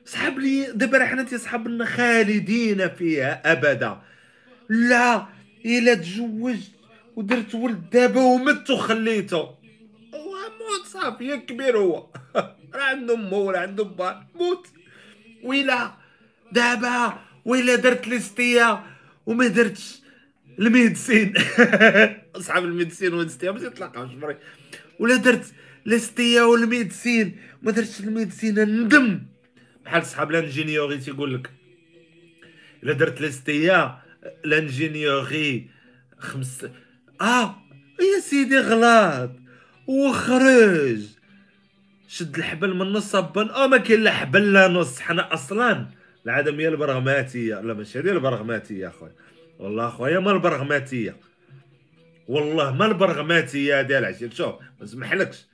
سحب 0.04 0.38
لي 0.38 0.72
دابا 0.72 1.06
حنا 1.06 1.22
تيسحب 1.22 1.68
لنا 1.68 1.84
خالدين 1.84 2.88
فيها 2.88 3.52
أبدا. 3.52 4.00
لا 4.68 5.26
إلا 5.64 5.94
تزوجت 5.94 6.70
ودرت 7.16 7.54
ولد 7.54 7.90
دابا 7.90 8.20
ومت 8.20 8.70
وخليته. 8.70 9.36
هو 10.14 10.34
موت 10.60 10.86
صافي 10.86 11.36
كبير 11.36 11.78
هو. 11.78 12.06
راه 12.74 12.82
عنده 12.82 13.14
امه 13.14 13.36
ولا 13.36 13.58
عنده 13.60 13.84
با 13.84 14.26
موت. 14.34 14.66
ويلا 15.44 15.92
دابا 16.52 17.18
ويلا 17.44 17.74
درت 17.76 18.08
ليستيا 18.08 18.82
وما 19.26 19.46
درتش 19.46 20.02
الميدسين 20.58 21.34
أصحاب 22.36 22.64
الميدسين 22.64 23.14
والستيا 23.14 23.50
ما 23.50 23.58
تيتلاقاوش 23.58 24.10
ولا 25.00 25.16
درت 25.16 25.54
ليستيا 25.86 26.42
والميدسين. 26.42 27.36
ما 27.62 27.72
درتش 27.72 28.00
الميدسين 28.00 28.84
ندم 28.84 29.22
بحال 29.84 30.06
صحاب 30.06 30.30
لانجينيوري 30.30 30.98
تيقول 30.98 31.34
لك 31.34 31.50
إلا 32.82 32.92
درت 32.92 33.20
ليستيا 33.20 33.98
لانجينيوري 34.44 35.70
خمس 36.18 36.66
آه 37.20 37.56
يا 38.00 38.20
سيدي 38.20 38.58
غلط. 38.58 39.30
وخرج 39.86 41.02
شد 42.08 42.36
الحبل 42.36 42.74
من 42.74 42.92
نص 42.92 43.10
صبن 43.10 43.48
آه 43.48 43.66
ما 43.66 43.76
كاين 43.76 44.02
لا 44.02 44.10
حبل 44.10 44.52
لا 44.52 44.68
نص. 44.68 45.00
حنا 45.00 45.34
أصلا 45.34 45.86
العدم 46.26 46.60
هي 46.60 46.68
البرغماتية. 46.68 47.60
لا 47.60 47.74
ماشي 47.74 47.98
هذه 47.98 48.10
البرغماتية 48.10 48.88
أخويا. 48.88 49.12
والله 49.58 49.88
أخويا 49.88 50.18
ما 50.18 50.30
البرغماتية. 50.30 51.16
والله 52.28 52.74
ما 52.74 52.86
البرغماتية 52.86 53.82
ديال 53.82 54.04
العشير. 54.04 54.30
شوف 54.34 54.54
ما 54.78 54.84
نسمحلكش 54.84 55.46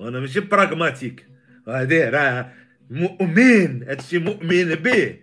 أنا 0.00 0.20
ماشي 0.20 0.40
براغماتيك 0.40 1.26
هادي 1.68 2.04
راه 2.04 2.52
مؤمن 2.90 3.82
هادشي 3.82 4.18
مؤمن 4.18 4.74
به. 4.74 5.16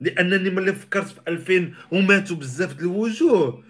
لأنني 0.00 0.50
ملي 0.50 0.72
فكرت 0.72 1.08
في 1.08 1.20
2000 1.28 1.74
وماتوا 1.90 2.36
بزاف 2.36 2.80
الوجوه. 2.80 3.64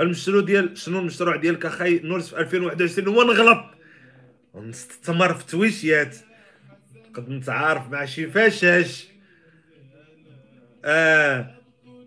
المشروع 0.00 0.42
ديال 0.42 0.78
شنو 0.78 0.98
المشروع 0.98 1.36
ديالك 1.36 1.66
اخاي 1.66 2.00
نورس 2.04 2.28
في 2.34 2.40
2021 2.40 3.08
هو 3.08 3.22
نغلط. 3.22 3.64
ونستثمر 4.54 5.34
في 5.34 5.46
تويشيات. 5.46 6.16
قد 7.14 7.30
نتعارف 7.30 7.92
مع 7.92 8.04
شي 8.04 8.26
فشاش. 8.26 9.08
آه 10.84 11.54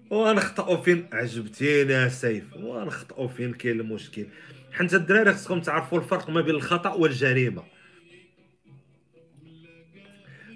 ونخطئوا 0.10 0.78
فين؟ 0.78 1.10
عجبتينا 1.14 2.10
سيف 2.10 2.54
ونخطئوا 2.56 3.28
فين؟ 3.28 3.54
كاين 3.54 3.80
المشكل. 3.80 4.26
حنت 4.74 4.94
الدراري 4.94 5.34
خصكم 5.34 5.62
تعرفوا 5.62 6.00
الفرق 6.00 6.30
ما 6.30 6.42
بين 6.42 6.56
الخطأ 6.56 6.94
والجريمة. 6.94 7.64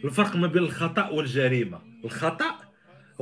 الفرق 0.03 0.35
ما 0.35 0.47
بين 0.47 0.63
الخطأ 0.63 1.09
والجريمة. 1.09 1.81
الخطأ 2.05 2.59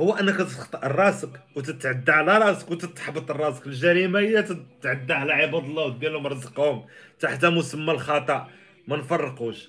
هو 0.00 0.14
أنك 0.14 0.36
تخطا 0.36 0.78
راسك 0.78 1.40
وتتعدى 1.56 2.12
على 2.12 2.38
راسك 2.38 2.70
وتتحبط 2.70 3.30
راسك. 3.30 3.66
الجريمة 3.66 4.18
هي 4.18 4.42
تتعدى 4.42 5.12
على 5.12 5.32
عباد 5.32 5.64
الله 5.64 5.84
ودير 5.84 6.12
لهم 6.12 6.26
رزقهم 6.26 6.84
تحت 7.20 7.44
مسمى 7.44 7.92
الخطأ. 7.92 8.48
ما 8.88 8.96
نفرقوش. 8.96 9.68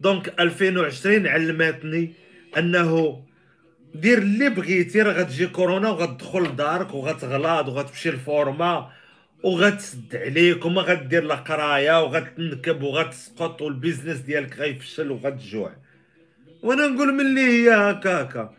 donc 0.00 0.40
2020 0.40 1.26
علمتني 1.26 2.12
أنه 2.58 3.22
دير 3.94 4.18
اللي 4.18 4.48
بغيتي 4.48 5.02
راه 5.02 5.12
غتجي 5.12 5.46
كورونا 5.46 5.90
وغتدخل 5.90 6.42
لدارك 6.42 6.94
وغتغلاض 6.94 7.68
وغتمشي 7.68 8.10
لل 8.10 8.33
forme 8.33 8.90
وغتسد 9.42 10.16
عليك 10.16 10.64
وما 10.64 10.82
غدير 10.82 11.24
لا 11.24 11.34
قراية 11.34 12.02
وغتنكب 12.02 12.82
وغتسقط 12.82 13.62
وال 13.62 13.73
business 13.73 14.18
ديالك 14.18 14.58
غيفشل 14.58 15.10
وغتجوع. 15.10 15.72
وأنا 16.62 16.86
نقول 16.86 17.14
ملي 17.14 17.40
هي 17.40 17.70
هكاكا. 17.70 18.54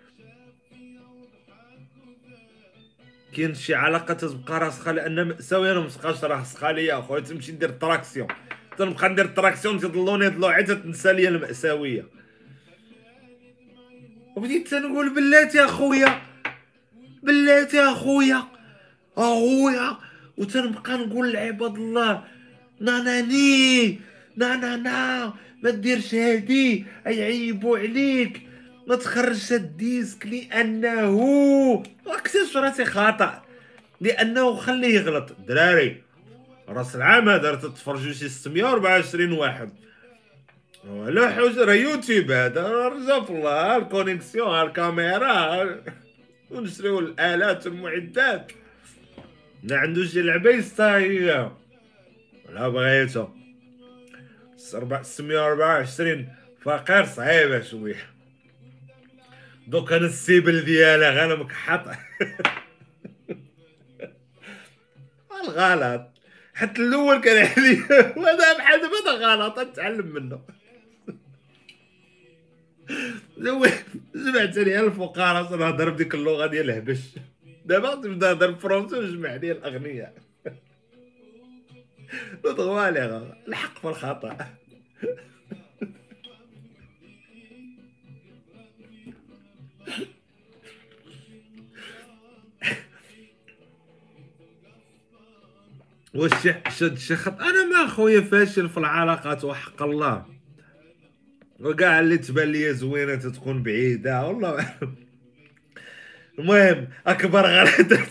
كاين 3.36 3.54
شي 3.54 3.76
علاقة 3.76 4.14
تبقى 4.14 4.60
راسخة 4.60 4.92
لأن 4.92 5.28
مأساوية 5.28 5.72
أنا 5.72 5.80
متبقاش 5.80 6.24
راسخة 6.24 6.72
ليا 6.72 7.00
أخويا. 7.00 7.20
تمشي 7.22 7.52
ندير 7.52 7.70
traction. 7.70 8.28
تنبقى 8.78 9.10
ندير 9.10 9.28
traction 9.28 9.80
تضلوني 9.80 10.26
يضلوا 10.26 10.52
عاد 10.52 10.84
تنسى 10.84 11.14
ليا 11.14 11.30
المأساوية. 11.30 12.19
وبديت 14.40 14.68
تنقول 14.68 15.10
بلاتي 15.16 15.66
اخويا 15.66 16.22
بلاتي 17.24 17.80
اخويا 17.80 18.44
أخويا. 19.18 19.98
وتنبقى 20.38 20.98
نقول 20.98 21.34
لعباد 21.34 21.76
الله 21.76 22.24
ناناني 22.80 24.00
نا 24.38 24.56
نا 24.56 24.76
نا 24.76 25.34
ما 25.64 25.70
ديرش 25.70 26.16
هادي 26.16 26.86
يعيبوا 27.06 27.78
عليك. 27.78 28.42
ما 28.88 28.96
تخرجش 28.96 29.54
الديسك 29.54 30.26
لأنه 30.26 31.84
اكتشف 32.08 32.58
راسي 32.58 32.86
خطا 32.86 33.44
لأنه 34.02 34.56
خليه 34.56 34.96
يغلط. 34.96 35.36
دراري 35.48 36.02
راس 36.70 36.96
العام 36.96 37.30
هذا 37.30 37.56
تتفرجوا 37.56 38.14
شي 38.14 38.30
624 38.30 39.32
واحد. 39.32 39.70
حوجه 41.30 41.66
راه 41.66 41.74
يوتيوب 41.74 42.32
هذا 42.32 42.90
في 43.26 43.32
الله 43.32 43.78
الكونيكسيون 43.78 44.62
الكاميرا 44.62 45.84
ونشريو 46.52 47.00
الآلات 47.00 47.68
والمعدات 47.68 48.52
ما 49.64 49.78
عندوش 49.78 50.12
شي 50.12 50.22
لعبة 50.22 50.50
يستاهل 50.50 51.52
لا 52.50 52.70
بغيتو. 52.70 53.28
624 54.58 56.30
فقير 56.62 57.06
صعيبه 57.06 57.62
شوية 57.62 58.10
donc 59.68 59.94
أنا 59.94 60.06
ال 60.06 60.16
cible 60.16 60.66
ديالها 60.66 61.12
غانا 61.12 61.36
مكحط. 61.36 61.86
الغلط. 65.44 66.12
حتى 66.54 66.82
الأول 66.82 67.22
كان 67.22 67.46
علي. 67.46 67.82
وهذا 68.18 68.58
بحال 68.58 68.80
هذا 68.80 69.12
غلط 69.12 69.60
نتعلم 69.60 70.08
منه. 70.08 70.42
جمعت 74.16 74.58
لي 74.58 74.80
الفقراء 74.80 75.58
نهضر 75.58 75.90
بديك 75.90 76.16
اللغة 76.16 76.48
ديال 76.48 76.70
الهبش 76.70 77.00
دابا 77.66 77.96
تبدا 77.96 78.34
نهضر 78.34 78.56
français 78.56 78.96
ونجمع 78.96 79.36
لي 79.36 79.52
الأغنياء. 79.52 80.14
نضغوا 82.46 82.90
الحق 83.48 83.80
في 83.80 83.88
الخطأ. 83.88 84.38
واش 96.16 96.48
شد 96.70 96.98
شي 96.98 97.16
خط 97.16 97.42
أنا 97.42 97.66
ما 97.66 97.88
خويا 97.88 98.22
فاشل 98.22 98.70
في 98.70 98.78
العلاقات 98.78 99.44
وحق 99.44 99.84
الله. 99.84 100.39
وكاع 101.60 102.00
اللي 102.00 102.18
تبان 102.18 102.52
لي 102.52 102.74
زوينة 102.74 103.16
تكون 103.16 103.64
بعيدة. 103.64 104.28
والله. 104.28 104.76
المهم 106.40 106.88
أكبر 107.08 107.46
غلطة 107.46 108.06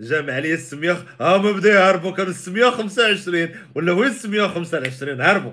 جامع 0.00 0.38
لي 0.38 0.54
السميه 0.54 0.92
ها 1.20 1.36
بدا 1.36 1.70
يهربوا 1.70 2.10
كانوا 2.10 2.32
625 2.32 3.48
ولا 3.74 3.92
وين 3.92 4.12
625 4.12 5.20
هربوا. 5.20 5.52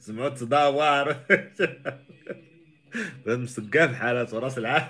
سمعوا 0.00 0.28
التداور 0.28 1.16
مسقاف 3.26 3.94
حالات 3.94 4.34
وراس 4.34 4.58
العام 4.58 4.86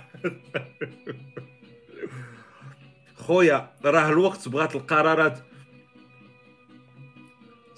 خويا 3.15 3.71
راه 3.85 4.09
الوقت 4.09 4.49
بغات 4.49 4.77
القرارات. 4.77 5.48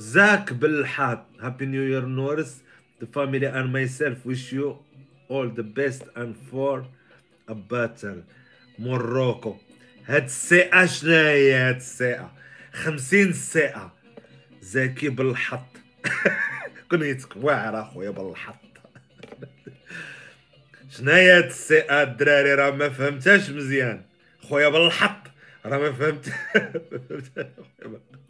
زاك 0.00 0.52
بالحاط 0.52 1.26
هابي 1.40 1.66
نيو 1.66 1.82
يير 1.82 2.06
نورس 2.06 2.62
the 3.02 3.06
family 3.06 3.44
and 3.46 3.68
myself 3.72 4.24
wish 4.24 4.52
you 4.52 4.68
all 5.28 5.48
the 5.48 5.62
best 5.78 6.02
and 6.16 6.34
for 6.50 6.84
a 7.48 7.54
battle. 7.54 8.22
موروكو 8.78 9.56
هاد 10.06 10.24
الساعة 10.24 10.86
شنو 10.86 11.12
هي 11.12 11.54
هاد 11.54 11.76
الساعة 11.76 12.32
خمسين 12.72 13.32
ساعة 13.32 13.92
زاكي 14.62 15.08
بالحط 15.08 15.76
كنيتك 16.90 17.36
واعر 17.36 17.80
أخويا 17.82 18.10
بالحط 18.10 18.54
شنو 20.98 21.10
هي 21.12 21.38
هاد 21.38 21.44
الساعة 21.44 22.02
الدراري؟ 22.02 22.54
راه 22.54 22.70
ما 22.70 22.88
فهمتهاش 22.88 23.50
مزيان. 23.50 24.02
خويا 24.42 24.68
بالحط 24.68 25.22
راه 25.66 25.78
ما 25.78 25.92
فهمت 25.92 26.32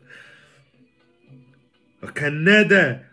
كندا. 2.07 3.11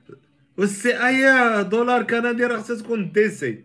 والسي 0.57 0.97
ايا 1.07 1.61
دولار 1.61 2.03
كندي 2.03 2.45
راه 2.45 2.57
خصها 2.61 2.77
تكون 2.77 3.11
ديسي 3.11 3.63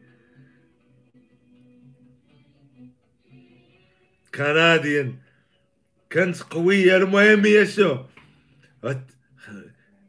كنديان 4.35 5.17
كانت 6.11 6.43
قوية 6.43 6.97
المهم 6.97 7.45
هي 7.45 7.67
شو 7.67 8.05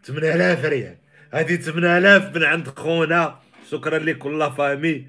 8000 0.04 0.66
ريال 0.66 0.98
هذه 1.32 1.56
8000 1.56 2.36
من 2.36 2.44
عند 2.44 2.68
خونا. 2.68 3.40
شكرا 3.72 4.00
لك 4.00 4.26
والله 4.26 4.50
فامي 4.50 5.08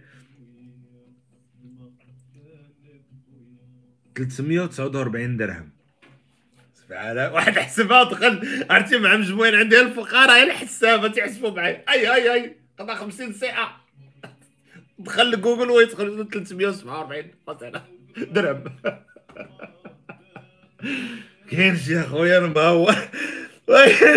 349 4.17 5.37
درهم. 5.37 5.74
على 6.95 7.27
واحد 7.35 7.59
حسبها 7.59 8.03
دخل 8.03 8.65
عرفتي 8.71 8.99
مع 8.99 9.17
مجموعين 9.17 9.55
عندي 9.55 9.81
الفقراء 9.81 10.31
غير 10.31 10.47
الحسابه 10.47 11.09
تيحسبوا 11.09 11.51
معايا 11.51 11.85
أي 11.89 12.15
أي 12.15 12.35
أي. 12.35 12.57
قضى 12.79 12.95
50 12.95 13.33
ساعة. 13.33 13.85
دخل 14.99 15.31
لجوجل 15.31 15.71
ويدخل 15.71 16.29
347 16.33 17.31
مثلا 17.49 17.83
درهم. 18.17 18.65
كاين 21.51 21.77
شي 21.77 22.01
أخويا 22.01 22.41
ما 22.41 22.61
هو. 22.61 22.93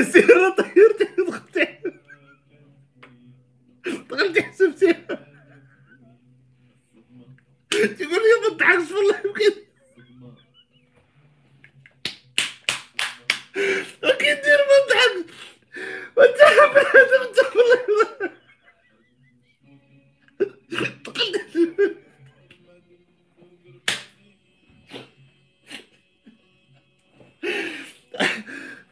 سير 0.01 0.49
طيرتي 0.49 1.07
دخلتي 1.27 1.67
دخلتي 4.09 4.43
حسبتي 4.43 4.93
تقول 7.71 8.21
لي 8.23 8.49
ما 8.49 8.49
تضحكش 8.57 8.91
والله 8.91 9.15
يمكن. 9.25 9.66
أكيد 14.03 14.37
دير 14.41 14.59
ما 14.67 14.77
تضحكش 14.87 15.33
ما 16.17 16.25
تضحك 16.25 16.75
ما 16.75 17.25
تضحك 17.25 18.31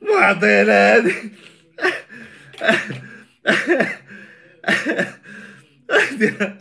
معطينا 0.02 0.96
هذه. 0.96 1.30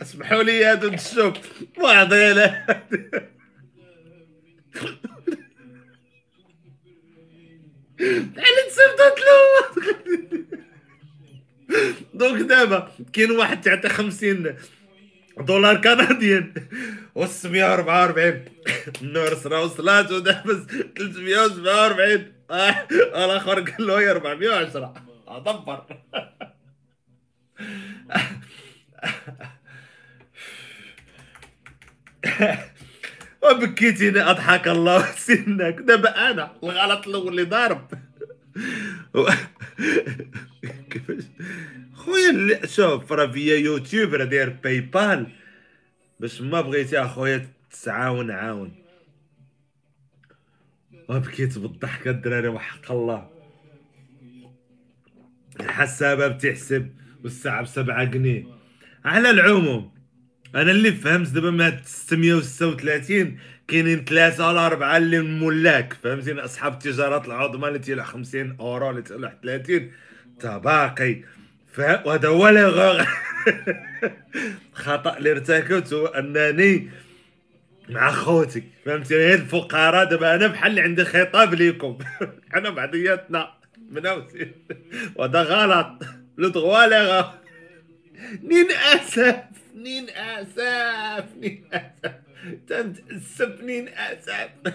اسمحوا 0.01 0.43
لي 0.43 0.65
هذا 0.65 0.87
الشوف 0.87 1.37
معطينا 1.77 2.65
على 8.01 8.61
تصيفطت 8.69 9.19
له 9.19 9.35
دونك 12.13 12.41
دابا 12.41 12.91
كاين 13.13 13.31
واحد 13.31 13.61
تعطي 13.61 13.89
50 13.89 14.55
دولار 15.39 15.81
كنديان 15.81 16.53
و644 17.19 18.49
النور 19.01 19.35
سرا 19.35 19.59
وصلات 19.59 20.11
ودابز 20.11 20.65
347 20.97 22.33
آه 22.51 22.87
الآخر 22.91 23.59
قال 23.59 23.87
له 23.87 23.99
هي 23.99 24.11
410 24.11 24.93
أدبر. 25.27 25.85
وبكيتيني 33.51 34.21
أضحك 34.21 34.67
الله 34.67 35.05
سنك 35.05 35.79
دابا 35.79 36.31
أنا 36.31 36.51
الغلط 36.63 37.07
الأول 37.07 37.27
اللي 37.27 37.43
ضارب. 37.43 37.87
كيفاش؟ 40.89 41.23
خويا 41.93 42.65
شوف 42.65 43.11
راه 43.11 43.27
فيا 43.31 43.55
يوتيوب 43.57 44.13
راه 44.13 44.25
داير 44.25 44.49
باي 44.49 44.79
بال 44.81 45.27
باش 46.19 46.41
ما 46.41 46.61
بغيتي 46.61 46.99
أخويا 46.99 47.47
تتعاون 47.71 48.31
عاون. 48.31 48.71
وبكيت 51.09 51.57
بالضحك 51.57 52.07
الدراري 52.07 52.47
وحق 52.47 52.91
الله. 52.91 53.29
الحسابة 55.59 56.27
بتحسب 56.27 56.89
والساعة 57.23 57.61
بسبعة 57.61 58.03
جنيه. 58.03 58.43
على 59.05 59.29
العموم 59.29 59.94
أنا 60.55 60.71
اللي 60.71 60.91
فهمت 60.91 61.29
دابا 61.29 61.51
ما 61.51 61.81
636 61.85 63.37
كاينين 63.67 64.05
ثلاثة 64.05 64.47
ولا 64.47 64.65
أربعة 64.65 64.97
اللي 64.97 65.19
ملاك 65.19 65.93
فهمتيني؟ 66.03 66.45
أصحاب 66.45 66.73
التجارات 66.73 67.27
العظمى 67.27 67.67
اللي 67.67 67.79
تيلوح 67.79 68.05
50 68.05 68.55
أورو 68.59 68.89
اللي 68.89 69.01
تيلوح 69.01 69.33
30 69.43 69.91
تباقي. 70.39 71.21
وهذا 71.77 72.27
هو 72.27 72.47
اللي 72.47 73.07
خطأ 74.73 75.17
اللي 75.17 75.31
ارتكبت 75.31 75.93
هو 75.93 76.05
أنني 76.05 76.89
مع 77.89 78.11
خوتي. 78.11 78.63
فهمتيني؟ 78.85 79.33
الفقراء 79.33 80.09
دابا 80.09 80.35
أنا 80.35 80.47
بحال 80.47 80.71
اللي 80.71 80.81
عندي 80.81 81.05
خطاب 81.05 81.53
ليكم. 81.53 81.97
حنا 82.53 82.69
بعضياتنا 82.69 83.53
مناوسين 83.89 84.51
وهذا 85.15 85.41
غلط. 85.41 86.03
لو 86.37 86.49
دغوا 86.49 86.85
لي 86.85 87.31
نين 88.43 88.71
أسف. 88.71 89.54
نين 89.75 90.09
آسف. 90.09 91.25
نين 91.41 91.63
اسف 91.73 92.13
تنتأسف 92.67 93.61
آسف. 93.97 94.73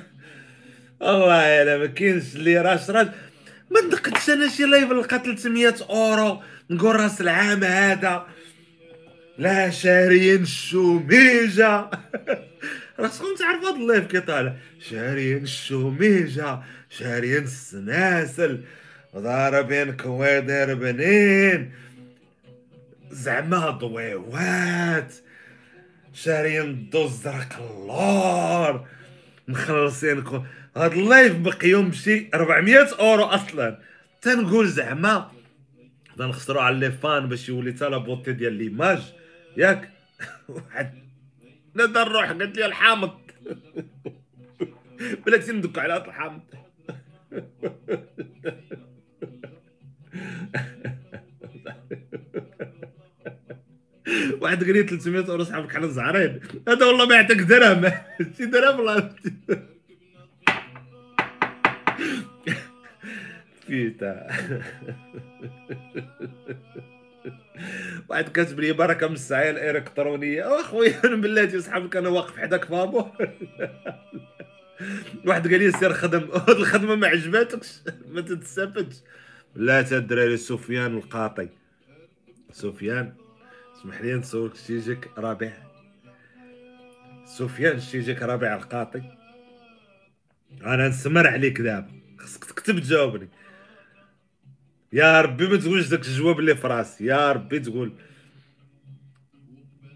والله 1.01 1.63
الا 1.63 1.79
ما 1.79 1.87
كاينش 1.87 2.37
اللي 2.37 2.59
راش 2.59 2.91
راش 2.91 3.07
ما 3.71 3.81
ندقتش 3.81 4.31
أنا 4.31 4.49
شي 4.49 4.65
لايف 4.65 4.91
نلقى 4.93 5.19
300 5.19 5.75
أورو. 5.91 6.43
نقول 6.71 6.97
رأس 6.97 7.21
العام 7.21 7.65
هذا. 7.65 8.27
لا 9.39 9.71
شاريين 9.71 10.43
الشوميجة 10.43 11.91
راسكم 12.99 13.35
تعرفوا 13.39 13.69
هاد 13.69 13.75
اللايف 13.75 14.07
كي 14.07 14.21
طالع؟ 14.21 14.57
شاريين 14.91 15.43
الشوميجة 15.43 16.59
شاريين 16.91 17.43
السناسل 17.43 18.61
ضاربين 19.17 19.97
كوادر 19.97 20.75
بنين. 20.75 21.73
زعما 23.11 23.71
ضويوات. 23.71 25.15
شاريين 26.13 26.91
دوز 26.91 27.11
زرق 27.11 27.61
اللور 27.61 28.87
مخلصين 29.49 30.25
هاد 30.77 30.93
اللايف 30.93 31.37
بقيوم 31.37 31.91
بشي 31.91 32.31
400 32.35 32.89
أورو 33.01 33.25
أصلا. 33.25 33.81
تنقول 34.23 34.69
زعما 34.69 35.31
نخسروا 36.19 36.63
على 36.63 36.79
لي 36.79 36.91
فان 36.91 37.29
باش 37.29 37.49
يولي 37.49 37.73
تا 37.73 37.99
بوتي 37.99 38.33
ديال 38.33 38.53
ليماج. 38.53 39.03
ياك؟ 39.57 39.91
واحد. 40.49 40.95
نقدر 41.77 42.09
نروح 42.09 42.29
قالت 42.29 42.57
لي 42.57 42.67
الحامض. 42.67 43.21
بلاتي 45.27 45.53
ندك 45.53 45.79
على 45.79 45.97
الحامض. 45.97 46.43
واحد 54.41 54.65
قال 54.65 54.73
لي 54.73 54.83
300 54.83 55.29
أورو 55.29 55.45
صحابك 55.45 55.77
على 55.77 55.85
الزعرين 55.85 56.41
هذا 56.69 56.87
والله 56.87 57.07
ما 57.07 57.15
يعطيك 57.15 57.39
درهم. 57.39 57.93
شي 58.37 58.47
درهم 58.47 58.79
والله. 58.81 59.11
فيتا. 63.67 64.27
واحد 68.09 68.29
كاتب 68.29 68.61
لي 68.61 68.73
بركة 68.73 69.07
من 69.07 69.15
السعي 69.15 69.51
الإلكترونية. 69.51 70.61
أخويا 70.61 71.01
بلاتي 71.03 71.61
صحابك 71.61 71.97
أنا 71.97 72.09
واقف 72.09 72.39
حداك 72.39 72.65
فابو. 72.65 73.07
واحد 75.27 75.49
قال 75.51 75.59
لي 75.59 75.73
سير 75.73 75.93
خدم. 75.93 76.29
الخدمة 76.49 76.95
ما 76.95 77.07
عجباتكش. 77.07 77.81
ما 78.09 78.21
تتستافدش 78.21 78.97
لا 79.55 79.81
الدراري 79.81 80.37
سفيان 80.37 80.97
القاطي. 80.97 81.49
سفيان. 82.53 83.13
اسمح 83.81 84.01
لي 84.01 84.15
نصورك 84.15 84.57
شيجك 84.57 85.11
رابع. 85.19 85.53
سفيان 87.25 87.81
شيجك 87.81 88.23
رابع 88.23 88.55
القاطي. 88.55 89.03
أنا 90.63 90.89
نسمر 90.89 91.27
عليك 91.27 91.61
دابا. 91.61 92.01
خصك 92.19 92.45
تكتب 92.45 92.79
تجاوبني. 92.79 93.29
يا 94.93 95.21
ربي 95.21 95.49
ما 95.49 95.57
تقولش 95.57 95.89
داك 95.89 96.07
الجواب 96.07 96.39
اللي 96.39 96.57
في 96.57 96.67
راسي. 96.67 97.05
يا 97.05 97.33
ربي 97.33 97.61
تقول. 97.61 97.93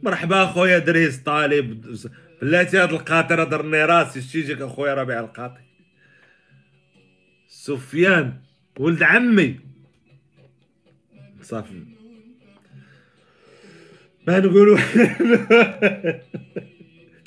مرحبا 0.03 0.45
اخويا 0.45 0.79
دريس 0.79 1.23
طالب. 1.23 1.97
بلاتي 2.43 2.79
هاد 2.79 2.93
القاطر 2.93 3.45
درني 3.45 3.85
راسي. 3.85 4.23
شتيجيك 4.23 4.61
أخويا 4.61 4.95
ربيع 4.95 5.21
القاطي. 5.21 5.63
سفيان 7.49 8.41
ولد 8.79 9.03
عمي. 9.03 9.61
صافي. 11.43 11.94
ما 14.27 14.41
نقولوا. 14.41 14.79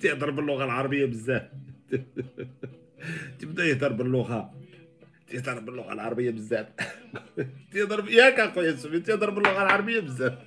تيهضر 0.02 0.30
باللغة 0.32 0.66
العربية 0.66 1.06
بزاف 1.06 1.44
تبدأ 3.40 3.66
يهضر 3.66 3.92
باللغة. 3.92 4.54
تيهضر 5.28 5.60
باللغة 5.60 5.94
العربية 5.94 6.32
بزاف 6.32 6.68
تيهضر 7.72 8.10
ياك 8.10 8.40
اخويا 8.40 8.76
سفيان 8.76 9.04
تيهضر 9.04 9.30
باللغة 9.30 9.64
العربية 9.64 10.00
بزاف 10.00 10.38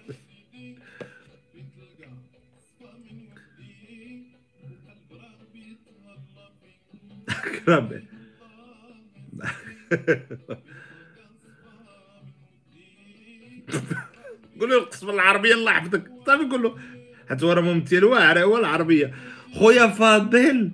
كرامي 7.67 8.03
قول 14.61 14.71
له 14.71 14.79
القسم 14.79 15.11
العربيه 15.11 15.55
الله 15.55 15.73
يحفظك. 15.73 16.10
صافي 16.27 16.45
قول 16.51 16.63
له 16.63 16.77
حتورى 17.31 17.63
ممثل 17.63 18.05
واعر 18.05 18.39
هو 18.39 18.59
العربيه 18.59 19.15
خويا 19.55 19.87
فاضل 19.87 20.71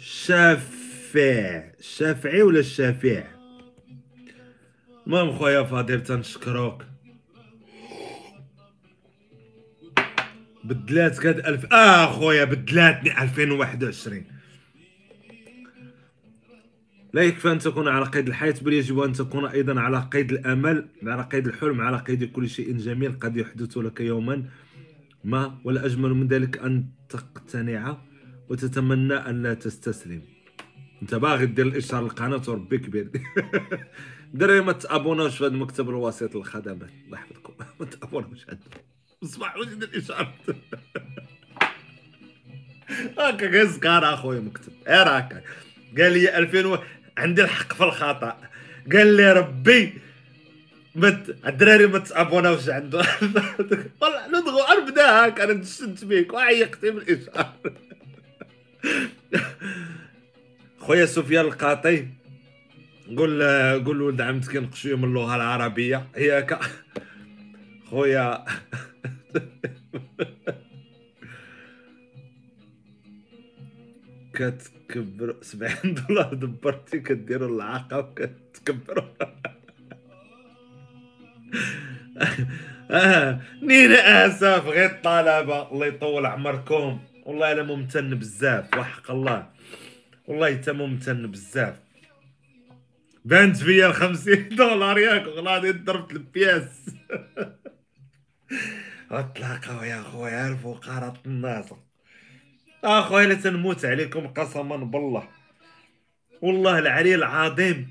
شافع. 0.00 1.68
الشافعي 1.78 2.42
ولا 2.42 2.60
الشافع؟ 2.60 3.24
المهم 5.06 5.38
خويا 5.38 5.62
فاضل 5.62 6.02
تنشكروك 6.02 6.84
بدلات 10.64 11.18
كاد 11.18 11.38
الف 11.38 11.72
آه 11.72 12.06
خويا 12.06 12.44
بدلاتني 12.44 13.22
2021 13.22 14.24
لا 17.12 17.22
يكفي 17.22 17.52
أن 17.52 17.58
تكون 17.58 17.88
على 17.88 18.04
قيد 18.04 18.28
الحياة 18.28 18.54
بل 18.62 18.72
يجب 18.72 19.00
أن 19.00 19.12
تكون 19.12 19.46
أيضا 19.46 19.80
على 19.80 20.08
قيد 20.12 20.32
الأمل 20.32 20.88
على 21.02 21.22
قيد 21.22 21.46
الحلم 21.46 21.80
على 21.80 21.98
قيد 21.98 22.24
كل 22.24 22.48
شيء 22.48 22.76
جميل 22.76 23.18
قد 23.18 23.36
يحدث 23.36 23.78
لك 23.78 24.00
يوما. 24.00 24.44
ما 25.24 25.58
ولا 25.64 25.86
أجمل 25.86 26.14
من 26.14 26.28
ذلك 26.28 26.58
أن 26.58 26.84
تقتنع 27.08 27.98
وتتمنى 28.48 29.14
أن 29.14 29.42
لا 29.42 29.54
تستسلم. 29.54 30.22
أنت 31.02 31.14
باغي 31.14 31.46
دير 31.46 31.66
الإشهار 31.66 32.02
للقناة 32.02 32.42
وربي 32.48 32.78
كبير. 32.78 33.10
دراري 34.34 34.60
ما 34.60 34.72
تابوناوش 34.72 35.38
في 35.38 35.44
هذا 35.44 35.54
المكتب 35.54 35.88
الوسيط 35.88 36.34
للخدمات 36.34 36.90
الله 37.06 37.18
يحفظكم. 37.18 37.52
ما 37.80 37.86
تابوناوش 37.86 38.46
صباح 39.24 39.56
واش 39.56 39.68
دير 39.68 39.88
الإشهار؟ 39.88 40.34
هكا 43.18 43.46
غير 43.46 43.66
سكار 43.66 44.14
اخويا 44.14 44.40
مكتب. 44.40 44.72
غير 44.88 45.08
هكا 45.18 45.42
قال 45.98 46.12
لي 46.12 46.38
2000 46.38 46.66
و... 46.66 46.78
عندي 47.18 47.42
الحق 47.42 47.72
في 47.72 47.84
الخطأ. 47.84 48.38
قال 48.92 49.16
لي 49.16 49.32
ربي 49.32 49.92
مت 50.94 51.36
الدراري 51.46 51.86
ما 51.86 51.98
تابوناوش 51.98 52.68
عنده. 52.68 52.98
والله 54.00 54.28
ندغو 54.28 54.60
اربدا 54.60 55.26
هكا 55.28 55.44
أنا 55.44 55.52
نشد 55.52 56.04
بيك 56.04 56.32
وعيقت 56.32 56.82
بالاشهار 56.82 57.52
خويا 60.80 61.06
سفيان 61.06 61.44
القاطي 61.44 62.06
قول 63.16 63.42
قول 63.84 64.02
ولد 64.02 64.20
عمتك 64.20 64.54
ينقشوا 64.54 64.96
من 64.96 65.04
اللغة 65.04 65.36
العربية. 65.36 66.06
هي 66.16 66.46
خويا. 67.90 68.44
كتكبر 74.88 75.36
70 75.42 75.94
دولار 75.94 76.34
دبرتي 76.34 77.00
كديروا 77.00 77.48
العاقة 77.48 77.98
وكتكبروا 77.98 79.04
آه. 82.90 83.40
نين 83.62 83.92
آسف 83.92 84.66
غير 84.66 84.90
الطلبه 84.90 85.72
الله 85.72 85.86
يطول 85.86 86.26
عمركم. 86.26 87.00
والله 87.26 87.52
أنا 87.52 87.62
ممتن 87.62 88.14
بزاف 88.14 88.76
وحق 88.76 89.10
الله. 89.10 89.50
والله 90.26 90.54
تا 90.54 90.72
ممتن 90.72 91.30
بزاف. 91.30 91.80
بانت 93.24 93.56
فيا 93.56 93.86
ال 93.86 93.94
50 93.94 94.48
دولار 94.48 94.98
ياك 94.98 95.22
غلادي 95.22 95.72
ضربت 95.72 96.12
البياس. 96.12 96.90
غتلاقاو 99.12 99.82
يا 99.82 100.02
خويا 100.02 100.48
الفقراء 100.48 101.14
الناس. 101.26 101.72
اخويا 102.84 103.26
لا 103.26 103.34
تنموت 103.34 103.84
عليكم 103.84 104.26
قسما 104.26 104.76
بالله. 104.76 105.28
والله 106.42 106.78
العلي 106.78 107.14
العظيم 107.14 107.88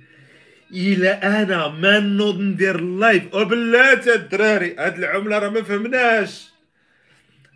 إلى 0.72 1.10
أنا 1.10 1.68
ما 1.68 2.00
نوض 2.00 2.40
ندير 2.40 2.76
اللايف 2.76 3.34
وبلاتي 3.34 4.14
الدراري 4.16 4.76
هاد 4.80 4.98
العملة 4.98 5.38
راه 5.40 5.50
ما 5.50 5.64
فهمناش 5.64 6.50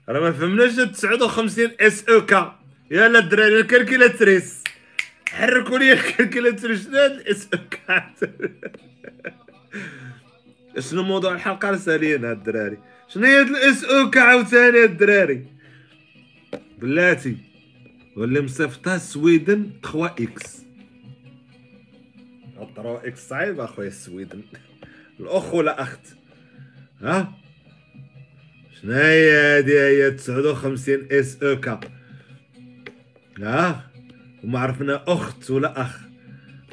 راه 0.10 0.20
ما 0.20 0.32
فهمناش 0.32 0.76
59 0.76 1.72
إس 1.80 2.10
أو 2.10 2.26
كا. 2.26 2.60
يلا 2.92 3.20
الدراري 3.20 3.60
الكالكيلاتريس 3.60 4.64
حركوا 5.30 5.78
لي 5.78 5.94
الكالكيلاتريس 5.94 6.84
شنو 6.84 6.98
هاد 6.98 7.12
الإس 7.12 7.48
أو 7.54 7.60
كا. 7.72 8.14
شنو 10.90 11.04
موضوع 11.04 11.34
الحلقة؟ 11.34 11.70
هاد 11.70 12.24
الدراري. 12.24 12.78
شنو 13.08 13.26
هي 13.26 13.40
هاد 13.40 13.48
ال 13.48 13.84
SEK 13.84 14.22
عاوتاني 14.22 14.84
الدراري؟ 14.84 15.61
بلاتي 16.82 17.38
واللي 18.16 18.42
مصيفطها 18.42 18.98
سويدن 18.98 19.70
3 19.84 20.06
X. 20.06 20.66
3 22.76 23.08
X 23.08 23.28
صعيب 23.28 23.60
أخويا 23.60 23.88
السويدن 23.88 24.42
الأخ 25.20 25.54
ولا 25.54 25.82
أخت؟ 25.82 26.00
ها؟ 27.02 27.34
شنو 28.82 28.94
هي 28.94 29.32
هادي 29.32 29.80
هي 29.80 30.12
59 30.12 31.08
SEK؟ 31.12 31.80
ها؟ 33.40 33.92
وما 34.44 34.60
عرفنا 34.60 35.04
أخت 35.08 35.52
ولا 35.52 35.82
أخ. 35.82 36.00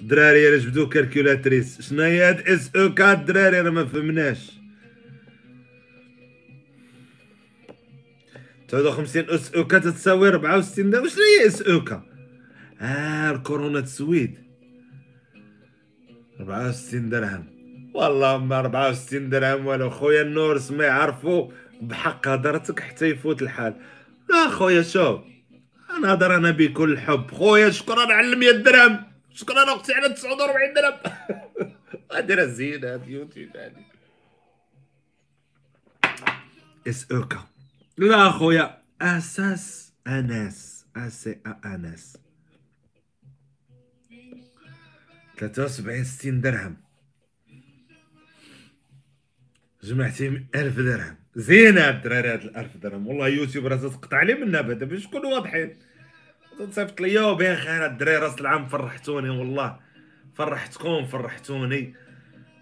الدراري 0.00 0.48
الا 0.48 0.58
جبدو 0.58 0.88
calculatrice. 0.88 1.80
شنو 1.80 2.02
هي 2.02 2.22
هاد 2.22 2.40
SEK 2.48 3.12
الدراري 3.12 3.60
راه 3.60 3.70
ما 3.70 3.84
فهمناش. 3.84 4.57
59 8.68 9.30
SEK 9.30 9.78
تتساوي 9.78 10.28
64 10.28 10.90
درهم 10.90 11.08
شنو 11.08 11.22
هي 11.22 11.46
SEK 11.46 12.02
آه 12.80 13.30
الكورونا 13.30 13.78
السويد 13.78 14.48
64 16.40 17.08
درهم. 17.08 17.46
والله 17.94 18.38
ما 18.38 18.58
64 18.58 19.30
درهم 19.30 19.66
والو 19.66 19.90
خويا 19.90 20.22
النورس 20.22 20.70
ما 20.70 20.84
يعرفوا 20.84 21.50
بحق 21.80 22.28
هضرتك 22.28 22.80
حتى 22.80 23.06
يفوت 23.06 23.42
الحال. 23.42 23.74
لا 24.30 24.48
خويا 24.48 24.82
شوف. 24.82 25.20
أنا 25.90 26.12
هضر 26.12 26.36
أنا 26.36 26.50
بكل 26.50 26.98
حب. 26.98 27.30
خويا 27.30 27.70
شكرا 27.70 28.12
على 28.12 28.36
100 28.36 28.50
درهم. 28.50 29.04
شكرا 29.32 29.74
أختي 29.76 29.92
على 29.94 30.08
49 30.14 30.74
درهم. 30.74 30.98
هادي 32.12 32.34
راه 32.34 32.44
زينه 32.44 32.92
هادي 32.92 33.12
يوتيوب 33.12 33.56
هادي 33.56 33.82
اس 36.88 37.12
اوكا 37.12 37.38
لا 37.98 38.30
خويا 38.30 38.78
أساس 39.02 39.92
أناس 40.06 40.86
اس 40.96 41.28
أناس. 41.64 42.18
73 45.38 46.04
60 46.04 46.40
درهم. 46.40 46.76
جمعتي 49.82 50.46
1000 50.54 50.76
درهم. 50.76 51.16
زينه 51.36 51.88
الدراري 51.88 52.28
هاد 52.28 52.56
1000 52.56 52.76
درهم. 52.76 53.06
والله 53.06 53.28
يوتيوب 53.28 53.66
راه 53.66 53.76
تقطع 53.76 54.22
لي 54.22 54.34
منها 54.34 54.60
بعدا 54.60 54.86
باش 54.86 55.06
نكونوا 55.06 55.34
واضحين؟ 55.34 55.76
تصيفط 56.58 57.00
ليا 57.00 57.32
بخير 57.32 57.86
الدراري 57.86 58.18
راس 58.18 58.40
العام 58.40 58.68
فرحتوني 58.68 59.30
والله. 59.30 59.80
فرحتكم 60.34 61.06
فرحتوني. 61.06 61.94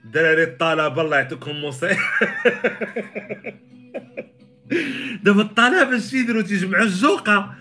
الدراري 0.05 0.43
الطلبة 0.43 1.03
الله 1.03 1.17
يعطيكم 1.17 1.65
مصيبه 1.65 1.99
دابا 5.23 5.43
الطلبه 5.43 5.97
اش 5.97 6.13
يديروا 6.13 6.43
تيجمعوا 6.43 6.85
الجوقه 6.85 7.55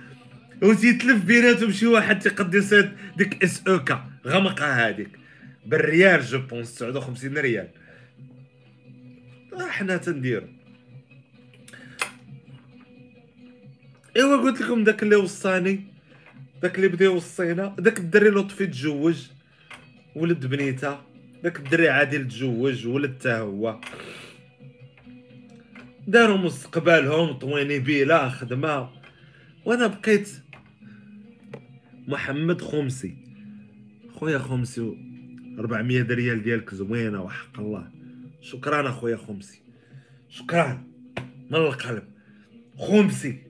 وتيتلف 0.61 1.25
بيناتهم 1.25 1.71
شي 1.71 1.87
واحد 1.87 2.19
تيقد 2.19 2.55
يصيد 2.55 2.91
ديك 3.17 3.43
SEK. 3.43 4.05
غمقة 4.27 4.65
هذيك 4.65 5.09
بالريال 5.65 6.21
je 6.21 6.39
pense 6.39 6.75
59 6.75 7.37
ريال. 7.37 7.67
حنا 9.59 9.97
تنديرو. 9.97 10.47
إيوا 14.17 14.37
قلت 14.37 14.61
لكم 14.61 14.83
داك 14.83 15.03
اللي 15.03 15.15
وصاني. 15.15 15.83
داك 16.61 16.75
اللي 16.75 16.87
بدا 16.87 17.05
يوصينا 17.05 17.75
داك 17.79 17.99
الدري 17.99 18.29
لطفي 18.29 18.67
تزوج. 18.67 19.27
ولد 20.15 20.45
بنيته 20.45 20.97
داك 21.43 21.59
الدري 21.59 21.89
عادل 21.89 22.27
تزوج. 22.27 22.87
ولد 22.87 23.17
تا 23.17 23.39
هو. 23.39 23.79
داروا 26.07 26.37
مستقبلهم 26.37 27.33
طويني 27.33 27.79
بلا 27.79 28.29
خدمة. 28.29 28.89
وأنا 29.65 29.87
بقيت 29.87 30.29
محمد 32.07 32.61
خمسي. 32.61 33.17
خويا 34.15 34.37
خمسي 34.37 34.97
400 35.59 36.01
ريال 36.01 36.43
ديالك 36.43 36.73
زوينة 36.73 37.21
وحق 37.21 37.59
الله. 37.59 37.91
شكرا 38.41 38.89
أخويا 38.89 39.17
خمسي. 39.17 39.61
شكرا. 40.29 40.83
من 41.51 41.55
القلب. 41.55 42.03
خمسي. 42.77 43.41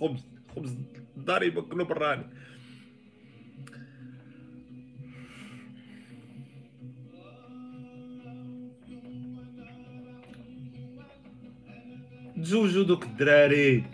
خبز 0.00 0.26
خبز 0.56 0.76
داري 1.16 1.50
بكلو 1.50 1.84
براني 1.84 2.24
تزوجوا 12.42 12.84
دوك 12.84 13.04
الدراري 13.04 13.84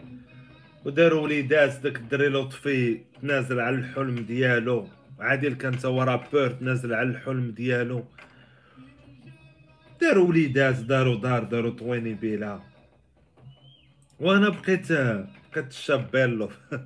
وداروا 0.85 1.21
وليدات 1.23 1.81
داك 1.83 1.97
الدري 1.97 2.29
لطفي 2.29 3.01
تنازل 3.21 3.61
على 3.61 3.77
الحلم 3.77 4.15
ديالو. 4.15 4.89
عادل 5.21 5.55
كان 5.55 5.79
تا 5.79 5.89
رابور 5.89 6.51
تنازل 6.51 6.95
على 6.95 7.09
الحلم 7.09 7.51
ديالو. 7.51 8.05
داروا 10.01 10.29
وليدات 10.29 10.79
داروا 10.79 11.17
دار 11.17 11.45
داروا 11.45 11.71
طويني 11.71 12.15
بيلا 12.15 12.61
وأنا 14.21 14.49
بقيت 14.49 14.93
بقيت 15.53 15.69
الشاب 15.69 16.39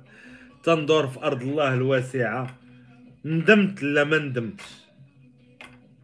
تندور 0.63 1.07
في 1.07 1.19
أرض 1.23 1.41
الله 1.41 1.73
الواسعة. 1.73 2.57
ندمت 3.25 3.83
لا 3.83 4.03
ما 4.03 4.17
ندمتش. 4.17 4.63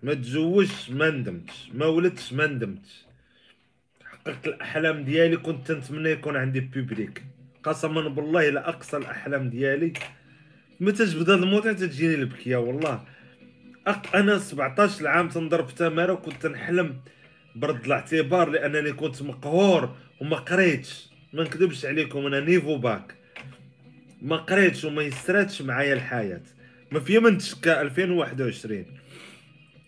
ما 0.03 0.13
تزوجش 0.13 0.89
ما 0.89 1.09
ندمتش. 1.09 1.69
ما 1.73 1.85
ولدتش 1.85 2.33
ما 2.33 2.47
ندمتش. 2.47 3.02
حققت 4.27 4.47
الأحلام 4.47 5.03
ديالي 5.03 5.37
كنت 5.37 5.71
نتمنى 5.71 6.09
يكون 6.09 6.35
عندي 6.37 6.59
بوبليك 6.59 7.23
قسما 7.63 8.07
بالله 8.07 8.49
إلى 8.49 8.59
أقصى 8.59 8.97
الأحلام 8.97 9.49
ديالي. 9.49 9.93
متى 10.79 11.05
جبد 11.05 11.29
هاد 11.29 11.41
الموضوع 11.41 11.73
تجيني 11.73 12.15
البكية 12.15 12.57
والله. 12.57 13.03
أق... 13.87 14.15
أنا 14.15 14.37
17 14.37 15.07
عام 15.07 15.29
تنضرب 15.29 15.67
في 15.67 15.75
تمارة 15.75 16.13
وكنت 16.13 16.45
نحلم 16.45 16.95
برد 17.55 17.85
الاعتبار 17.85 18.49
لأنني 18.49 18.93
كنت 18.93 19.21
مقهور 19.21 19.95
وما 20.21 20.37
قريتش. 20.37 21.09
ما 21.33 21.43
نكذبش 21.43 21.85
عليكم 21.85 22.25
أنا 22.25 22.39
niveau 22.39 22.77
bac. 22.77 23.15
ما 24.21 24.35
قريتش 24.35 24.83
وما 24.85 25.01
يسراتش 25.01 25.61
معايا 25.61 25.93
الحياة. 25.93 26.43
ما 26.91 26.99
فيا 26.99 27.19
من 27.19 27.37
تشكى 27.37 27.81
2021 27.81 28.85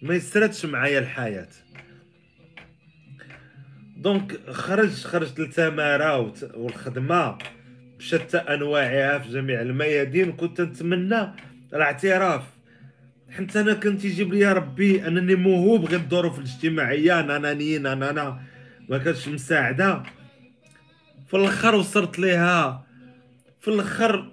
ما 0.01 0.15
يسراتش 0.15 0.65
معايا 0.65 0.99
الحياة. 0.99 1.49
donc 4.05 4.39
خرج 4.51 4.89
خرجت 4.89 5.39
للتمارة 5.39 6.33
والخدمة 6.53 7.37
بشتى 7.97 8.37
أنواعها 8.37 9.19
في 9.19 9.29
جميع 9.29 9.61
الميادين 9.61 10.31
كنت 10.31 10.61
نتمنى 10.61 11.21
الاعتراف 11.73 12.43
حتى 13.29 13.59
أنا 13.59 13.73
كنت 13.73 14.05
يجيب 14.05 14.33
لي 14.33 14.53
ربي 14.53 15.07
أنني 15.07 15.35
موهوب 15.35 15.85
غير 15.85 15.99
الظروف 15.99 16.39
الاجتماعية 16.39 17.19
أنانيين 17.19 17.85
أنا, 17.85 18.09
أنا 18.09 18.39
ما 18.89 18.97
كانتش 18.97 19.27
مساعدة. 19.27 20.03
في 21.27 21.37
الآخر 21.37 21.75
وصلت 21.75 22.19
ليها. 22.19 22.85
في 23.61 23.67
الآخر 23.67 24.31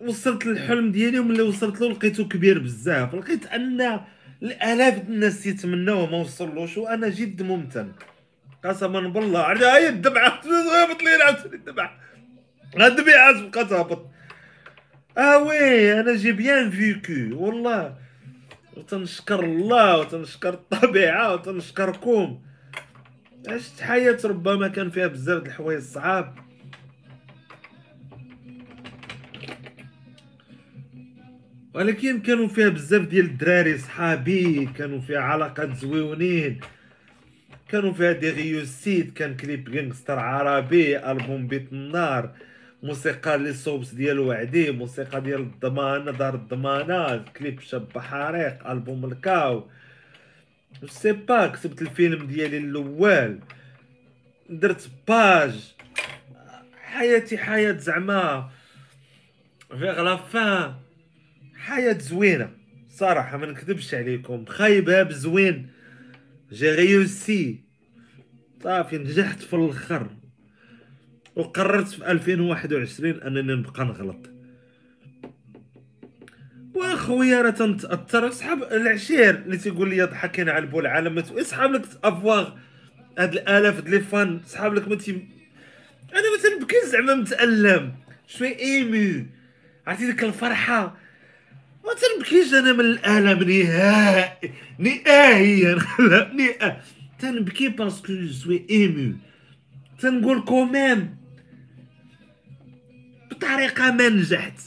وصلت 0.00 0.46
للحلم 0.46 0.92
ديالي 0.92 1.18
وملي 1.18 1.42
وصلت 1.42 1.80
له 1.80 1.88
لقيته 1.90 2.28
كبير 2.28 2.58
بزاف. 2.58 3.14
لقيت 3.14 3.46
أن 3.46 4.00
الآلاف 4.42 5.08
الناس 5.08 5.46
يتمناو 5.46 6.06
ما 6.06 6.16
وصلوش 6.16 6.76
وأنا 6.76 7.08
جد 7.08 7.42
ممتن. 7.42 7.92
قسما 8.64 9.00
بالله 9.00 9.40
هاي 9.52 9.88
الدمعة 9.88 10.28
هبط 10.28 11.02
لي 11.04 11.10
عاوتاني 11.22 11.54
الدمعة 11.54 11.98
الدمعة 12.76 13.42
بقات 13.50 13.70
تهبط 13.70 14.06
آه 15.18 15.38
oui 15.38 16.00
أنا 16.00 16.14
j'ai 16.16 16.32
bien 16.32 16.70
vécu 16.70 17.44
والله. 17.44 17.96
وتنشكر 18.76 19.44
الله 19.44 19.98
وتنشكر 19.98 20.54
الطبيعة 20.54 21.34
وتنشكركم. 21.34 22.40
عشت 23.48 23.80
حياة 23.80 24.18
ربما 24.24 24.68
كان 24.68 24.90
فيها 24.90 25.06
بزاف 25.06 25.42
د 25.42 25.46
الحوايج 25.46 25.80
صعاب 25.80 26.34
ولكن 31.74 32.20
كانوا 32.20 32.48
فيها 32.48 32.68
بزاف 32.68 33.02
ديال 33.02 33.24
الدراري 33.24 33.78
صحابي 33.78 34.66
كانوا 34.66 35.00
فيها 35.00 35.20
علاقات 35.20 35.76
زويونين. 35.76 36.60
كانوا 37.72 37.92
فيها 37.92 38.12
des 38.12 38.30
réussites 38.30 39.12
كان 39.12 39.36
كليب 39.36 39.68
gangster 39.68 40.18
عربي 40.18 40.98
ألبوم 41.10 41.46
بيت 41.46 41.72
النار 41.72 42.30
موسيقى 42.82 43.38
لي 43.38 43.52
صوبس 43.52 43.90
ديال 43.90 44.18
وعدي 44.18 44.70
موسيقى 44.70 45.20
ديال 45.20 45.40
الضمانه 45.40 46.10
دار 46.10 46.34
الضمانات 46.34 47.28
كليب 47.28 47.60
شاب 47.60 47.98
حريق 47.98 48.70
ألبوم 48.70 49.04
الكاو. 49.04 49.68
سي 50.86 51.12
با 51.12 51.46
كتبت 51.46 51.82
الفيلم 51.82 52.26
ديالي 52.26 52.58
الأول. 52.58 53.38
درت 54.50 54.90
باج. 55.08 55.74
حياتي 56.82 57.38
حياة 57.38 57.72
زعما. 57.72 58.50
فيغ 59.68 60.02
لا 60.02 60.16
فان 60.16 60.74
حياة 61.56 61.98
زوينة. 61.98 62.50
صراحة 62.88 63.36
ما 63.36 63.46
نكذبش 63.46 63.94
عليكم. 63.94 64.44
خايبة 64.44 65.02
بزوين. 65.02 65.71
جي 66.52 66.70
ريوسي. 66.74 67.60
صافي 68.62 68.98
نجحت 68.98 69.42
في 69.42 69.56
الأخر. 69.56 70.10
وقررت 71.36 71.88
في 71.88 72.10
2021 72.10 73.22
أنني 73.22 73.54
نبقى 73.54 73.84
نغلط. 73.84 74.30
وأخويا 76.74 77.42
راه 77.42 77.50
تنتأثر. 77.50 78.30
صحاب 78.30 78.62
العشير 78.62 79.30
اللي 79.30 79.56
تيقول 79.56 79.90
لي 79.90 80.02
ضحكين 80.02 80.48
على 80.48 80.64
العالم. 80.64 81.22
صحاب 81.42 81.72
لك 81.72 81.82
افواغ 82.04 82.52
هاد 83.18 83.32
الآلاف 83.32 83.80
ديال 83.80 83.90
لي 83.90 84.00
فان 84.00 84.40
صحاب 84.46 84.74
لك 84.74 84.88
ما 84.88 84.94
تي 84.94 85.10
أنا 86.12 86.22
ما 86.36 86.42
تنبكي 86.42 86.76
زعما 86.86 87.14
متألم. 87.14 87.94
شوي 88.26 88.58
إيمو. 88.58 89.26
عرفتي 89.86 90.06
ديك 90.06 90.24
الفرحة؟ 90.24 90.96
ما 91.92 91.98
تنبكيش 91.98 92.54
أنا 92.54 92.72
من 92.72 92.80
الالم 92.80 93.50
نهائي 93.50 94.52
نهائيا 94.78 95.78
نهائي 96.34 96.76
تنبكي 97.18 97.68
parce 97.68 97.95
que 97.95 98.12
je 98.12 98.32
suis 98.32 98.66
ému 98.70 99.14
تنقول 99.98 100.44
quand 100.44 100.84
même 100.84 101.16
بطريقة 103.30 103.90
ما 103.90 104.08
نجحت. 104.08 104.60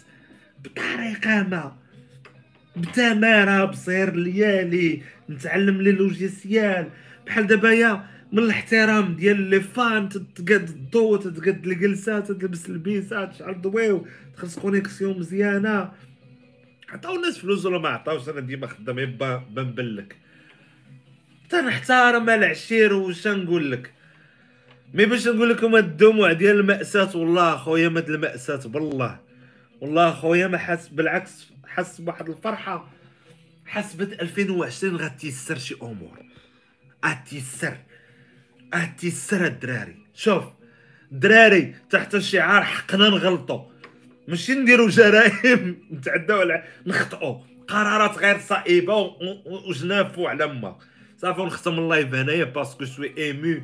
بطريقة 0.64 1.44
ما. 1.44 1.76
بتمارة 2.76 3.66
بصير 3.66 4.16
ليالي. 4.16 5.02
نتعلم 5.30 5.82
les 5.82 5.92
logiciels 5.92 6.90
بحال 7.26 7.48
دابا 7.48 8.08
من 8.32 8.40
الاحترام 8.40 9.16
ديال 9.16 9.42
les 9.42 9.60
fans 9.60 10.10
تتقاد 10.10 10.70
الضو 10.70 11.16
تتقاد 11.16 11.68
الجلسة 11.68 12.20
تلبس 12.20 12.70
البيسات 12.70 13.34
تشعل 13.34 13.62
ضويو 13.62 14.08
تخلص 14.36 14.60
connexion 14.60 15.20
مزيانة. 15.20 15.92
عطاو 16.96 17.16
الناس 17.16 17.38
فلوس 17.38 17.66
ولا 17.66 17.80
ما 17.80 17.90
عطاوش 17.90 18.30
أنا 18.30 18.40
ديما 18.40 18.68
خدامين 18.68 19.18
بنبلك 19.50 20.16
تنحترم 21.50 22.30
العشير 22.30 22.94
واش 22.94 23.28
نقول 23.28 23.72
لك؟ 23.72 23.94
مي 24.94 25.06
باش 25.06 25.28
نقول 25.28 25.50
لكم 25.50 25.76
الدموع 25.76 26.32
ديال 26.34 26.60
المأساة 26.60 27.18
والله 27.18 27.58
خويا 27.58 27.90
مد 27.90 28.10
المأساة 28.10 28.68
بالله. 28.68 29.20
والله 29.82 30.14
خويا 30.14 30.48
ما 30.48 30.58
حاس 30.58 30.88
بالعكس 30.88 31.52
حس 31.68 32.02
بواحد 32.02 32.30
الفرحة. 32.30 32.90
حسبت 33.66 34.22
2020 34.22 34.96
غتيسر 34.98 35.58
شي 35.58 35.76
أمور. 35.82 36.20
اتيسر 37.04 37.78
اتيسر 38.74 39.46
الدراري. 39.46 39.96
شوف 40.14 40.44
دراري 41.12 41.76
تحت 41.90 42.16
الشعار 42.16 42.64
حقنا 42.64 43.10
نغلطوا 43.10 43.75
ماشي 44.28 44.54
نديرو 44.54 44.88
جرائم 44.88 45.78
نتعداو 45.94 46.40
على 46.40 46.64
نخطئوا 46.88 47.36
قرارات 47.68 48.18
غير 48.18 48.40
صائبه 48.40 49.16
وجنافو 49.70 50.28
على 50.28 50.48
ما. 50.48 50.78
صافي 51.18 51.42
نختم 51.42 51.80
اللايف 51.80 52.14
هنايا 52.14 52.44
باسكو 52.44 52.86
شوي 52.86 53.14
ايمو 53.18 53.62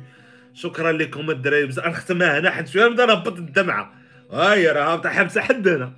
شكرا 0.54 0.92
لكم 0.92 1.30
الدراري. 1.30 1.66
بزاف 1.66 1.86
نختمها 1.86 2.38
هنا 2.38 2.50
حيت 2.50 2.68
شوية 2.68 2.86
نبدأ 2.86 3.06
نهبط 3.06 3.38
الدمعة. 3.38 3.94
هاي 4.32 4.66
راه 4.66 4.92
هابطه 4.92 5.10
حبسه 5.10 5.40
حدنا 5.40 5.92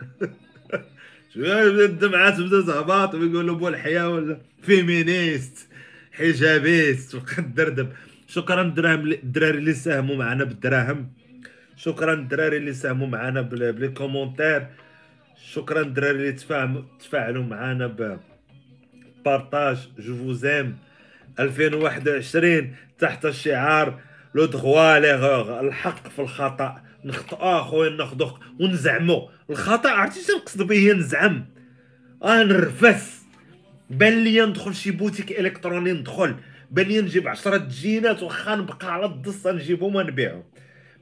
شوية 1.34 1.84
الدمعات 1.84 2.40
بدا 2.40 2.62
تهبط 2.62 3.14
ويقولوا 3.14 3.56
بو 3.56 3.68
الحياة 3.68 4.08
ولا 4.08 4.40
فيمينيست 4.62 5.68
حجابيست 6.12 7.14
وقدردب 7.14 7.92
شكرا 8.28 8.62
الدراري 8.62 9.58
اللي 9.58 9.74
ساهموا 9.74 10.16
معنا 10.16 10.44
بالدراهم. 10.44 11.12
شكرا 11.76 12.12
الدراري 12.12 12.56
اللي 12.56 12.72
ساهموا 12.72 13.06
معنا 13.06 13.40
ب 13.40 13.52
les 13.52 13.88
commentaires. 13.88 14.66
شكرا 15.52 15.80
الدراري 15.80 16.16
اللي 16.16 16.32
تفاعلوا 17.00 17.44
معنا 17.44 17.86
ب 17.86 18.18
partage. 19.24 19.88
je 19.98 20.16
vous 20.16 20.47
aime 20.47 20.78
2021 21.40 22.74
تحت 22.98 23.26
الشعار. 23.26 24.00
le 24.34 24.44
droit 24.44 24.98
à 24.98 25.05
l'erreur 25.05 25.60
الحق 25.60 26.08
في 26.08 26.18
الخطأ. 26.18 26.82
نخطئ 27.04 27.36
اخويا 27.40 27.90
ناخذ 27.90 28.30
ونزعمو. 28.60 29.28
الخطأ 29.50 29.90
عرفتي 29.90 30.20
شنو 30.20 30.36
نقصد 30.36 30.62
به؟ 30.62 30.92
نزعم. 30.92 31.46
آه 32.22 32.42
نرفس. 32.42 33.24
بان 33.90 34.24
لي 34.24 34.46
ندخل 34.46 34.74
شي 34.74 34.90
بوتيك 34.90 35.40
إلكتروني 35.40 35.92
ندخل. 35.92 36.34
بان 36.70 36.86
لي 36.86 37.00
نجيب 37.00 37.28
10 37.28 37.56
جينات 37.56 38.22
واخا 38.22 38.56
نبقى 38.56 38.94
على 38.94 39.06
الدصة 39.06 39.52
نجيبهم 39.52 39.94
ونبيعهم 39.94 40.42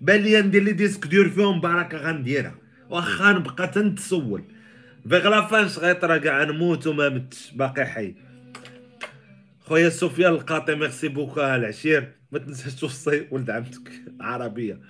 بان 0.03 0.21
لي 0.21 0.43
ندير 0.43 0.63
les 0.63 0.73
disques 0.73 1.07
دير 1.07 1.29
فيهم 1.29 1.61
بركه 1.61 1.99
غنديرها. 1.99 2.55
واخا 2.91 3.33
نبقى 3.33 3.69
تنتسول. 3.69 4.45
vers 5.09 5.29
la 5.29 5.47
fin 5.47 5.69
صغيطره 5.69 6.17
كاع 6.17 6.45
نموت 6.45 6.87
وما 6.87 7.09
متش 7.09 7.51
باقي 7.51 7.87
حي. 7.87 8.15
خويا 9.61 9.89
سفيان 9.89 10.33
القاطي 10.33 10.75
merci 10.75 11.09
beaucoup 11.09 11.41
العشير. 11.41 12.13
ما 12.33 12.39
تنساش 12.39 12.75
توصي 12.75 13.27
ولد 13.31 13.51
عمتك. 13.51 13.93
عربية. 14.21 14.81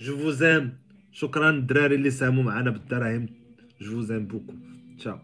je 0.00 0.18
vous 0.18 0.48
aime 0.48 0.78
شكرا 1.12 1.50
الدراري 1.50 1.94
اللي 1.94 2.10
ساهموا 2.10 2.42
معنا 2.44 2.70
بالدراهم. 2.70 3.26
je 3.80 3.90
vous 3.90 4.08
aime 4.08 4.26
beaucoup 4.26 4.54
ciao 4.98 5.18